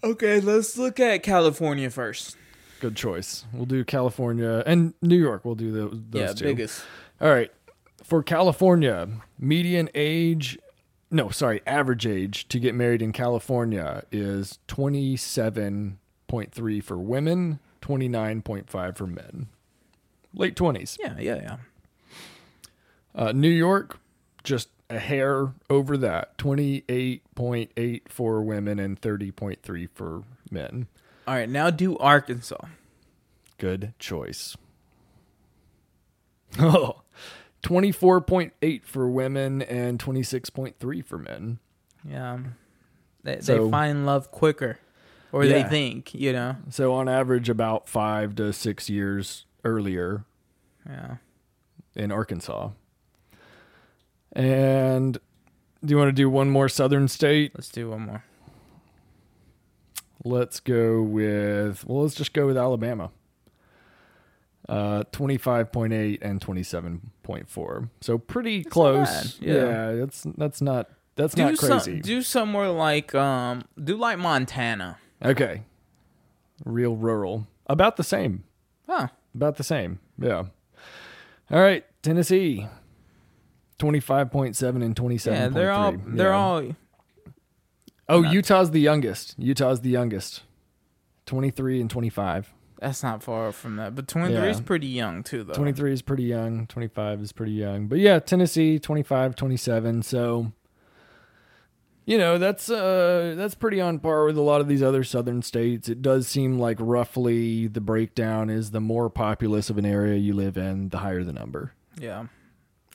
Okay, 0.03 0.41
let's 0.41 0.77
look 0.77 1.01
at 1.01 1.23
California 1.23 1.91
first. 1.91 2.37
Good 2.81 2.97
choice. 2.97 3.45
We'll 3.53 3.67
do 3.67 3.85
California 3.85 4.63
and 4.67 4.95
New 5.01 5.17
York. 5.17 5.45
We'll 5.45 5.55
do 5.55 5.73
those, 5.73 5.99
those 6.11 6.21
yeah, 6.21 6.33
two. 6.35 6.45
biggest. 6.45 6.85
All 7.21 7.31
right. 7.31 7.51
For 8.03 8.23
California, 8.23 9.09
median 9.39 9.89
age, 9.95 10.59
no, 11.11 11.31
sorry, 11.31 11.63
average 11.67 12.07
age 12.07 12.47
to 12.49 12.59
get 12.59 12.75
married 12.75 13.01
in 13.01 13.13
California 13.13 14.03
is 14.13 14.59
27.3 14.69 16.83
for 16.83 16.99
women, 16.99 17.61
29.5 17.81 18.97
for 18.97 19.07
men. 19.07 19.47
Late 20.35 20.57
20s. 20.57 20.99
Yeah, 21.01 21.15
yeah, 21.19 21.37
yeah. 21.37 21.57
Uh, 23.15 23.33
New 23.33 23.49
York, 23.49 23.99
just 24.43 24.69
a 24.91 24.99
hair 24.99 25.53
over 25.71 25.97
that, 25.97 26.37
28.8 26.39 28.03
for 28.09 28.43
women 28.43 28.79
and 28.79 29.01
30.3 29.01 29.89
for 29.95 30.23
men. 30.51 30.87
All 31.27 31.35
right, 31.35 31.49
now 31.49 31.71
do 31.71 31.97
Arkansas. 31.99 32.67
Good 33.59 33.95
choice. 33.99 34.57
Oh, 36.59 37.03
24.8 37.63 38.85
for 38.85 39.09
women 39.09 39.63
and 39.63 39.99
26.3 39.99 41.05
for 41.05 41.19
men. 41.19 41.59
Yeah, 42.09 42.39
they 43.25 43.41
So- 43.41 43.65
they 43.65 43.71
find 43.71 44.07
love 44.07 44.31
quicker, 44.31 44.79
or 45.33 45.45
Yeah. 45.45 45.63
they 45.65 45.69
think, 45.69 46.15
you 46.15 46.33
know. 46.33 46.57
So 46.71 46.93
on 46.95 47.09
average, 47.09 47.49
about 47.49 47.89
five 47.89 48.37
to 48.37 48.53
six 48.53 48.89
years 48.89 49.47
earlier 49.65 50.25
Yeah. 50.87 51.17
in 51.97 52.13
Arkansas. 52.13 52.71
And 54.35 55.19
do 55.85 55.93
you 55.93 55.97
want 55.99 56.09
to 56.09 56.13
do 56.13 56.29
one 56.29 56.51
more 56.51 56.69
southern 56.69 57.09
state? 57.09 57.53
Let's 57.55 57.69
do 57.69 57.91
one 57.91 58.03
more. 58.03 58.25
Let's 60.25 60.59
go 60.61 61.03
with, 61.03 61.85
well, 61.87 62.03
let's 62.03 62.15
just 62.15 62.33
go 62.33 62.47
with 62.47 62.57
Alabama. 62.57 63.11
Uh, 64.69 65.05
25.8 65.13 66.19
and 66.23 66.41
27.4. 66.41 67.89
So 68.01 68.17
pretty 68.19 68.59
not 68.59 68.71
close. 68.71 69.39
Yeah. 69.41 69.53
yeah. 69.55 69.93
that's 69.93 70.27
that's 70.39 70.63
not 70.63 70.89
that's 71.17 71.35
Do 71.35 71.43
not 71.45 71.59
some, 71.59 71.81
crazy. 71.81 72.01
do 72.01 72.23
somewhere 72.23 72.71
like 72.71 73.15
um, 73.15 73.65
do 73.83 73.95
like 73.97 74.19
Montana. 74.19 74.97
okay. 75.23 75.65
Real 76.65 76.97
rural. 76.97 77.47
About 77.67 77.97
the 77.97 78.05
same. 78.05 78.45
Huh. 78.89 79.09
About 79.35 79.57
the 79.57 79.65
same. 79.65 79.99
Yeah. 80.19 80.45
All 81.51 81.61
right, 81.61 81.85
Tennessee. 82.03 82.67
25.7 83.79 84.83
and 84.85 84.95
27.3. 84.97 85.27
Yeah, 85.33 85.49
they're 85.49 85.73
all 85.73 85.95
they're 86.07 86.29
Yeah. 86.31 86.37
all. 86.37 86.63
Oh, 88.09 88.21
not- 88.21 88.33
Utah's 88.33 88.71
the 88.71 88.81
youngest. 88.81 89.35
Utah's 89.39 89.81
the 89.81 89.91
youngest. 89.91 90.43
23 91.27 91.81
and 91.81 91.89
25. 91.91 92.53
That's 92.81 93.03
not 93.03 93.23
far 93.23 93.51
from 93.53 93.77
that, 93.77 93.95
but 93.95 94.07
twenty 94.09 94.35
three 94.37 94.51
is 94.51 94.61
pretty 94.61 94.89
young 94.89 95.23
too, 95.23 95.43
though. 95.43 95.55
23 95.55 95.93
is 95.93 96.03
pretty 96.03 96.25
young. 96.25 96.67
25 96.67 97.23
is 97.23 97.33
pretty 97.33 97.53
young. 97.53 97.87
But 97.87 97.99
yeah, 97.99 98.19
Tennessee 98.19 98.79
25, 98.79 99.35
27. 99.37 100.03
So 100.03 100.53
you 102.05 102.19
know, 102.19 102.37
that's 102.37 102.69
uh 102.69 103.33
that's 103.39 103.55
pretty 103.55 103.81
on 103.81 104.01
par 104.01 104.27
with 104.27 104.37
a 104.37 104.43
lot 104.43 104.61
of 104.61 104.69
these 104.69 104.83
other 104.83 105.03
southern 105.03 105.41
states. 105.41 105.89
It 105.89 106.03
does 106.03 106.29
seem 106.29 106.59
like 106.59 106.77
roughly 106.79 107.69
the 107.69 107.81
breakdown 107.81 108.51
is 108.51 108.73
the 108.73 108.81
more 108.81 109.09
populous 109.09 109.71
of 109.71 109.79
an 109.79 109.87
area 109.87 110.17
you 110.19 110.35
live 110.35 110.59
in, 110.59 110.91
the 110.91 110.99
higher 110.99 111.25
the 111.25 111.33
number. 111.33 111.73
Yeah. 111.99 112.27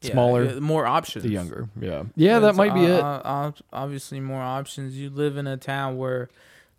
Yeah, 0.02 0.12
Smaller, 0.12 0.46
yeah, 0.46 0.60
more 0.60 0.86
options. 0.86 1.24
The 1.24 1.30
younger. 1.32 1.68
Yeah. 1.80 2.04
Yeah, 2.16 2.40
that 2.40 2.56
There's, 2.56 2.58
might 2.58 2.74
be 2.74 2.86
uh, 2.86 2.98
it. 2.98 3.02
uh, 3.04 3.52
obviously, 3.74 4.20
more 4.22 4.42
options. 4.42 4.96
You 4.98 5.10
live 5.10 5.36
in 5.36 5.46
a 5.46 5.58
town 5.58 5.98
where 5.98 6.30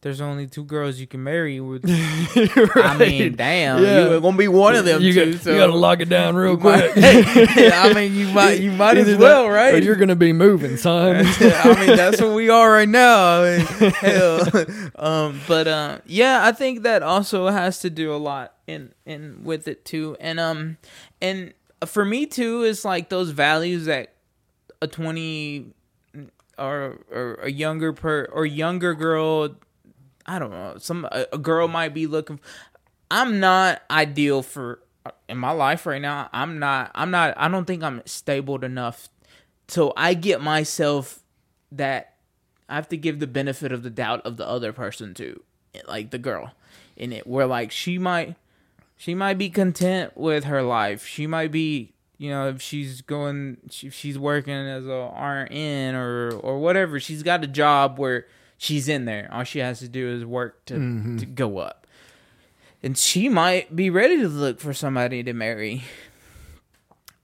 there's 0.03 0.23
only 0.23 0.47
two 0.47 0.65
girls 0.65 0.99
you 0.99 1.07
can 1.07 1.23
marry. 1.23 1.61
With, 1.61 1.85
right. 2.75 2.77
I 2.87 2.97
mean, 2.97 3.37
damn, 3.37 3.83
Yeah. 3.83 4.09
you're 4.09 4.21
gonna 4.23 4.37
be 4.39 4.49
one 4.49 4.75
of 4.75 4.87
them 4.87 5.03
you, 5.03 5.13
two. 5.13 5.33
got, 5.35 5.43
so 5.43 5.51
you 5.53 5.59
gotta 5.59 5.75
lock 5.75 6.01
it 6.01 6.09
down 6.09 6.35
real 6.37 6.53
you 6.53 6.57
might- 6.61 6.93
quick. 6.93 7.05
I 7.05 7.93
mean, 7.93 8.15
you 8.15 8.29
might, 8.29 8.61
you 8.61 8.73
might 8.73 8.97
Either 8.97 9.01
as 9.13 9.19
that 9.19 9.21
well, 9.21 9.45
or 9.45 9.53
right? 9.53 9.83
you're 9.83 9.97
gonna 9.97 10.17
be 10.17 10.33
moving, 10.33 10.77
son. 10.79 11.17
I 11.27 11.87
mean, 11.87 11.97
that's 11.97 12.19
what 12.23 12.33
we 12.33 12.49
are 12.49 12.73
right 12.73 12.89
now. 12.89 13.43
I 13.43 13.59
mean, 13.59 13.91
hell. 13.91 14.65
Um, 14.95 15.41
but 15.47 15.69
uh, 15.69 15.99
yeah, 16.07 16.41
I 16.47 16.53
think 16.53 16.85
that 16.85 17.03
also 17.03 17.49
has 17.49 17.81
to 17.81 17.91
do 17.91 18.15
a 18.15 18.17
lot 18.17 18.55
in 18.67 18.95
in 19.05 19.45
with 19.45 19.69
it 19.69 19.85
too, 19.85 20.17
and 20.19 20.41
um, 20.41 20.79
and 21.21 21.53
for 21.87 22.05
me 22.05 22.27
too, 22.27 22.63
is 22.63 22.85
like 22.85 23.09
those 23.09 23.31
values 23.31 23.87
that 23.87 24.15
a 24.83 24.87
twenty 24.87 25.67
or 26.59 26.99
or 27.11 27.35
a 27.43 27.51
younger 27.51 27.93
per 27.93 28.27
or 28.33 28.47
younger 28.47 28.95
girl, 28.95 29.57
I 30.27 30.39
don't 30.39 30.51
know, 30.51 30.75
some 30.79 31.07
a, 31.11 31.27
a 31.33 31.39
girl 31.39 31.69
might 31.69 31.95
be 31.95 32.07
looking. 32.07 32.41
I'm 33.11 33.41
not 33.41 33.83
ideal 33.91 34.43
for 34.43 34.81
uh, 35.05 35.11
in 35.29 35.39
my 35.39 35.51
life 35.51 35.87
right 35.87 36.03
now. 36.03 36.29
I'm 36.33 36.59
not. 36.59 36.91
I'm 36.95 37.11
not. 37.11 37.35
I 37.37 37.49
don't 37.49 37.67
think 37.67 37.83
I'm 37.83 38.03
stable 38.07 38.63
enough 38.65 39.09
so 39.71 39.93
I 39.97 40.15
get 40.15 40.41
myself 40.41 41.23
that 41.71 42.17
I 42.69 42.75
have 42.75 42.89
to 42.89 42.97
give 42.97 43.21
the 43.21 43.29
benefit 43.29 43.71
of 43.71 43.85
the 43.85 43.91
doubt 43.91 44.27
of 44.27 44.37
the 44.37 44.47
other 44.47 44.73
person 44.73 45.15
too, 45.15 45.45
like 45.87 46.11
the 46.11 46.19
girl 46.19 46.53
in 46.97 47.13
it, 47.13 47.25
where 47.25 47.47
like 47.47 47.71
she 47.71 47.97
might, 47.97 48.35
she 49.01 49.15
might 49.15 49.39
be 49.39 49.49
content 49.49 50.15
with 50.15 50.45
her 50.45 50.63
life. 50.63 51.07
She 51.07 51.27
might 51.27 51.51
be, 51.51 51.95
you 52.19 52.29
know, 52.29 52.51
if 52.51 52.61
she's 52.61 53.01
going, 53.01 53.57
if 53.83 53.95
she's 53.95 54.19
working 54.19 54.53
as 54.53 54.87
a 54.87 55.47
RN 55.51 55.95
or 55.95 56.33
or 56.33 56.59
whatever. 56.59 57.01
She's 57.01 57.23
got 57.23 57.43
a 57.43 57.47
job 57.47 57.99
where 57.99 58.27
she's 58.59 58.91
in 58.91 59.07
there. 59.07 59.31
All 59.33 59.43
she 59.45 59.61
has 59.61 59.79
to 59.79 59.89
do 59.89 60.07
is 60.07 60.27
work 60.27 60.67
to 60.67 60.75
mm-hmm. 60.75 61.17
to 61.17 61.25
go 61.25 61.57
up, 61.57 61.87
and 62.83 62.95
she 62.95 63.31
might 63.31 63.75
be 63.75 63.89
ready 63.89 64.19
to 64.19 64.29
look 64.29 64.61
for 64.61 64.75
somebody 64.75 65.23
to 65.23 65.33
marry 65.33 65.83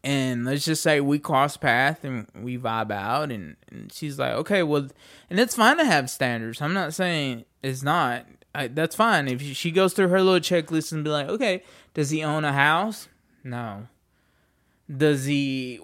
and 0.03 0.47
let's 0.47 0.65
just 0.65 0.83
say 0.83 1.01
we 1.01 1.19
cross 1.19 1.57
path 1.57 2.05
and 2.05 2.29
we 2.41 2.57
vibe 2.57 2.93
out 2.93 3.33
and, 3.33 3.57
and 3.71 3.93
she's 3.93 4.19
like 4.19 4.33
okay 4.33 4.63
well 4.63 4.87
and 5.29 5.41
it's 5.41 5.57
fine 5.57 5.77
to 5.79 5.85
have 5.85 6.09
standards 6.09 6.63
i'm 6.63 6.73
not 6.73 6.95
saying 6.95 7.45
it's 7.61 7.83
not 7.83 8.25
I, 8.57 8.69
that's 8.69 8.97
fine 8.97 9.29
if 9.29 9.41
she 9.43 9.71
goes 9.71 9.93
through 9.93 10.09
her 10.09 10.21
little 10.23 10.41
checklist 10.41 10.93
and 10.93 11.05
be 11.05 11.11
like 11.11 11.29
okay 11.29 11.63
does 11.95 12.11
he 12.11 12.23
own 12.25 12.45
a 12.45 12.53
house 12.53 13.09
no 13.45 13.87
does 14.95 15.25
he 15.27 15.81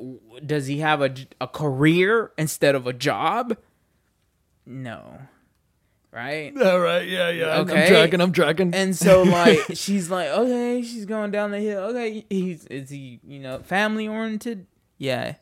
does 0.46 0.66
he 0.66 0.78
have 0.78 1.02
a, 1.02 1.14
a 1.40 1.46
career 1.48 2.32
instead 2.38 2.74
of 2.74 2.86
a 2.86 2.92
job 2.92 3.56
no 4.66 5.18
right 6.12 6.52
All 6.62 6.78
right, 6.80 7.06
yeah, 7.08 7.30
yeah. 7.30 7.46
I'm- 7.46 7.60
I'm 7.62 7.70
Okay. 7.70 7.88
tracking. 7.88 8.20
I'm 8.20 8.32
tracking. 8.32 8.74
and 8.74 8.94
so 8.96 9.22
like 9.40 9.58
she's 9.74 10.10
like, 10.10 10.28
okay, 10.28 10.82
she's 10.82 11.04
going 11.06 11.30
down 11.30 11.50
the 11.50 11.58
hill. 11.58 11.84
Okay, 11.84 12.24
he's 12.28 12.66
is 12.66 12.90
he 12.90 13.20
you 13.26 13.40
know 13.40 13.60
family 13.60 14.06
oriented? 14.08 14.66
Yeah, 14.98 15.34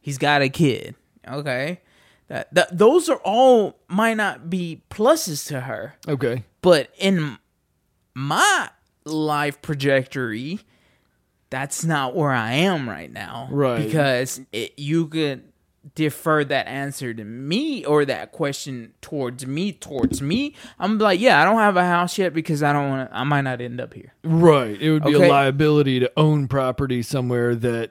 he's 0.00 0.18
got 0.18 0.42
a 0.42 0.48
kid. 0.48 0.94
Okay, 1.28 1.80
that, 2.28 2.52
that 2.54 2.76
those 2.76 3.08
are 3.08 3.20
all 3.24 3.78
might 3.88 4.14
not 4.16 4.50
be 4.50 4.82
pluses 4.90 5.46
to 5.48 5.60
her, 5.62 5.94
okay. 6.08 6.44
But 6.64 6.90
in 6.98 7.38
my 8.14 8.70
life 9.04 9.60
trajectory, 9.62 10.60
that's 11.50 11.84
not 11.84 12.16
where 12.16 12.30
I 12.30 12.52
am 12.54 12.88
right 12.88 13.12
now. 13.12 13.48
Right. 13.50 13.84
because 13.84 14.40
it, 14.52 14.78
you 14.78 15.06
could 15.06 15.44
defer 15.94 16.42
that 16.44 16.66
answer 16.66 17.12
to 17.12 17.22
me 17.22 17.84
or 17.84 18.06
that 18.06 18.32
question 18.32 18.94
towards 19.02 19.46
me 19.46 19.70
towards 19.70 20.22
me 20.22 20.54
i'm 20.78 20.96
like 20.96 21.20
yeah 21.20 21.42
i 21.42 21.44
don't 21.44 21.58
have 21.58 21.76
a 21.76 21.84
house 21.84 22.16
yet 22.16 22.32
because 22.32 22.62
i 22.62 22.72
don't 22.72 22.88
want 22.88 23.10
to 23.10 23.14
i 23.14 23.22
might 23.22 23.42
not 23.42 23.60
end 23.60 23.78
up 23.78 23.92
here 23.92 24.14
Right. 24.24 24.80
It 24.80 24.90
would 24.90 25.04
be 25.04 25.14
Okay. 25.14 25.26
a 25.26 25.30
liability 25.30 26.00
to 26.00 26.10
own 26.16 26.48
property 26.48 27.02
somewhere 27.02 27.54
that 27.56 27.90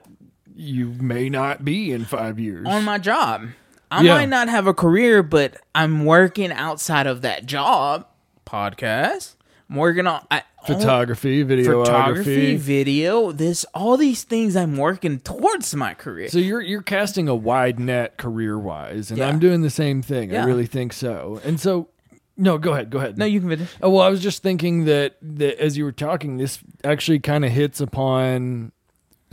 you 0.56 0.88
may 1.00 1.28
not 1.30 1.64
be 1.64 1.92
in 1.92 2.04
five 2.04 2.40
years. 2.40 2.66
on 2.68 2.82
my 2.82 2.98
job 2.98 3.46
i 3.92 4.02
Yeah. 4.02 4.14
might 4.14 4.28
not 4.28 4.48
have 4.48 4.66
a 4.66 4.74
career 4.74 5.22
but 5.22 5.56
i'm 5.72 6.04
working 6.04 6.50
outside 6.50 7.06
of 7.06 7.22
that 7.22 7.46
job 7.46 8.08
podcast 8.44 9.34
working 9.70 10.06
on 10.06 10.24
I, 10.30 10.42
photography, 10.66 11.42
video, 11.42 11.84
photography 11.84 12.56
video 12.56 13.32
this 13.32 13.64
all 13.74 13.96
these 13.96 14.22
things 14.22 14.54
i'm 14.56 14.76
working 14.76 15.20
towards 15.20 15.74
my 15.74 15.94
career 15.94 16.28
So 16.28 16.38
you're 16.38 16.60
you're 16.60 16.82
casting 16.82 17.28
a 17.28 17.34
wide 17.34 17.80
net 17.80 18.16
career 18.16 18.58
wise, 18.58 19.10
and 19.10 19.18
Yeah. 19.18 19.28
I'm 19.28 19.38
doing 19.38 19.62
the 19.62 19.70
same 19.70 20.02
thing. 20.02 20.34
I 20.36 20.44
really 20.44 20.66
think 20.66 20.92
so. 20.92 21.40
And 21.44 21.58
so, 21.58 21.88
no, 22.36 22.58
go 22.58 22.72
ahead, 22.72 22.90
go 22.90 22.98
ahead. 22.98 23.16
no 23.18 23.24
you 23.24 23.40
can 23.40 23.48
finish 23.48 23.68
Oh, 23.80 23.90
well, 23.90 24.02
I 24.02 24.08
was 24.08 24.20
just 24.22 24.42
thinking 24.42 24.84
that, 24.84 25.16
that 25.22 25.58
as 25.62 25.76
you 25.78 25.84
were 25.84 25.92
talking, 25.92 26.36
this 26.36 26.58
actually 26.84 27.20
kind 27.20 27.44
of 27.44 27.50
hits 27.50 27.80
upon 27.80 28.72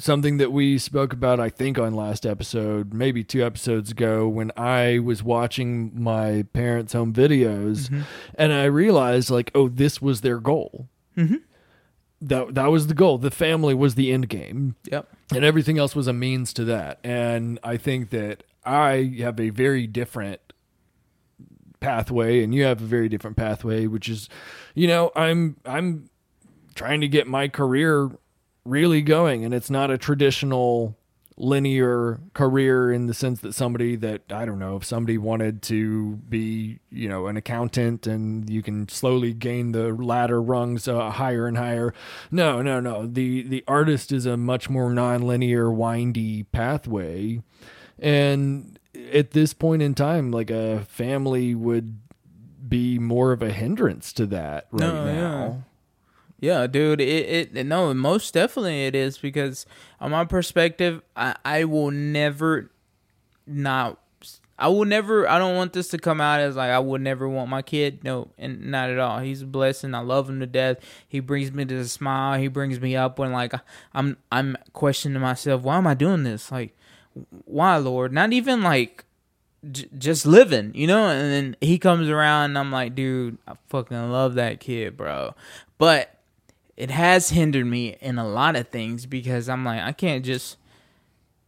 something 0.01 0.37
that 0.37 0.51
we 0.51 0.77
spoke 0.77 1.13
about, 1.13 1.39
I 1.39 1.49
think, 1.49 1.77
on 1.77 1.93
last 1.93 2.25
episode, 2.25 2.93
maybe 2.93 3.23
two 3.23 3.43
episodes 3.45 3.91
ago, 3.91 4.27
when 4.27 4.51
I 4.57 4.99
was 4.99 5.23
watching 5.23 5.91
my 6.01 6.43
parents' 6.53 6.93
home 6.93 7.13
videos, 7.13 7.89
Mm-hmm. 7.89 8.01
and 8.35 8.51
I 8.53 8.65
realized, 8.65 9.29
like, 9.29 9.51
oh, 9.55 9.69
this 9.69 10.01
was 10.01 10.21
their 10.21 10.39
goal. 10.39 10.87
Mm-hmm. 11.17 11.35
That 12.23 12.53
that 12.55 12.67
was 12.71 12.87
the 12.87 12.93
goal. 12.93 13.17
The 13.17 13.31
family 13.31 13.73
was 13.73 13.95
the 13.95 14.11
end 14.11 14.29
game 14.29 14.75
yep 14.91 15.07
and 15.33 15.43
everything 15.43 15.79
else 15.79 15.95
was 15.95 16.05
a 16.07 16.13
means 16.13 16.53
to 16.53 16.63
that. 16.65 16.99
And 17.03 17.57
I 17.63 17.77
think 17.77 18.11
that 18.11 18.43
I 18.63 19.15
have 19.19 19.39
a 19.39 19.49
very 19.49 19.87
different 19.87 20.39
pathway 21.79 22.43
and 22.43 22.53
you 22.53 22.63
have 22.63 22.79
a 22.79 22.85
very 22.85 23.09
different 23.09 23.35
pathway 23.37 23.87
which 23.87 24.07
is 24.07 24.29
you 24.75 24.87
know 24.87 25.11
I'm 25.15 25.57
I'm 25.65 26.11
trying 26.75 27.01
to 27.01 27.07
get 27.07 27.27
my 27.27 27.47
career 27.47 28.11
really 28.65 29.01
going 29.01 29.43
and 29.43 29.53
it's 29.53 29.69
not 29.69 29.89
a 29.89 29.97
traditional 29.97 30.95
linear 31.37 32.19
career 32.35 32.91
in 32.91 33.07
the 33.07 33.13
sense 33.13 33.39
that 33.41 33.53
somebody 33.53 33.95
that 33.95 34.21
I 34.29 34.45
don't 34.45 34.59
know 34.59 34.75
if 34.75 34.83
somebody 34.85 35.17
wanted 35.17 35.63
to 35.63 36.17
be 36.29 36.79
you 36.91 37.09
know 37.09 37.27
an 37.27 37.37
accountant 37.37 38.05
and 38.05 38.47
you 38.47 38.61
can 38.61 38.87
slowly 38.89 39.33
gain 39.33 39.71
the 39.71 39.91
ladder 39.93 40.39
rungs 40.41 40.87
uh, 40.87 41.09
higher 41.09 41.47
and 41.47 41.57
higher. 41.57 41.93
No 42.29 42.61
no 42.61 42.79
no. 42.79 43.07
The 43.07 43.41
the 43.43 43.63
artist 43.67 44.11
is 44.11 44.27
a 44.27 44.37
much 44.37 44.69
more 44.69 44.93
non-linear 44.93 45.71
windy 45.71 46.43
pathway. 46.43 47.41
And 47.97 48.77
at 49.11 49.31
this 49.31 49.53
point 49.53 49.81
in 49.81 49.95
time 49.95 50.31
like 50.31 50.51
a 50.51 50.81
family 50.81 51.55
would 51.55 51.97
be 52.67 52.99
more 52.99 53.31
of 53.31 53.41
a 53.41 53.51
hindrance 53.51 54.13
to 54.13 54.27
that 54.27 54.67
right 54.71 54.81
No, 54.81 55.05
now. 55.05 55.11
Yeah, 55.13 55.53
dude. 56.41 56.99
It, 56.99 57.55
it 57.55 57.65
no, 57.65 57.93
most 57.93 58.33
definitely 58.33 58.85
it 58.85 58.95
is 58.95 59.17
because 59.17 59.65
on 59.99 60.11
my 60.11 60.25
perspective, 60.25 61.01
I 61.15 61.35
I 61.45 61.63
will 61.65 61.91
never 61.91 62.71
not. 63.45 63.99
I 64.57 64.67
will 64.67 64.85
never. 64.85 65.27
I 65.29 65.37
don't 65.39 65.55
want 65.55 65.73
this 65.73 65.87
to 65.89 65.97
come 65.97 66.19
out 66.19 66.39
as 66.39 66.55
like 66.55 66.71
I 66.71 66.79
would 66.79 67.01
never 67.01 67.29
want 67.29 67.49
my 67.49 67.61
kid. 67.61 68.03
No, 68.03 68.29
and 68.37 68.71
not 68.71 68.89
at 68.89 68.99
all. 68.99 69.19
He's 69.19 69.43
a 69.43 69.47
blessing. 69.47 69.93
I 69.93 69.99
love 69.99 70.29
him 70.29 70.39
to 70.39 70.47
death. 70.47 70.77
He 71.07 71.19
brings 71.19 71.51
me 71.51 71.65
to 71.65 71.77
the 71.77 71.87
smile. 71.87 72.39
He 72.39 72.47
brings 72.47 72.79
me 72.79 72.95
up 72.95 73.19
when 73.19 73.31
like 73.31 73.53
I'm 73.93 74.17
I'm 74.31 74.57
questioning 74.73 75.21
myself. 75.21 75.61
Why 75.61 75.77
am 75.77 75.87
I 75.87 75.93
doing 75.93 76.23
this? 76.23 76.51
Like, 76.51 76.75
why, 77.45 77.77
Lord? 77.77 78.13
Not 78.13 78.33
even 78.33 78.63
like 78.63 79.05
just 79.97 80.25
living, 80.25 80.71
you 80.73 80.87
know. 80.87 81.07
And 81.07 81.31
then 81.31 81.57
he 81.61 81.77
comes 81.77 82.09
around, 82.09 82.51
and 82.51 82.57
I'm 82.57 82.71
like, 82.71 82.95
dude, 82.95 83.37
I 83.47 83.53
fucking 83.69 84.11
love 84.11 84.35
that 84.35 84.59
kid, 84.59 84.97
bro. 84.97 85.35
But 85.77 86.20
it 86.81 86.89
has 86.89 87.29
hindered 87.29 87.67
me 87.67 87.95
in 88.01 88.17
a 88.17 88.27
lot 88.27 88.55
of 88.55 88.69
things 88.69 89.05
because 89.05 89.47
I'm 89.47 89.63
like, 89.63 89.83
I 89.83 89.91
can't 89.91 90.25
just 90.25 90.57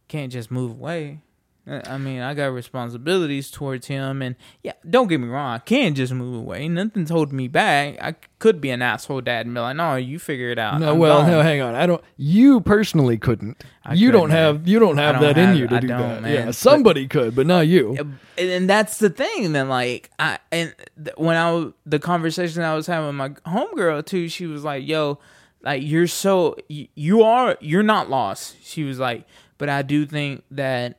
can't 0.06 0.30
just 0.30 0.48
move 0.48 0.70
away. 0.70 1.22
Uh, 1.66 1.80
I 1.86 1.96
mean, 1.96 2.20
I 2.20 2.34
got 2.34 2.46
responsibilities 2.48 3.50
towards 3.50 3.86
him, 3.86 4.20
and 4.20 4.36
yeah, 4.62 4.72
don't 4.88 5.06
get 5.08 5.18
me 5.18 5.28
wrong, 5.28 5.54
I 5.54 5.58
can't 5.58 5.96
just 5.96 6.12
move 6.12 6.36
away. 6.38 6.68
Nothing's 6.68 7.08
holding 7.08 7.36
me 7.36 7.48
back. 7.48 7.96
I 8.02 8.16
could 8.38 8.60
be 8.60 8.68
an 8.68 8.82
asshole 8.82 9.22
dad 9.22 9.46
and 9.46 9.54
be 9.54 9.60
like, 9.62 9.76
"No, 9.76 9.96
you 9.96 10.18
figure 10.18 10.50
it 10.50 10.58
out." 10.58 10.78
No, 10.80 10.92
I'm 10.92 10.98
well, 10.98 11.22
gone." 11.22 11.30
no, 11.30 11.40
hang 11.42 11.62
on. 11.62 11.74
I 11.74 11.86
don't. 11.86 12.02
You 12.18 12.60
personally 12.60 13.16
couldn't. 13.16 13.64
I 13.82 13.94
you 13.94 14.10
don't 14.10 14.28
couldn't, 14.28 14.36
have. 14.36 14.68
You 14.68 14.78
don't 14.78 14.98
have 14.98 15.14
don't 15.14 15.22
that 15.22 15.38
in 15.38 15.56
you 15.56 15.66
to 15.68 15.76
I 15.76 15.80
do 15.80 15.86
don't, 15.88 15.98
that. 16.00 16.22
man. 16.22 16.32
Yeah, 16.32 16.44
But- 16.46 16.54
somebody 16.54 17.08
could, 17.08 17.34
but 17.34 17.46
not 17.46 17.66
you. 17.66 17.96
and, 17.98 18.18
and 18.50 18.68
that's 18.68 18.98
the 18.98 19.08
thing 19.10 19.52
then 19.52 19.68
like 19.68 20.10
i 20.18 20.38
and 20.50 20.74
th- 21.02 21.16
when 21.16 21.36
i 21.36 21.70
the 21.86 22.00
conversation 22.00 22.62
i 22.62 22.74
was 22.74 22.86
having 22.88 23.06
with 23.06 23.14
my 23.14 23.28
homegirl 23.50 24.04
too 24.04 24.28
she 24.28 24.46
was 24.46 24.64
like 24.64 24.84
yo 24.86 25.20
like 25.62 25.82
you're 25.84 26.08
so 26.08 26.56
you 26.68 27.22
are 27.22 27.56
you're 27.60 27.84
not 27.84 28.10
lost 28.10 28.56
she 28.64 28.82
was 28.82 28.98
like 28.98 29.24
but 29.56 29.68
i 29.68 29.82
do 29.82 30.04
think 30.04 30.42
that 30.50 30.98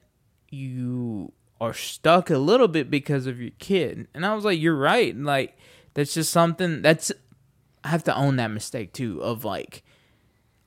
you 0.49 1.31
are 1.61 1.73
stuck 1.73 2.29
a 2.29 2.37
little 2.37 2.67
bit 2.67 2.89
because 2.89 3.27
of 3.27 3.39
your 3.39 3.51
kid 3.59 4.07
and 4.13 4.25
i 4.25 4.33
was 4.33 4.45
like 4.45 4.59
you're 4.59 4.75
right 4.75 5.15
like 5.15 5.57
that's 5.93 6.13
just 6.13 6.31
something 6.31 6.81
that's 6.81 7.11
i 7.83 7.89
have 7.89 8.03
to 8.03 8.15
own 8.15 8.35
that 8.35 8.51
mistake 8.51 8.93
too 8.93 9.21
of 9.21 9.45
like 9.45 9.83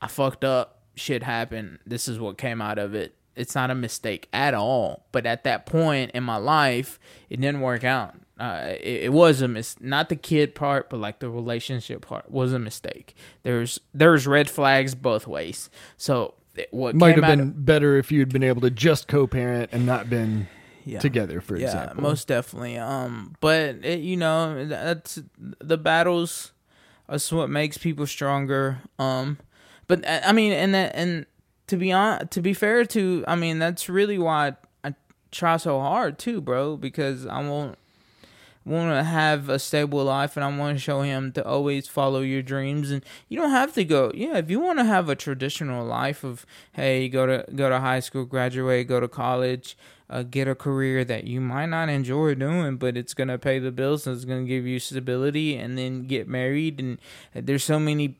i 0.00 0.06
fucked 0.06 0.44
up 0.44 0.82
shit 0.94 1.22
happened 1.22 1.78
this 1.86 2.08
is 2.08 2.18
what 2.18 2.38
came 2.38 2.60
out 2.60 2.78
of 2.78 2.94
it 2.94 3.14
it's 3.38 3.54
not 3.54 3.70
a 3.70 3.74
mistake 3.74 4.28
at 4.32 4.52
all. 4.52 5.06
But 5.12 5.24
at 5.24 5.44
that 5.44 5.64
point 5.64 6.10
in 6.10 6.24
my 6.24 6.36
life, 6.36 6.98
it 7.30 7.40
didn't 7.40 7.60
work 7.60 7.84
out. 7.84 8.14
Uh, 8.38 8.74
it, 8.80 9.04
it 9.04 9.12
was 9.12 9.40
a 9.40 9.48
mis 9.48 9.76
not 9.80 10.08
the 10.08 10.16
kid 10.16 10.54
part, 10.54 10.90
but 10.90 10.98
like 11.00 11.20
the 11.20 11.30
relationship 11.30 12.06
part 12.06 12.30
was 12.30 12.52
a 12.52 12.58
mistake. 12.58 13.14
There's 13.44 13.80
there's 13.94 14.26
red 14.26 14.50
flags 14.50 14.94
both 14.94 15.26
ways. 15.26 15.70
So 15.96 16.34
what 16.70 16.94
Might 16.94 17.16
have 17.16 17.24
been 17.26 17.40
of- 17.40 17.64
better 17.64 17.96
if 17.96 18.10
you'd 18.12 18.32
been 18.32 18.42
able 18.42 18.60
to 18.62 18.70
just 18.70 19.08
co-parent 19.08 19.70
and 19.72 19.86
not 19.86 20.08
been 20.10 20.48
yeah. 20.84 20.98
together, 20.98 21.40
for 21.40 21.56
yeah, 21.56 21.66
example. 21.66 22.02
most 22.02 22.28
definitely. 22.28 22.78
Um, 22.78 23.34
but 23.40 23.76
it, 23.84 24.00
you 24.00 24.16
know, 24.16 24.66
that's 24.66 25.20
the 25.38 25.78
battles. 25.78 26.52
That's 27.08 27.30
what 27.32 27.50
makes 27.50 27.78
people 27.78 28.06
stronger. 28.06 28.80
Um, 28.98 29.38
but 29.86 30.06
uh, 30.06 30.20
I 30.24 30.32
mean, 30.32 30.52
and 30.52 30.74
that, 30.74 30.92
and 30.94 31.26
to 31.68 31.76
be 31.76 31.92
on, 31.92 32.28
to 32.28 32.40
be 32.40 32.54
fair 32.54 32.84
to, 32.86 33.24
I 33.26 33.34
mean, 33.36 33.58
that's 33.58 33.88
really 33.88 34.18
why 34.18 34.56
I 34.84 34.94
try 35.30 35.56
so 35.56 35.80
hard 35.80 36.18
too, 36.18 36.40
bro. 36.40 36.76
Because 36.76 37.26
I 37.26 37.40
won't 37.40 37.78
want 38.68 38.90
to 38.90 39.02
have 39.04 39.48
a 39.48 39.58
stable 39.58 40.04
life 40.04 40.36
and 40.36 40.44
I 40.44 40.56
want 40.56 40.76
to 40.76 40.80
show 40.80 41.02
him 41.02 41.32
to 41.32 41.44
always 41.44 41.88
follow 41.88 42.20
your 42.20 42.42
dreams. 42.42 42.90
And 42.90 43.04
you 43.28 43.38
don't 43.38 43.50
have 43.50 43.74
to 43.74 43.84
go 43.84 44.12
yeah 44.14 44.38
if 44.38 44.50
you 44.50 44.60
want 44.60 44.78
to 44.78 44.84
have 44.84 45.08
a 45.08 45.16
traditional 45.16 45.84
life 45.84 46.24
of 46.24 46.46
hey 46.72 47.08
go 47.08 47.26
to 47.26 47.44
go 47.54 47.68
to 47.68 47.80
high 47.80 48.00
school 48.00 48.24
graduate 48.24 48.88
go 48.88 49.00
to 49.00 49.08
college 49.08 49.76
uh, 50.10 50.22
get 50.22 50.48
a 50.48 50.54
career 50.54 51.04
that 51.04 51.24
you 51.24 51.40
might 51.40 51.66
not 51.66 51.88
enjoy 51.88 52.34
doing 52.34 52.76
but 52.76 52.96
it's 52.96 53.14
going 53.14 53.28
to 53.28 53.38
pay 53.38 53.58
the 53.58 53.70
bills 53.70 54.06
and 54.06 54.16
it's 54.16 54.24
going 54.24 54.44
to 54.44 54.48
give 54.48 54.66
you 54.66 54.78
stability 54.78 55.56
and 55.56 55.76
then 55.76 56.06
get 56.06 56.28
married. 56.28 56.80
And 56.80 56.98
there's 57.34 57.64
so 57.64 57.78
many 57.78 58.16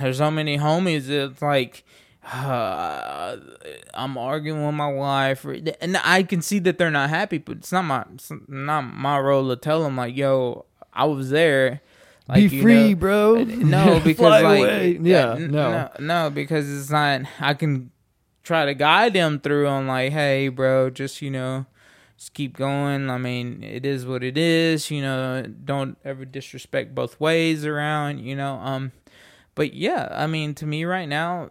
there's 0.00 0.18
so 0.18 0.30
many 0.30 0.58
homies 0.58 1.06
that's 1.06 1.40
like 1.42 1.84
uh, 2.24 3.36
I'm 3.94 4.18
arguing 4.18 4.64
with 4.64 4.74
my 4.74 4.90
wife, 4.90 5.44
and 5.44 5.96
I 6.04 6.22
can 6.22 6.42
see 6.42 6.58
that 6.60 6.78
they're 6.78 6.90
not 6.90 7.10
happy, 7.10 7.38
but 7.38 7.58
it's 7.58 7.72
not 7.72 7.82
my 7.82 8.04
it's 8.14 8.30
not 8.46 8.82
my 8.82 9.18
role 9.18 9.48
to 9.48 9.56
tell 9.56 9.82
them 9.82 9.96
like, 9.96 10.16
"Yo, 10.16 10.66
I 10.92 11.04
was 11.04 11.30
there." 11.30 11.80
Like, 12.28 12.50
Be 12.50 12.60
free, 12.60 12.90
know, 12.90 12.96
bro. 12.96 13.44
No, 13.44 14.00
because 14.04 14.42
like, 14.42 14.58
away. 14.58 14.98
yeah, 15.00 15.32
n- 15.32 15.50
no. 15.50 15.70
no, 15.70 15.90
no, 15.98 16.30
because 16.30 16.70
it's 16.70 16.90
not. 16.90 17.22
I 17.40 17.54
can 17.54 17.90
try 18.42 18.66
to 18.66 18.74
guide 18.74 19.14
them 19.14 19.40
through 19.40 19.66
on 19.66 19.86
like, 19.86 20.12
hey, 20.12 20.48
bro, 20.48 20.90
just 20.90 21.22
you 21.22 21.30
know, 21.30 21.64
just 22.18 22.34
keep 22.34 22.54
going. 22.54 23.08
I 23.08 23.16
mean, 23.16 23.62
it 23.62 23.86
is 23.86 24.04
what 24.04 24.22
it 24.22 24.36
is. 24.36 24.90
You 24.90 25.00
know, 25.00 25.42
don't 25.64 25.96
ever 26.04 26.26
disrespect 26.26 26.94
both 26.94 27.18
ways 27.18 27.64
around. 27.64 28.18
You 28.20 28.36
know, 28.36 28.56
um, 28.56 28.92
but 29.54 29.72
yeah, 29.72 30.08
I 30.10 30.26
mean, 30.26 30.54
to 30.56 30.66
me 30.66 30.84
right 30.84 31.08
now, 31.08 31.48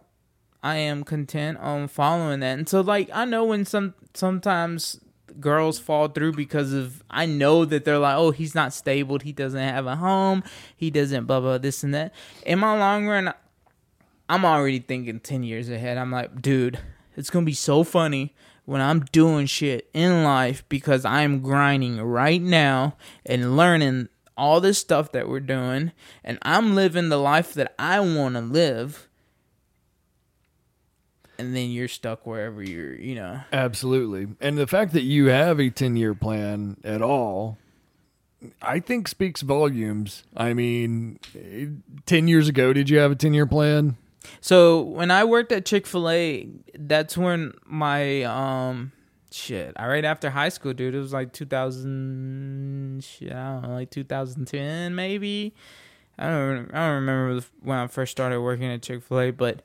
I 0.62 0.76
am 0.76 1.04
content 1.04 1.58
on 1.58 1.88
following 1.88 2.40
that. 2.40 2.58
And 2.58 2.68
so, 2.68 2.80
like, 2.80 3.10
I 3.12 3.24
know 3.24 3.44
when 3.44 3.64
some 3.64 3.94
sometimes 4.14 5.00
girls 5.40 5.78
fall 5.78 6.08
through 6.08 6.32
because 6.32 6.72
of 6.72 7.02
I 7.10 7.26
know 7.26 7.64
that 7.64 7.84
they're 7.84 7.98
like, 7.98 8.16
oh, 8.16 8.30
he's 8.30 8.54
not 8.54 8.72
stable. 8.72 9.18
He 9.18 9.32
doesn't 9.32 9.60
have 9.60 9.86
a 9.86 9.96
home. 9.96 10.42
He 10.76 10.90
doesn't 10.90 11.26
blah 11.26 11.40
blah 11.40 11.58
this 11.58 11.84
and 11.84 11.94
that. 11.94 12.14
In 12.44 12.58
my 12.58 12.76
long 12.76 13.06
run, 13.06 13.32
I'm 14.28 14.44
already 14.44 14.80
thinking 14.80 15.20
ten 15.20 15.42
years 15.42 15.68
ahead. 15.68 15.96
I'm 15.98 16.10
like, 16.10 16.42
dude, 16.42 16.78
it's 17.16 17.30
gonna 17.30 17.46
be 17.46 17.52
so 17.52 17.84
funny 17.84 18.34
when 18.64 18.80
I'm 18.80 19.00
doing 19.12 19.46
shit 19.46 19.88
in 19.94 20.24
life 20.24 20.64
because 20.68 21.04
I'm 21.04 21.40
grinding 21.40 22.02
right 22.02 22.42
now 22.42 22.96
and 23.24 23.56
learning 23.56 24.08
all 24.36 24.60
this 24.60 24.78
stuff 24.78 25.10
that 25.12 25.28
we're 25.28 25.40
doing, 25.40 25.92
and 26.22 26.38
I'm 26.42 26.74
living 26.74 27.08
the 27.08 27.16
life 27.16 27.54
that 27.54 27.74
I 27.78 28.00
want 28.00 28.34
to 28.34 28.40
live. 28.40 29.07
And 31.38 31.54
then 31.54 31.70
you're 31.70 31.88
stuck 31.88 32.26
wherever 32.26 32.62
you're, 32.62 32.94
you 32.94 33.14
know. 33.14 33.40
Absolutely. 33.52 34.28
And 34.40 34.58
the 34.58 34.66
fact 34.66 34.92
that 34.92 35.02
you 35.02 35.26
have 35.26 35.60
a 35.60 35.70
10 35.70 35.96
year 35.96 36.14
plan 36.14 36.76
at 36.82 37.00
all, 37.00 37.58
I 38.60 38.80
think 38.80 39.08
speaks 39.08 39.42
volumes. 39.42 40.24
I 40.36 40.52
mean, 40.52 41.18
eh, 41.36 41.66
10 42.06 42.28
years 42.28 42.48
ago, 42.48 42.72
did 42.72 42.90
you 42.90 42.98
have 42.98 43.12
a 43.12 43.16
10 43.16 43.34
year 43.34 43.46
plan? 43.46 43.96
So 44.40 44.80
when 44.80 45.10
I 45.10 45.24
worked 45.24 45.52
at 45.52 45.64
Chick 45.64 45.86
Fil 45.86 46.08
A, 46.10 46.48
that's 46.74 47.16
when 47.16 47.52
my 47.64 48.22
um 48.24 48.92
shit. 49.30 49.72
I 49.76 49.86
right 49.86 50.04
after 50.04 50.30
high 50.30 50.48
school, 50.48 50.72
dude. 50.72 50.94
It 50.94 50.98
was 50.98 51.12
like 51.12 51.32
2000, 51.32 53.04
shit, 53.04 53.32
I 53.32 53.52
don't 53.52 53.62
know, 53.62 53.74
like 53.74 53.90
2010 53.90 54.94
maybe. 54.94 55.54
I 56.18 56.28
don't 56.28 56.74
I 56.74 56.86
don't 56.88 56.94
remember 56.96 57.44
when 57.62 57.78
I 57.78 57.86
first 57.86 58.12
started 58.12 58.40
working 58.40 58.66
at 58.66 58.82
Chick 58.82 59.02
Fil 59.02 59.20
A, 59.20 59.30
but 59.30 59.62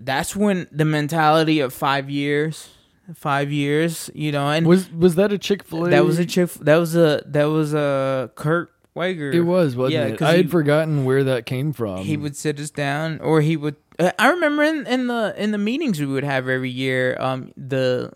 that's 0.00 0.34
when 0.34 0.66
the 0.72 0.84
mentality 0.84 1.60
of 1.60 1.72
five 1.72 2.08
years, 2.10 2.68
five 3.14 3.52
years, 3.52 4.10
you 4.14 4.32
know, 4.32 4.48
and 4.50 4.66
Was 4.66 4.90
was 4.92 5.14
that 5.16 5.32
a 5.32 5.38
Chick 5.38 5.62
fil 5.64 5.86
A? 5.86 5.90
that 5.90 6.04
was 6.04 6.18
a 6.18 6.26
Chick. 6.26 6.50
That 6.54 6.76
was 6.76 6.96
a 6.96 7.22
that 7.26 7.44
was 7.44 7.74
a 7.74 8.30
Kurt 8.34 8.70
Weiger. 8.96 9.32
It 9.32 9.42
was, 9.42 9.76
wasn't 9.76 9.94
Yeah, 9.94 10.14
it? 10.14 10.22
I 10.22 10.36
had 10.36 10.44
he- 10.46 10.50
forgotten 10.50 11.04
where 11.04 11.24
that 11.24 11.46
came 11.46 11.72
from. 11.72 11.98
he 12.04 12.16
would 12.16 12.36
sit 12.36 12.58
us 12.58 12.70
down 12.70 13.20
or 13.20 13.40
he 13.40 13.56
would 13.56 13.76
uh, 13.98 14.10
i 14.18 14.30
remember 14.30 14.62
in, 14.64 14.86
in 14.86 15.06
the 15.06 15.34
in 15.36 15.50
the 15.52 15.58
meetings 15.58 16.00
we 16.00 16.06
would 16.06 16.24
have 16.24 16.48
every 16.48 16.70
year 16.70 17.16
um 17.20 17.52
the 17.56 18.10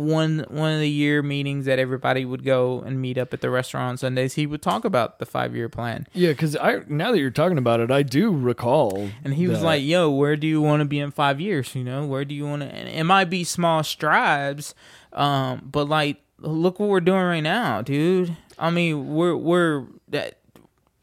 one 0.00 0.44
one 0.48 0.72
of 0.72 0.80
the 0.80 0.88
year 0.88 1.22
meetings 1.22 1.66
that 1.66 1.78
everybody 1.78 2.24
would 2.24 2.44
go 2.44 2.80
and 2.80 3.00
meet 3.00 3.18
up 3.18 3.32
at 3.34 3.40
the 3.40 3.50
restaurant 3.50 3.88
on 3.90 3.96
sundays 3.96 4.34
he 4.34 4.46
would 4.46 4.62
talk 4.62 4.84
about 4.84 5.18
the 5.18 5.26
five 5.26 5.54
year 5.54 5.68
plan 5.68 6.06
Yeah, 6.14 6.30
because 6.30 6.56
I 6.56 6.80
now 6.88 7.12
that 7.12 7.18
you're 7.18 7.30
talking 7.30 7.58
about 7.58 7.80
it, 7.80 7.90
I 7.90 8.02
do 8.02 8.30
recall. 8.36 9.10
and 9.24 9.34
he 9.34 9.46
was 9.48 9.60
that. 9.60 9.64
like 9.64 9.82
yo 9.84 10.10
where 10.10 10.36
do 10.36 10.46
you 10.46 10.60
want 10.62 10.80
to 10.80 10.84
be 10.86 10.98
in 11.00 11.10
five 11.10 11.40
years 11.40 11.74
you 11.74 11.84
know 11.84 12.06
where 12.06 12.24
do 12.24 12.34
you 12.34 12.46
want 12.46 12.62
to 12.62 12.68
and 12.68 12.88
it 12.88 13.04
might 13.04 13.30
be 13.30 13.44
small 13.44 13.82
strides 13.82 14.74
um 15.12 15.68
but 15.70 15.88
like 15.88 16.16
look 16.38 16.80
what 16.80 16.88
we're 16.88 17.00
doing 17.00 17.22
right 17.22 17.40
now 17.42 17.82
dude 17.82 18.36
i 18.58 18.70
mean 18.70 19.14
we're 19.14 19.36
we're 19.36 19.84
that 20.08 20.38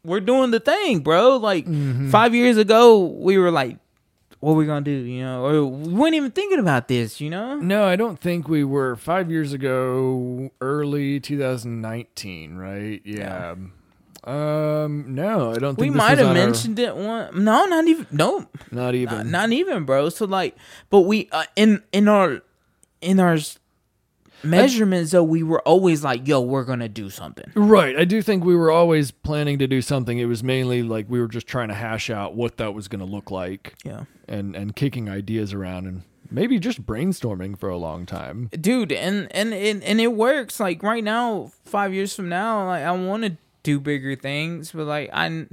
we're 0.04 0.20
doing 0.20 0.50
the 0.50 0.60
thing 0.60 1.00
bro 1.00 1.36
like 1.36 1.64
Mm-hmm. 1.66 2.10
five 2.10 2.34
years 2.34 2.56
ago 2.56 2.98
we 3.04 3.36
were 3.38 3.50
like 3.50 3.78
what 4.40 4.52
we 4.54 4.66
gonna 4.66 4.80
do 4.82 4.90
you 4.92 5.22
know 5.22 5.44
or 5.44 5.64
we 5.66 5.92
weren't 5.92 6.14
even 6.14 6.30
thinking 6.30 6.58
about 6.60 6.86
this 6.88 7.20
you 7.20 7.28
know 7.30 7.56
No, 7.56 7.84
I 7.84 7.96
don't 7.96 8.18
think 8.20 8.48
we 8.48 8.62
were 8.64 8.94
five 8.96 9.30
years 9.30 9.52
ago, 9.52 10.50
early 10.60 11.18
2019, 11.20 12.56
right? 12.56 13.00
Yeah. 13.04 13.54
Um, 14.24 15.14
no, 15.14 15.52
I 15.52 15.58
don't 15.58 15.76
think 15.76 15.78
we 15.78 15.90
might 15.90 16.18
have 16.18 16.28
on 16.28 16.36
our- 16.36 16.44
mentioned 16.46 16.78
it 16.78 16.94
one 16.94 17.42
no 17.44 17.64
not 17.66 17.86
even 17.86 18.06
no 18.10 18.46
not 18.70 18.94
even. 18.94 19.16
not, 19.16 19.26
not 19.26 19.52
even 19.52 19.84
bro 19.84 20.08
so 20.10 20.26
like 20.26 20.54
but 20.90 21.00
we 21.02 21.28
uh, 21.32 21.44
in 21.56 21.82
in 21.92 22.08
our 22.08 22.42
in 23.00 23.20
our 23.20 23.38
measurements 24.42 25.10
though 25.10 25.22
we 25.24 25.42
were 25.42 25.60
always 25.62 26.04
like 26.04 26.26
yo 26.26 26.40
we're 26.40 26.64
gonna 26.64 26.88
do 26.88 27.10
something 27.10 27.50
Right. 27.54 27.96
I 27.98 28.04
do 28.04 28.22
think 28.22 28.44
we 28.44 28.54
were 28.56 28.70
always 28.70 29.10
planning 29.10 29.58
to 29.58 29.66
do 29.66 29.82
something. 29.82 30.18
It 30.18 30.26
was 30.26 30.42
mainly 30.44 30.82
like 30.82 31.06
we 31.08 31.20
were 31.20 31.28
just 31.28 31.46
trying 31.46 31.68
to 31.68 31.74
hash 31.74 32.08
out 32.10 32.34
what 32.34 32.56
that 32.58 32.72
was 32.74 32.88
going 32.88 33.00
to 33.00 33.04
look 33.06 33.30
like 33.30 33.74
yeah 33.84 34.04
and 34.28 34.54
and 34.56 34.74
kicking 34.76 35.08
ideas 35.08 35.52
around 35.52 35.86
and 35.86 36.02
maybe 36.30 36.58
just 36.58 36.84
brainstorming 36.86 37.58
for 37.58 37.68
a 37.68 37.76
long 37.76 38.06
time. 38.06 38.48
dude 38.60 38.92
and 38.92 39.28
and 39.32 39.52
and, 39.54 39.82
and 39.82 40.00
it 40.00 40.12
works 40.12 40.60
like 40.60 40.82
right 40.82 41.02
now 41.04 41.50
five 41.64 41.92
years 41.94 42.14
from 42.14 42.28
now 42.28 42.66
like 42.66 42.82
i 42.84 42.92
want 42.92 43.24
to 43.24 43.36
do 43.62 43.80
bigger 43.80 44.14
things 44.14 44.72
but 44.72 44.86
like 44.86 45.10
i 45.12 45.46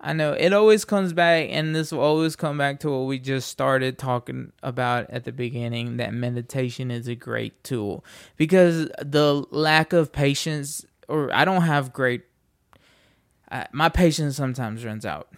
i 0.00 0.12
know 0.12 0.32
it 0.32 0.52
always 0.52 0.84
comes 0.84 1.12
back 1.12 1.48
and 1.50 1.74
this 1.74 1.92
will 1.92 2.00
always 2.00 2.36
come 2.36 2.58
back 2.58 2.80
to 2.80 2.90
what 2.90 3.06
we 3.06 3.18
just 3.18 3.48
started 3.48 3.98
talking 3.98 4.52
about 4.62 5.08
at 5.10 5.24
the 5.24 5.32
beginning 5.32 5.96
that 5.96 6.12
meditation 6.14 6.90
is 6.90 7.08
a 7.08 7.14
great 7.14 7.62
tool 7.64 8.04
because 8.36 8.88
the 9.04 9.44
lack 9.50 9.92
of 9.92 10.12
patience 10.12 10.84
or 11.08 11.32
i 11.34 11.44
don't 11.44 11.62
have 11.62 11.92
great 11.92 12.22
uh, 13.50 13.64
my 13.72 13.88
patience 13.88 14.36
sometimes 14.36 14.84
runs 14.84 15.06
out 15.06 15.28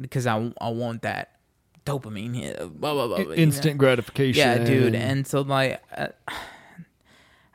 because 0.00 0.26
i, 0.26 0.52
I 0.60 0.70
want 0.70 1.02
that 1.02 1.36
dopamine 1.86 2.36
hit 2.36 2.58
blah 2.58 2.92
blah 2.92 3.06
blah, 3.06 3.06
blah 3.06 3.18
you 3.18 3.26
know? 3.28 3.34
Instant 3.34 3.78
gratification. 3.78 4.38
Yeah, 4.38 4.58
dude. 4.58 4.94
And 4.94 5.26
so 5.26 5.40
like 5.40 5.82
uh, 5.96 6.08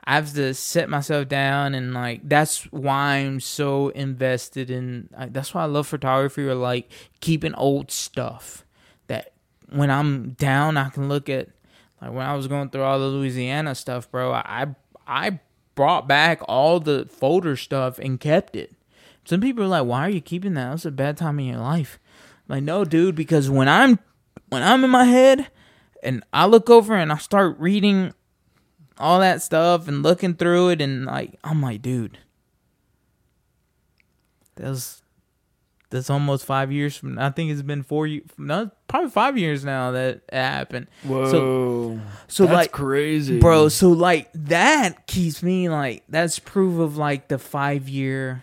I 0.06 0.14
have 0.14 0.32
to 0.34 0.54
sit 0.54 0.88
myself 0.88 1.28
down 1.28 1.74
and 1.74 1.92
like 1.92 2.20
that's 2.28 2.64
why 2.72 3.16
I'm 3.16 3.40
so 3.40 3.88
invested 3.88 4.70
in 4.70 5.08
like, 5.16 5.32
that's 5.32 5.52
why 5.52 5.62
I 5.62 5.66
love 5.66 5.86
photography 5.86 6.46
or 6.46 6.54
like 6.54 6.90
keeping 7.20 7.54
old 7.54 7.90
stuff 7.90 8.64
that 9.08 9.32
when 9.68 9.90
I'm 9.90 10.30
down 10.30 10.76
I 10.76 10.90
can 10.90 11.08
look 11.08 11.28
at 11.28 11.48
like 12.00 12.12
when 12.12 12.26
I 12.26 12.34
was 12.34 12.46
going 12.46 12.70
through 12.70 12.82
all 12.82 12.98
the 12.98 13.06
Louisiana 13.06 13.74
stuff, 13.74 14.10
bro, 14.10 14.32
I 14.32 14.66
I 15.06 15.40
brought 15.74 16.06
back 16.06 16.40
all 16.46 16.80
the 16.80 17.06
folder 17.10 17.56
stuff 17.56 17.98
and 17.98 18.20
kept 18.20 18.56
it. 18.56 18.74
Some 19.24 19.40
people 19.40 19.64
are 19.64 19.68
like, 19.68 19.86
"Why 19.86 20.00
are 20.02 20.10
you 20.10 20.20
keeping 20.20 20.54
that? 20.54 20.70
That's 20.70 20.84
a 20.84 20.90
bad 20.90 21.16
time 21.16 21.38
in 21.40 21.46
your 21.46 21.58
life." 21.58 21.98
I'm 22.48 22.56
like, 22.56 22.64
no, 22.64 22.84
dude, 22.84 23.14
because 23.14 23.50
when 23.50 23.68
I'm 23.68 23.98
when 24.48 24.62
I'm 24.62 24.84
in 24.84 24.90
my 24.90 25.04
head 25.04 25.48
and 26.02 26.22
I 26.32 26.46
look 26.46 26.70
over 26.70 26.94
and 26.94 27.10
I 27.10 27.16
start 27.16 27.58
reading 27.58 28.12
all 28.98 29.20
that 29.20 29.42
stuff 29.42 29.88
and 29.88 30.02
looking 30.02 30.34
through 30.34 30.70
it 30.70 30.80
and 30.80 31.04
like 31.06 31.38
I'm 31.44 31.60
like, 31.62 31.82
dude, 31.82 32.18
that 34.56 34.68
was 34.70 35.02
that's 35.90 36.10
almost 36.10 36.44
five 36.44 36.72
years 36.72 36.96
from. 36.96 37.18
I 37.18 37.30
think 37.30 37.50
it's 37.52 37.62
been 37.62 37.82
four 37.82 38.06
years. 38.06 38.24
No, 38.36 38.70
probably 38.88 39.10
five 39.10 39.38
years 39.38 39.64
now 39.64 39.92
that 39.92 40.22
it 40.28 40.34
happened. 40.34 40.88
Whoa. 41.04 42.00
So 42.26 42.44
That's 42.46 42.54
like, 42.56 42.72
crazy. 42.72 43.38
bro. 43.38 43.68
So 43.68 43.90
like 43.90 44.28
that 44.34 45.06
keeps 45.06 45.42
me 45.42 45.68
like 45.68 46.02
that's 46.08 46.38
proof 46.38 46.80
of 46.80 46.96
like 46.96 47.28
the 47.28 47.38
five 47.38 47.88
year, 47.88 48.42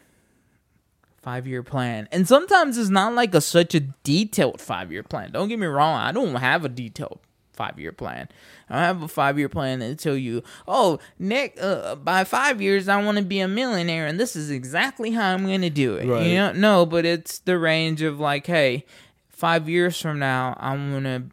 five 1.22 1.46
year 1.46 1.64
plan. 1.64 2.08
And 2.14 2.28
sometimes 2.28 2.78
it's 2.78 2.90
not 2.90 3.14
like 3.14 3.36
a 3.36 3.42
such 3.42 3.76
a 3.76 3.82
detailed 3.82 4.62
five 4.62 4.92
year 4.92 5.04
plan. 5.04 5.32
Don't 5.32 5.50
get 5.50 5.60
me 5.60 5.68
wrong. 5.68 6.00
I 6.00 6.12
don't 6.14 6.36
have 6.36 6.64
a 6.64 6.70
detailed 6.70 7.20
five 7.54 7.80
year 7.80 7.92
plan. 7.92 8.28
I 8.70 8.82
have 8.82 9.02
a 9.02 9.08
five 9.08 9.38
year 9.40 9.50
plan 9.50 9.80
that 9.80 10.00
tell 10.00 10.18
you, 10.18 10.44
oh, 10.68 11.00
Nick, 11.18 11.58
uh, 11.62 11.96
by 11.96 12.24
five 12.24 12.62
years 12.62 12.88
I 12.88 13.04
want 13.04 13.18
to 13.18 13.24
be 13.24 13.40
a 13.40 13.48
millionaire, 13.48 14.06
and 14.08 14.20
this 14.20 14.36
is 14.36 14.52
exactly 14.52 15.12
how 15.12 15.34
I'm 15.34 15.46
going 15.46 15.62
to 15.62 15.70
do 15.70 15.96
it. 15.96 16.08
Right. 16.08 16.28
You 16.28 16.36
know, 16.36 16.52
no, 16.54 16.86
but 16.86 17.06
it's 17.06 17.40
the 17.40 17.58
range 17.58 18.02
of 18.02 18.20
like, 18.20 18.48
hey, 18.48 18.86
five 19.30 19.68
years 19.68 20.00
from 20.00 20.20
now 20.20 20.56
I'm 20.60 20.92
gonna 20.94 21.26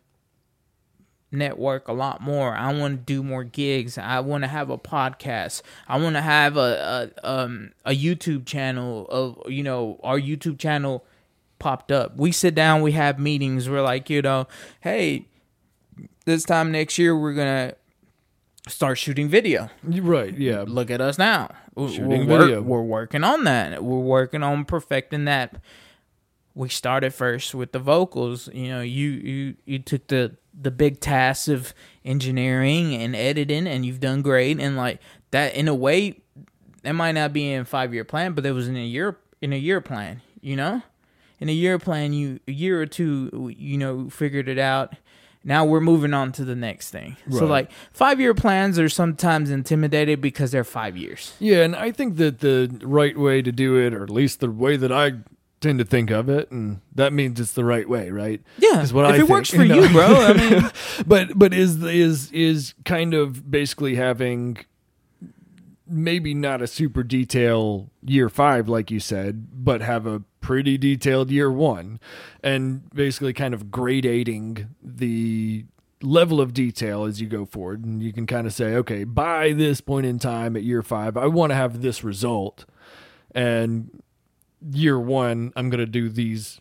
network 1.32 1.88
a 1.88 1.92
lot 1.92 2.20
more. 2.20 2.54
I 2.54 2.72
want 2.72 2.94
to 2.94 3.14
do 3.14 3.22
more 3.22 3.44
gigs. 3.44 3.96
I 3.98 4.20
want 4.20 4.42
to 4.44 4.48
have 4.48 4.70
a 4.70 4.78
podcast. 4.78 5.62
I 5.86 5.96
want 5.98 6.16
to 6.16 6.20
have 6.20 6.56
a, 6.56 7.12
a 7.22 7.28
um 7.28 7.72
a 7.84 7.92
YouTube 7.92 8.46
channel 8.46 9.06
of 9.08 9.50
you 9.50 9.62
know 9.62 10.00
our 10.02 10.18
YouTube 10.18 10.58
channel 10.58 11.04
popped 11.58 11.92
up. 11.92 12.16
We 12.16 12.32
sit 12.32 12.54
down, 12.54 12.82
we 12.82 12.92
have 12.92 13.18
meetings. 13.18 13.68
We're 13.68 13.82
like, 13.82 14.10
you 14.10 14.22
know, 14.22 14.48
hey, 14.80 15.26
this 16.24 16.44
time 16.44 16.72
next 16.72 16.98
year 16.98 17.16
we're 17.16 17.34
gonna 17.34 17.74
start 18.68 18.98
shooting 18.98 19.28
video. 19.28 19.70
Right. 19.84 20.36
Yeah. 20.36 20.64
Look 20.66 20.90
at 20.90 21.00
us 21.00 21.18
now. 21.18 21.50
We're- 21.74 21.92
Shooting 21.92 22.26
we're, 22.26 22.40
video. 22.40 22.62
We're 22.62 22.82
working 22.82 23.24
on 23.24 23.44
that. 23.44 23.82
We're 23.82 23.98
working 23.98 24.42
on 24.42 24.64
perfecting 24.64 25.24
that. 25.26 25.56
We 26.54 26.68
started 26.68 27.14
first 27.14 27.54
with 27.54 27.72
the 27.72 27.78
vocals. 27.78 28.48
You 28.52 28.68
know, 28.68 28.80
you 28.80 29.08
you 29.10 29.56
you 29.64 29.78
took 29.78 30.08
the 30.08 30.36
the 30.52 30.70
big 30.70 31.00
task 31.00 31.48
of 31.48 31.72
engineering 32.04 32.94
and 32.94 33.14
editing, 33.14 33.66
and 33.66 33.86
you've 33.86 34.00
done 34.00 34.20
great. 34.20 34.58
And 34.60 34.76
like 34.76 35.00
that, 35.30 35.54
in 35.54 35.68
a 35.68 35.74
way, 35.74 36.20
that 36.82 36.92
might 36.92 37.12
not 37.12 37.32
be 37.32 37.52
in 37.52 37.64
five 37.64 37.94
year 37.94 38.04
plan, 38.04 38.32
but 38.32 38.44
it 38.44 38.52
was 38.52 38.68
in 38.68 38.76
a 38.76 38.84
year 38.84 39.16
in 39.40 39.52
a 39.52 39.56
year 39.56 39.80
plan. 39.80 40.22
You 40.40 40.56
know, 40.56 40.82
in 41.38 41.48
a 41.48 41.52
year 41.52 41.78
plan, 41.78 42.12
you 42.12 42.40
a 42.48 42.52
year 42.52 42.80
or 42.82 42.86
two, 42.86 43.54
you 43.56 43.78
know, 43.78 44.10
figured 44.10 44.48
it 44.48 44.58
out. 44.58 44.94
Now 45.42 45.64
we're 45.64 45.80
moving 45.80 46.12
on 46.12 46.32
to 46.32 46.44
the 46.44 46.54
next 46.54 46.90
thing. 46.90 47.16
So 47.30 47.46
like 47.46 47.70
five 47.92 48.20
year 48.20 48.34
plans 48.34 48.78
are 48.78 48.88
sometimes 48.90 49.50
intimidated 49.50 50.20
because 50.20 50.50
they're 50.50 50.64
five 50.64 50.96
years. 50.96 51.34
Yeah, 51.38 51.62
and 51.62 51.74
I 51.74 51.92
think 51.92 52.16
that 52.16 52.40
the 52.40 52.78
right 52.82 53.16
way 53.16 53.40
to 53.42 53.50
do 53.50 53.76
it, 53.76 53.94
or 53.94 54.02
at 54.02 54.10
least 54.10 54.40
the 54.40 54.50
way 54.50 54.76
that 54.76 54.92
I 54.92 55.12
tend 55.60 55.78
to 55.78 55.84
think 55.84 56.10
of 56.10 56.28
it, 56.28 56.50
and 56.50 56.80
that 56.94 57.12
means 57.12 57.40
it's 57.40 57.52
the 57.52 57.64
right 57.64 57.88
way, 57.88 58.10
right? 58.10 58.42
Yeah, 58.58 58.82
Is 58.82 58.92
what 58.92 59.06
if 59.06 59.10
I 59.12 59.14
it 59.14 59.18
think, 59.18 59.30
works 59.30 59.50
for 59.50 59.64
you 59.64 59.82
you, 59.82 59.88
bro. 59.90 60.06
I 60.06 60.32
mean, 60.50 60.70
but 61.06 61.38
but 61.38 61.54
is 61.54 61.82
is 61.84 62.30
is 62.32 62.74
kind 62.84 63.14
of 63.14 63.50
basically 63.50 63.94
having 63.94 64.58
maybe 65.86 66.34
not 66.34 66.62
a 66.62 66.66
super 66.66 67.02
detail 67.02 67.90
year 68.02 68.28
five 68.28 68.68
like 68.68 68.92
you 68.92 69.00
said 69.00 69.48
but 69.52 69.80
have 69.80 70.06
a 70.06 70.22
pretty 70.50 70.76
detailed 70.76 71.30
year 71.30 71.48
one 71.48 72.00
and 72.42 72.90
basically 72.90 73.32
kind 73.32 73.54
of 73.54 73.66
gradating 73.66 74.66
the 74.82 75.64
level 76.02 76.40
of 76.40 76.52
detail 76.52 77.04
as 77.04 77.20
you 77.20 77.28
go 77.28 77.44
forward. 77.46 77.84
And 77.84 78.02
you 78.02 78.12
can 78.12 78.26
kind 78.26 78.48
of 78.48 78.52
say 78.52 78.74
okay 78.74 79.04
by 79.04 79.52
this 79.52 79.80
point 79.80 80.06
in 80.06 80.18
time 80.18 80.56
at 80.56 80.64
year 80.64 80.82
five 80.82 81.16
i 81.16 81.28
want 81.28 81.50
to 81.50 81.54
have 81.54 81.82
this 81.82 82.02
result. 82.02 82.64
And 83.32 84.02
year 84.72 84.98
one 84.98 85.52
i'm 85.54 85.70
going 85.70 85.78
to 85.78 85.86
do 85.86 86.08
these 86.08 86.60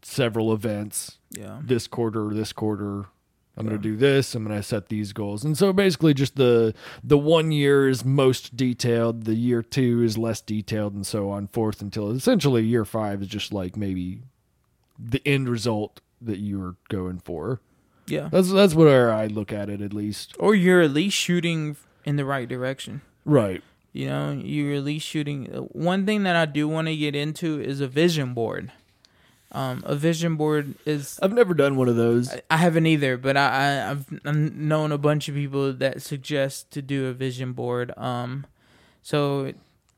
several 0.00 0.50
events 0.50 1.18
yeah, 1.32 1.60
this 1.62 1.86
quarter, 1.86 2.30
this 2.32 2.54
quarter, 2.54 3.08
I'm 3.56 3.66
going 3.66 3.76
to 3.76 3.82
do 3.82 3.96
this. 3.96 4.34
I'm 4.34 4.44
going 4.44 4.56
to 4.56 4.62
set 4.62 4.88
these 4.88 5.12
goals. 5.12 5.44
And 5.44 5.58
so 5.58 5.72
basically 5.74 6.14
just 6.14 6.36
the 6.36 6.74
the 7.04 7.18
one 7.18 7.52
year 7.52 7.88
is 7.88 8.04
most 8.04 8.56
detailed, 8.56 9.24
the 9.24 9.34
year 9.34 9.62
2 9.62 10.02
is 10.02 10.16
less 10.16 10.40
detailed 10.40 10.94
and 10.94 11.06
so 11.06 11.28
on 11.30 11.48
forth 11.48 11.82
until 11.82 12.10
essentially 12.10 12.64
year 12.64 12.84
5 12.86 13.22
is 13.22 13.28
just 13.28 13.52
like 13.52 13.76
maybe 13.76 14.22
the 14.98 15.20
end 15.26 15.48
result 15.50 16.00
that 16.20 16.38
you're 16.38 16.76
going 16.88 17.18
for. 17.18 17.60
yeah. 18.06 18.28
That's 18.32 18.50
that's 18.52 18.74
what 18.74 18.88
I 18.88 19.26
look 19.26 19.52
at 19.52 19.68
it 19.68 19.80
at 19.82 19.92
least. 19.92 20.34
Or 20.38 20.54
you're 20.54 20.80
at 20.80 20.92
least 20.92 21.16
shooting 21.16 21.76
in 22.04 22.16
the 22.16 22.24
right 22.24 22.48
direction. 22.48 23.02
Right. 23.24 23.62
You 23.92 24.06
know, 24.08 24.30
you're 24.32 24.76
at 24.76 24.84
least 24.84 25.06
shooting. 25.06 25.54
uh, 25.54 25.58
One 25.58 26.06
thing 26.06 26.22
that 26.22 26.36
I 26.36 26.46
do 26.46 26.66
want 26.68 26.88
to 26.88 26.96
get 26.96 27.14
into 27.14 27.60
is 27.60 27.80
a 27.82 27.86
vision 27.88 28.32
board. 28.32 28.72
Um, 29.52 29.82
a 29.84 29.94
vision 29.94 30.36
board 30.36 30.74
is 30.86 31.20
I've 31.22 31.32
never 31.32 31.52
done 31.52 31.76
one 31.76 31.88
of 31.88 31.96
those. 31.96 32.34
I 32.50 32.56
haven't 32.56 32.86
either, 32.86 33.18
but 33.18 33.36
I, 33.36 33.48
I 33.48 33.90
I've 33.90 34.06
I've 34.24 34.54
known 34.54 34.92
a 34.92 34.98
bunch 34.98 35.28
of 35.28 35.34
people 35.34 35.74
that 35.74 36.00
suggest 36.00 36.70
to 36.72 36.80
do 36.80 37.06
a 37.06 37.12
vision 37.12 37.52
board. 37.52 37.92
Um, 37.98 38.46
so 39.02 39.52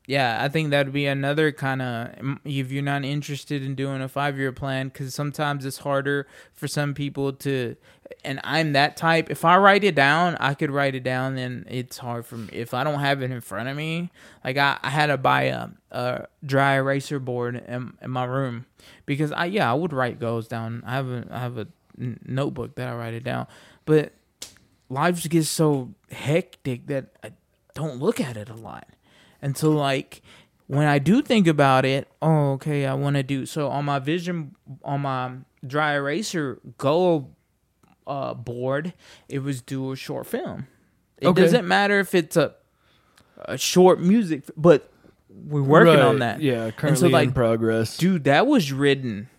yeah, 0.07 0.37
I 0.41 0.49
think 0.49 0.69
that'd 0.69 0.93
be 0.93 1.07
another 1.07 1.51
kind 1.51 1.81
of 1.81 2.39
if 2.43 2.71
you're 2.71 2.83
not 2.83 3.05
interested 3.05 3.63
in 3.63 3.75
doing 3.75 4.01
a 4.01 4.09
five 4.09 4.37
year 4.37 4.51
plan, 4.51 4.89
because 4.89 5.15
sometimes 5.15 5.65
it's 5.65 5.79
harder 5.79 6.27
for 6.53 6.67
some 6.67 6.93
people 6.93 7.31
to. 7.33 7.77
And 8.23 8.39
I'm 8.43 8.73
that 8.73 8.97
type. 8.97 9.31
If 9.31 9.45
I 9.45 9.57
write 9.57 9.83
it 9.83 9.95
down, 9.95 10.35
I 10.39 10.53
could 10.53 10.69
write 10.69 10.93
it 10.93 11.03
down, 11.03 11.37
and 11.37 11.65
it's 11.67 11.97
hard 11.97 12.25
for 12.25 12.37
me. 12.37 12.49
If 12.51 12.73
I 12.73 12.83
don't 12.83 12.99
have 12.99 13.23
it 13.23 13.31
in 13.31 13.41
front 13.41 13.67
of 13.67 13.75
me, 13.75 14.11
like 14.43 14.57
I, 14.57 14.77
I 14.83 14.89
had 14.91 15.07
to 15.07 15.17
buy 15.17 15.43
a, 15.43 15.69
a 15.89 16.27
dry 16.45 16.75
eraser 16.75 17.19
board 17.19 17.55
in, 17.67 17.93
in 18.01 18.11
my 18.11 18.25
room 18.25 18.65
because 19.05 19.31
I 19.31 19.45
yeah 19.45 19.69
I 19.69 19.73
would 19.73 19.93
write 19.93 20.19
goals 20.19 20.47
down. 20.47 20.83
I 20.85 20.93
have 20.93 21.09
a 21.09 21.27
I 21.31 21.39
have 21.39 21.57
a 21.57 21.67
n- 21.99 22.19
notebook 22.25 22.75
that 22.75 22.87
I 22.87 22.95
write 22.95 23.13
it 23.13 23.23
down, 23.23 23.47
but 23.85 24.13
life 24.89 25.15
just 25.15 25.29
gets 25.29 25.49
so 25.49 25.93
hectic 26.11 26.87
that 26.87 27.07
I 27.23 27.31
don't 27.73 27.97
look 27.99 28.19
at 28.21 28.37
it 28.37 28.49
a 28.49 28.55
lot. 28.55 28.87
And 29.41 29.57
so 29.57 29.71
like 29.71 30.21
when 30.67 30.87
I 30.87 30.97
do 30.99 31.21
think 31.21 31.47
about 31.47 31.85
it, 31.85 32.07
oh 32.21 32.53
okay, 32.53 32.85
I 32.85 32.93
want 32.93 33.15
to 33.15 33.23
do 33.23 33.45
so 33.45 33.69
on 33.69 33.85
my 33.85 33.99
vision 33.99 34.55
on 34.83 35.01
my 35.01 35.31
dry 35.65 35.93
eraser 35.93 36.59
goal 36.77 37.31
uh, 38.07 38.33
board. 38.33 38.93
It 39.29 39.39
was 39.39 39.61
do 39.61 39.91
a 39.91 39.95
short 39.95 40.27
film. 40.27 40.67
It 41.17 41.27
Okay. 41.27 41.41
doesn't 41.41 41.67
matter 41.67 41.99
if 41.99 42.13
it's 42.15 42.37
a 42.37 42.53
a 43.47 43.57
short 43.57 43.99
music, 43.99 44.43
but 44.55 44.89
we're 45.35 45.61
working 45.61 45.99
on 45.99 46.19
that. 46.19 46.41
Yeah, 46.41 46.71
currently 46.71 47.09
like, 47.09 47.27
in 47.27 47.33
progress. 47.33 47.97
Dude, 47.97 48.23
that 48.25 48.47
was 48.47 48.71
written 48.71 49.29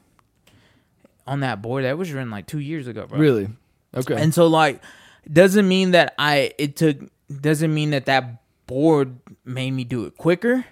on 1.27 1.41
that 1.41 1.63
board. 1.63 1.85
That 1.85 1.99
was 1.99 2.13
written 2.13 2.31
like 2.31 2.47
two 2.47 2.61
years 2.61 2.87
ago, 2.87 3.07
bro. 3.07 3.19
Really? 3.19 3.49
Okay. 3.95 4.21
And 4.21 4.35
so 4.35 4.47
like 4.47 4.83
doesn't 5.31 5.67
mean 5.67 5.93
that 5.93 6.15
I 6.19 6.53
it 6.59 6.77
took 6.77 6.99
doesn't 7.41 7.73
mean 7.73 7.91
that 7.91 8.07
that 8.07 8.43
board 8.67 9.19
made 9.45 9.71
me 9.73 9.85
do 9.85 10.05
it 10.05 10.17
quicker, 10.17 10.65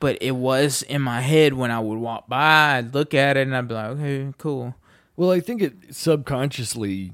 but 0.00 0.18
it 0.20 0.32
was 0.32 0.82
in 0.82 1.02
my 1.02 1.20
head 1.20 1.54
when 1.54 1.70
I 1.70 1.80
would 1.80 1.98
walk 1.98 2.28
by, 2.28 2.78
I'd 2.78 2.94
look 2.94 3.14
at 3.14 3.36
it 3.36 3.42
and 3.46 3.56
I'd 3.56 3.68
be 3.68 3.74
like, 3.74 3.90
okay, 3.90 4.32
cool. 4.38 4.74
Well, 5.16 5.30
I 5.30 5.40
think 5.40 5.62
it 5.62 5.74
subconsciously 5.94 7.12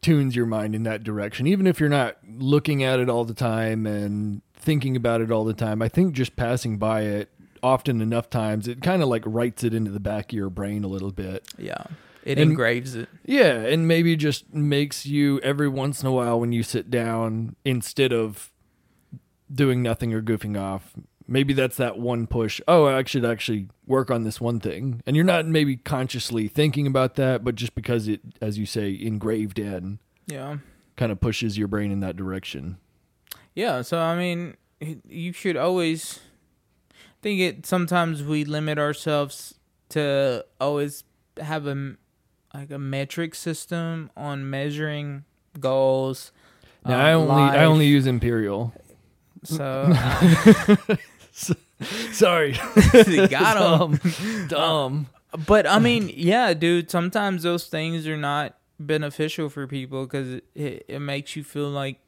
tunes 0.00 0.34
your 0.34 0.46
mind 0.46 0.74
in 0.74 0.84
that 0.84 1.04
direction, 1.04 1.46
even 1.46 1.66
if 1.66 1.80
you're 1.80 1.88
not 1.88 2.16
looking 2.26 2.82
at 2.82 3.00
it 3.00 3.10
all 3.10 3.24
the 3.24 3.34
time 3.34 3.86
and 3.86 4.40
thinking 4.66 4.96
about 4.96 5.22
it 5.22 5.30
all 5.30 5.44
the 5.46 5.54
time. 5.54 5.80
I 5.80 5.88
think 5.88 6.12
just 6.12 6.36
passing 6.36 6.76
by 6.76 7.02
it 7.02 7.30
often 7.62 8.02
enough 8.02 8.28
times, 8.28 8.68
it 8.68 8.82
kind 8.82 9.00
of 9.02 9.08
like 9.08 9.22
writes 9.24 9.64
it 9.64 9.72
into 9.72 9.90
the 9.90 10.00
back 10.00 10.32
of 10.32 10.36
your 10.36 10.50
brain 10.50 10.84
a 10.84 10.88
little 10.88 11.12
bit. 11.12 11.48
Yeah. 11.56 11.84
It 12.24 12.38
And- 12.38 12.50
engraves 12.50 12.94
it. 12.96 13.08
Yeah, 13.24 13.60
and 13.60 13.86
maybe 13.88 14.14
just 14.16 14.52
makes 14.52 15.06
you 15.06 15.38
every 15.40 15.68
once 15.68 16.02
in 16.02 16.08
a 16.08 16.12
while 16.12 16.38
when 16.40 16.52
you 16.52 16.62
sit 16.62 16.90
down, 16.90 17.56
instead 17.64 18.12
of 18.12 18.52
doing 19.52 19.82
nothing 19.82 20.12
or 20.12 20.20
goofing 20.20 20.60
off, 20.60 20.92
maybe 21.28 21.52
that's 21.54 21.76
that 21.76 21.98
one 21.98 22.26
push. 22.26 22.60
Oh, 22.66 22.84
I 22.86 23.04
should 23.04 23.24
actually 23.24 23.68
work 23.86 24.10
on 24.10 24.24
this 24.24 24.40
one 24.40 24.58
thing. 24.58 25.02
And 25.06 25.14
you're 25.14 25.24
not 25.24 25.46
maybe 25.46 25.76
consciously 25.76 26.48
thinking 26.48 26.86
about 26.86 27.14
that, 27.14 27.44
but 27.44 27.54
just 27.54 27.74
because 27.76 28.08
it, 28.08 28.20
as 28.40 28.58
you 28.58 28.66
say, 28.66 28.90
engraved 29.00 29.58
in, 29.60 30.00
Yeah. 30.26 30.58
kind 30.96 31.12
of 31.12 31.20
pushes 31.20 31.56
your 31.56 31.68
brain 31.68 31.92
in 31.92 32.00
that 32.00 32.16
direction. 32.16 32.78
Yeah, 33.56 33.82
so 33.82 33.98
I 33.98 34.16
mean, 34.16 34.56
you 35.08 35.32
should 35.32 35.56
always 35.56 36.20
I 36.92 36.94
think 37.22 37.40
it 37.40 37.66
sometimes 37.66 38.22
we 38.22 38.44
limit 38.44 38.78
ourselves 38.78 39.54
to 39.88 40.44
always 40.60 41.02
have 41.40 41.66
a 41.66 41.96
like 42.54 42.70
a 42.70 42.78
metric 42.78 43.34
system 43.34 44.10
on 44.16 44.48
measuring 44.48 45.24
goals. 45.58 46.30
Now, 46.84 46.94
um, 47.00 47.00
I 47.00 47.12
only 47.14 47.42
I 47.58 47.64
only 47.64 47.86
use 47.86 48.06
Imperial. 48.06 48.72
so 49.42 49.92
Sorry, 52.12 52.52
got 53.28 53.56
'em. 53.82 53.96
dumb, 53.96 54.46
dumb. 54.48 55.06
But 55.46 55.66
I 55.66 55.78
mean, 55.78 56.10
yeah, 56.14 56.54
dude. 56.54 56.90
Sometimes 56.90 57.42
those 57.42 57.66
things 57.66 58.06
are 58.06 58.16
not 58.16 58.56
beneficial 58.80 59.48
for 59.50 59.66
people 59.66 60.04
because 60.06 60.40
it, 60.54 60.84
it 60.88 61.00
makes 61.00 61.36
you 61.36 61.44
feel 61.44 61.68
like 61.68 61.98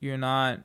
you're 0.00 0.18
not 0.18 0.60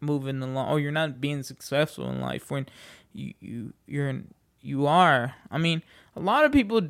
moving 0.00 0.42
along 0.42 0.68
or 0.68 0.80
you're 0.80 0.90
not 0.90 1.20
being 1.20 1.42
successful 1.42 2.08
in 2.10 2.20
life 2.20 2.50
when 2.50 2.66
you, 3.12 3.34
you 3.40 3.72
you're 3.86 4.08
in 4.08 4.32
you 4.60 4.86
are. 4.86 5.34
I 5.50 5.58
mean, 5.58 5.82
a 6.16 6.20
lot 6.20 6.44
of 6.44 6.52
people 6.52 6.88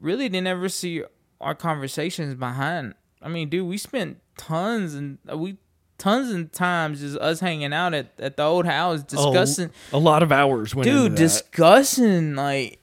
really 0.00 0.28
didn't 0.28 0.46
ever 0.46 0.68
see 0.68 1.02
our 1.40 1.54
conversations 1.54 2.34
behind. 2.34 2.94
I 3.20 3.28
mean, 3.28 3.48
dude, 3.48 3.68
we 3.68 3.76
spent 3.76 4.18
tons 4.36 4.94
and 4.94 5.18
uh, 5.30 5.36
we 5.36 5.58
tons 5.98 6.30
and 6.30 6.52
times 6.52 7.00
just 7.00 7.16
us 7.18 7.38
hanging 7.40 7.72
out 7.72 7.94
at, 7.94 8.12
at 8.18 8.36
the 8.36 8.42
old 8.42 8.66
house 8.66 9.02
discussing 9.04 9.70
a 9.92 9.98
lot 9.98 10.22
of 10.22 10.32
hours 10.32 10.74
dude 10.84 11.12
discussing 11.16 12.34
like 12.34 12.80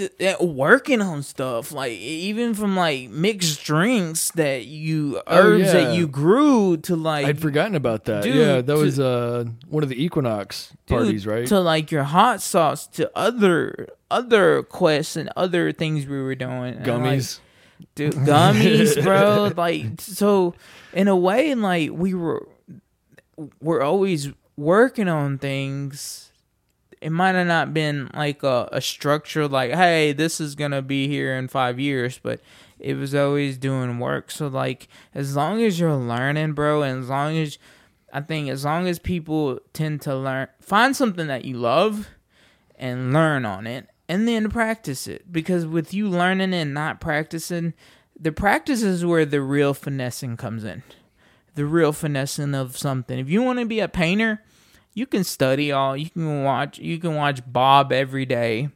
uh, 0.00 0.44
working 0.44 1.00
on 1.00 1.22
stuff 1.22 1.72
like 1.72 1.92
even 1.92 2.54
from 2.54 2.76
like 2.76 3.10
mixed 3.10 3.64
drinks 3.64 4.30
that 4.32 4.64
you 4.66 5.20
Oh, 5.26 5.36
herbs 5.36 5.72
that 5.72 5.94
you 5.94 6.06
grew 6.08 6.76
to 6.78 6.96
like 6.96 7.26
I'd 7.26 7.40
forgotten 7.40 7.74
about 7.74 8.04
that. 8.04 8.22
Dude, 8.22 8.34
yeah, 8.34 8.60
that 8.60 8.66
to- 8.66 8.74
was 8.74 8.98
uh 9.00 9.44
one 9.68 9.82
of 9.82 9.88
the 9.88 10.02
Equinox 10.02 10.70
dude, 10.86 10.96
parties, 10.98 11.26
right? 11.26 11.46
to 11.48 11.60
like 11.60 11.90
your 11.90 12.04
hot 12.04 12.40
sauce 12.42 12.86
to 12.88 13.10
other 13.16 13.88
other 14.10 14.62
quests 14.62 15.16
and 15.16 15.30
other 15.36 15.72
things 15.72 16.06
we 16.06 16.20
were 16.20 16.34
doing 16.34 16.74
And, 16.74 16.76
like, 16.76 16.84
Gummies. 16.86 17.40
dude 17.94 18.14
gummies 18.14 19.02
bro 19.04 19.52
like 19.56 20.00
so 20.00 20.54
in 20.92 21.08
a 21.08 21.16
way 21.16 21.54
like 21.54 21.90
we 21.92 22.14
were 22.14 22.48
we're 23.60 23.82
always 23.82 24.30
working 24.56 25.08
on 25.08 25.38
things 25.38 26.27
it 27.00 27.10
might 27.10 27.34
have 27.34 27.46
not 27.46 27.72
been 27.72 28.10
like 28.14 28.42
a, 28.42 28.68
a 28.72 28.80
structure 28.80 29.46
like 29.48 29.72
hey 29.72 30.12
this 30.12 30.40
is 30.40 30.54
gonna 30.54 30.82
be 30.82 31.08
here 31.08 31.34
in 31.34 31.48
five 31.48 31.78
years 31.78 32.18
but 32.22 32.40
it 32.78 32.94
was 32.94 33.12
always 33.12 33.58
doing 33.58 33.98
work. 33.98 34.30
So 34.30 34.46
like 34.46 34.86
as 35.14 35.34
long 35.34 35.62
as 35.62 35.80
you're 35.80 35.96
learning 35.96 36.52
bro 36.52 36.82
and 36.82 37.02
as 37.02 37.08
long 37.08 37.36
as 37.36 37.58
i 38.12 38.20
think 38.20 38.48
as 38.48 38.64
long 38.64 38.86
as 38.86 38.98
people 38.98 39.58
tend 39.72 40.00
to 40.02 40.16
learn 40.16 40.48
find 40.60 40.96
something 40.96 41.26
that 41.26 41.44
you 41.44 41.56
love 41.56 42.08
and 42.76 43.12
learn 43.12 43.44
on 43.44 43.66
it 43.66 43.88
and 44.08 44.26
then 44.26 44.48
practice 44.48 45.06
it. 45.06 45.30
Because 45.30 45.66
with 45.66 45.92
you 45.92 46.08
learning 46.08 46.54
and 46.54 46.72
not 46.72 47.00
practicing 47.00 47.74
the 48.18 48.32
practice 48.32 48.82
is 48.82 49.04
where 49.04 49.24
the 49.24 49.40
real 49.40 49.74
finessing 49.74 50.36
comes 50.36 50.64
in. 50.64 50.82
The 51.54 51.66
real 51.66 51.92
finessing 51.92 52.54
of 52.54 52.76
something. 52.76 53.18
If 53.18 53.28
you 53.28 53.42
want 53.42 53.60
to 53.60 53.66
be 53.66 53.80
a 53.80 53.88
painter 53.88 54.42
you 54.94 55.06
can 55.06 55.24
study 55.24 55.70
all 55.72 55.96
you 55.96 56.10
can 56.10 56.42
watch 56.44 56.78
you 56.78 56.98
can 56.98 57.14
watch 57.14 57.40
bob 57.46 57.92
every 57.92 58.26
day 58.26 58.68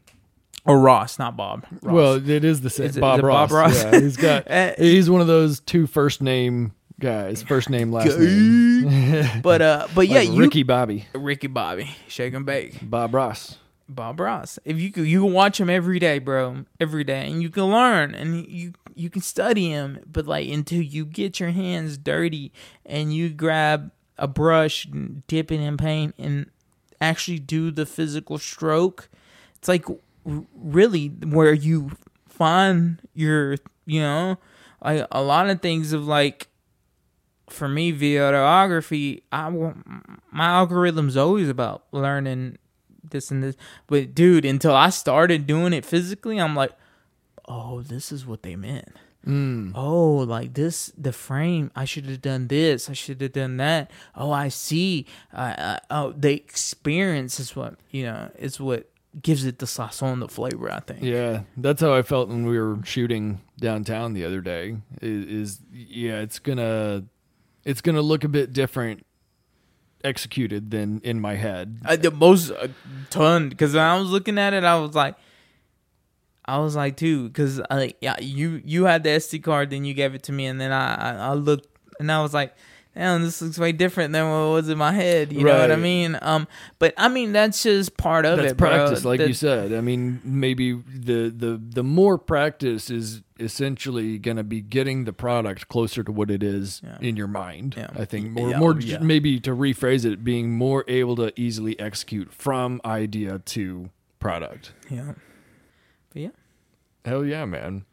or 0.65 0.79
ross 0.79 1.19
not 1.19 1.37
bob 1.37 1.67
ross. 1.83 1.93
Well, 1.93 2.31
it 2.31 2.45
is 2.45 2.61
the 2.61 2.71
same. 2.71 2.87
Is 2.87 2.99
Bob, 2.99 3.19
is 3.19 3.25
Ross. 3.25 3.51
Bob 3.51 3.59
Ross? 3.59 3.83
Yeah, 3.83 4.01
he's 4.01 4.17
got. 4.17 4.47
Uh, 4.51 4.73
he's 4.79 5.11
one 5.11 5.21
of 5.21 5.27
those 5.27 5.61
two 5.61 5.87
first 5.87 6.23
name 6.23 6.73
guys. 7.01 7.43
First 7.43 7.69
name, 7.69 7.91
last 7.91 8.17
name. 8.19 9.27
but 9.43 9.61
uh 9.61 9.89
but 9.95 10.07
yeah 10.09 10.19
Like 10.21 10.31
you 10.31 10.39
Ricky 10.39 10.63
Bobby, 10.63 11.07
ricky 11.15 11.49
bobby 11.49 11.91
shake 12.09 12.35
and 12.35 12.47
bake 12.47 12.79
Bob 12.83 13.15
Ross. 13.15 13.59
Bob 13.89 14.21
Ross. 14.21 14.59
If 14.65 14.79
you 14.79 14.91
could, 14.91 15.07
you 15.07 15.23
can 15.25 15.33
watch 15.33 15.61
him 15.61 15.69
every 15.69 15.99
day, 15.99 16.19
bro, 16.19 16.65
every 16.81 17.05
day, 17.05 17.31
and 17.31 17.43
you 17.43 17.51
can 17.51 17.65
learn 17.65 18.15
and 18.15 18.47
you 18.47 18.73
you 18.95 19.11
can 19.11 19.23
study 19.23 19.69
him. 19.69 19.99
But 20.07 20.27
like 20.27 20.49
until 20.49 20.81
you 20.81 21.05
get 21.05 21.41
your 21.41 21.51
hands 21.51 21.99
dirty 21.99 22.53
and 22.87 23.13
you 23.13 23.31
grab 23.31 23.91
a 24.19 24.29
brush, 24.29 24.85
and 24.87 25.27
dip 25.27 25.51
it 25.51 25.61
in 25.61 25.77
paint, 25.77 26.15
and 26.19 26.51
actually 27.01 27.39
do 27.39 27.71
the 27.71 27.87
physical 27.87 28.39
stroke, 28.39 29.09
it's 29.57 29.69
like 29.69 29.85
really 30.25 31.09
where 31.09 31.53
you 31.53 31.93
find 32.29 33.01
your 33.15 33.57
you 33.87 34.01
know 34.01 34.39
like 34.83 35.07
a 35.11 35.23
lot 35.23 35.49
of 35.51 35.61
things 35.61 35.93
of 35.93 36.07
like 36.07 36.49
for 37.49 37.69
me 37.69 37.93
videography 37.93 39.23
i 39.31 39.49
want 39.49 39.85
my 40.33 40.47
algorithm's 40.47 41.17
always 41.17 41.49
about 41.49 41.85
learning 41.93 42.57
this 43.05 43.31
and 43.31 43.43
this. 43.43 43.57
But 43.87 44.15
dude 44.15 44.45
until 44.45 44.75
i 44.75 44.91
started 44.91 45.47
doing 45.47 45.73
it 45.73 45.85
physically 45.85 46.39
i'm 46.39 46.57
like 46.57 46.73
oh 47.47 47.83
this 47.83 48.11
is 48.11 48.27
what 48.27 48.43
they 48.43 48.57
meant 48.57 48.97
Mm. 49.27 49.73
oh 49.77 50.15
like 50.17 50.55
this 50.55 50.93
the 50.99 51.13
frame 51.13 51.71
i 51.77 51.85
should 51.85 52.07
have 52.07 52.21
done 52.21 52.49
this 52.49 52.91
i 52.91 52.93
should 52.93 53.21
have 53.21 53.33
done 53.33 53.57
that 53.59 53.89
oh 54.17 54.33
i 54.33 54.49
see 54.49 55.07
uh, 55.33 55.55
uh, 55.59 55.79
oh 55.91 56.13
the 56.17 56.33
experience 56.33 57.39
is 57.39 57.55
what 57.55 57.77
you 57.91 58.03
know 58.05 58.31
is 58.37 58.59
what 58.59 58.91
gives 59.23 59.45
it 59.45 59.61
the 59.61 59.67
sazon 59.67 60.19
the 60.19 60.27
flavor 60.29 60.73
i 60.73 60.81
think 60.81 61.03
Yeah, 61.03 61.43
that's 61.57 61.81
how 61.81 61.93
I 61.95 62.03
felt 62.03 62.31
when 62.31 62.47
we 62.47 62.59
were 62.59 62.79
shooting 62.83 63.43
downtown 63.61 64.15
the 64.15 64.25
other 64.25 64.41
day. 64.41 64.79
Is, 65.01 65.27
is 65.27 65.61
yeah, 65.73 66.21
it's 66.21 66.39
gonna 66.41 67.05
it's 67.65 67.81
gonna 67.81 68.03
look 68.03 68.25
a 68.25 68.29
bit 68.29 68.53
different 68.53 69.07
executed 70.05 70.71
than 70.71 71.01
in 71.05 71.21
my 71.21 71.35
head. 71.37 71.79
I, 71.85 71.97
the 71.97 72.11
most 72.11 72.51
a 72.51 72.71
ton 73.11 73.49
because 73.51 73.75
when 73.75 73.85
I 73.85 73.97
was 73.99 74.11
looking 74.11 74.39
at 74.39 74.53
it, 74.55 74.65
I 74.65 74.77
was 74.79 74.95
like, 74.95 75.15
I 76.45 76.59
was 76.59 76.75
like 76.77 76.97
too 76.97 77.29
because 77.29 77.61
like 77.71 77.97
yeah, 78.01 78.17
you 78.21 78.61
you 78.65 78.85
had 78.85 79.03
the 79.05 79.11
SD 79.11 79.43
card, 79.43 79.71
then 79.71 79.85
you 79.85 79.95
gave 79.95 80.15
it 80.15 80.23
to 80.25 80.33
me, 80.33 80.47
and 80.47 80.61
then 80.61 80.73
I 80.73 80.95
I, 80.95 81.15
I 81.29 81.33
looked 81.35 81.69
and 82.01 82.11
I 82.11 82.23
was 82.23 82.35
like. 82.35 82.55
Damn, 82.95 83.23
this 83.23 83.41
looks 83.41 83.59
way 83.59 83.73
different 83.73 84.13
than 84.13 84.29
what 84.29 84.53
was 84.53 84.69
in 84.69 84.77
my 84.77 84.93
head. 84.93 85.33
You 85.33 85.45
know 85.45 85.59
what 85.59 85.73
I 85.73 85.77
mean? 85.77 86.19
Um, 86.21 86.47
but 86.79 86.93
I 86.99 87.09
mean 87.09 87.33
that's 87.33 87.63
just 87.63 87.97
part 87.97 88.27
of 88.27 88.37
That's 88.37 88.53
it, 88.53 88.59
bro. 88.59 88.69
practice, 88.69 89.03
like 89.03 89.17
The- 89.19 89.29
you 89.29 89.33
said. 89.33 89.73
I 89.73 89.81
mean, 89.81 90.21
maybe 90.23 90.75
the 90.75 91.33
the 91.35 91.59
the 91.71 91.83
more 91.83 92.19
practice 92.19 92.91
is 92.91 93.23
essentially 93.41 94.19
going 94.19 94.37
to 94.37 94.45
be 94.45 94.61
getting 94.61 95.05
the 95.07 95.13
product 95.15 95.69
closer 95.69 96.05
to 96.05 96.13
what 96.13 96.31
it 96.31 96.43
is 96.43 96.83
Yeah. 96.85 96.99
in 97.01 97.17
your 97.17 97.29
mind. 97.29 97.77
Yeah. 97.79 97.89
I 97.97 98.05
think 98.05 98.31
more 98.31 98.51
Yeah, 98.51 98.59
more 98.59 98.79
yeah. 98.79 98.99
maybe 98.99 99.41
to 99.41 99.53
rephrase 99.57 100.05
it, 100.05 100.23
being 100.23 100.51
more 100.53 100.85
able 100.87 101.17
to 101.17 101.33
easily 101.41 101.81
execute 101.81 102.31
from 102.31 102.79
idea 102.85 103.39
to 103.39 103.89
product. 104.21 104.75
Yeah, 104.91 105.13
but 106.13 106.23
yeah, 106.23 106.29
Hell 107.05 107.25
yeah, 107.25 107.45
man. 107.45 107.85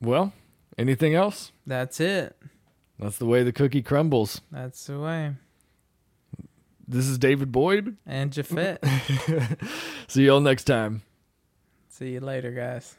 Well, 0.00 0.32
anything 0.78 1.14
else? 1.14 1.52
that's 1.66 2.00
it. 2.00 2.36
That's 2.98 3.16
the 3.18 3.26
way 3.26 3.42
the 3.42 3.52
cookie 3.52 3.82
crumbles. 3.82 4.40
That's 4.50 4.84
the 4.86 4.98
way. 4.98 5.34
This 6.86 7.06
is 7.06 7.18
David 7.18 7.50
Boyd. 7.52 7.96
And 8.04 8.30
Jafet. 8.32 8.78
See 10.08 10.26
y'all 10.26 10.40
next 10.40 10.64
time. 10.64 11.02
See 11.88 12.12
you 12.12 12.20
later, 12.20 12.50
guys. 12.50 12.96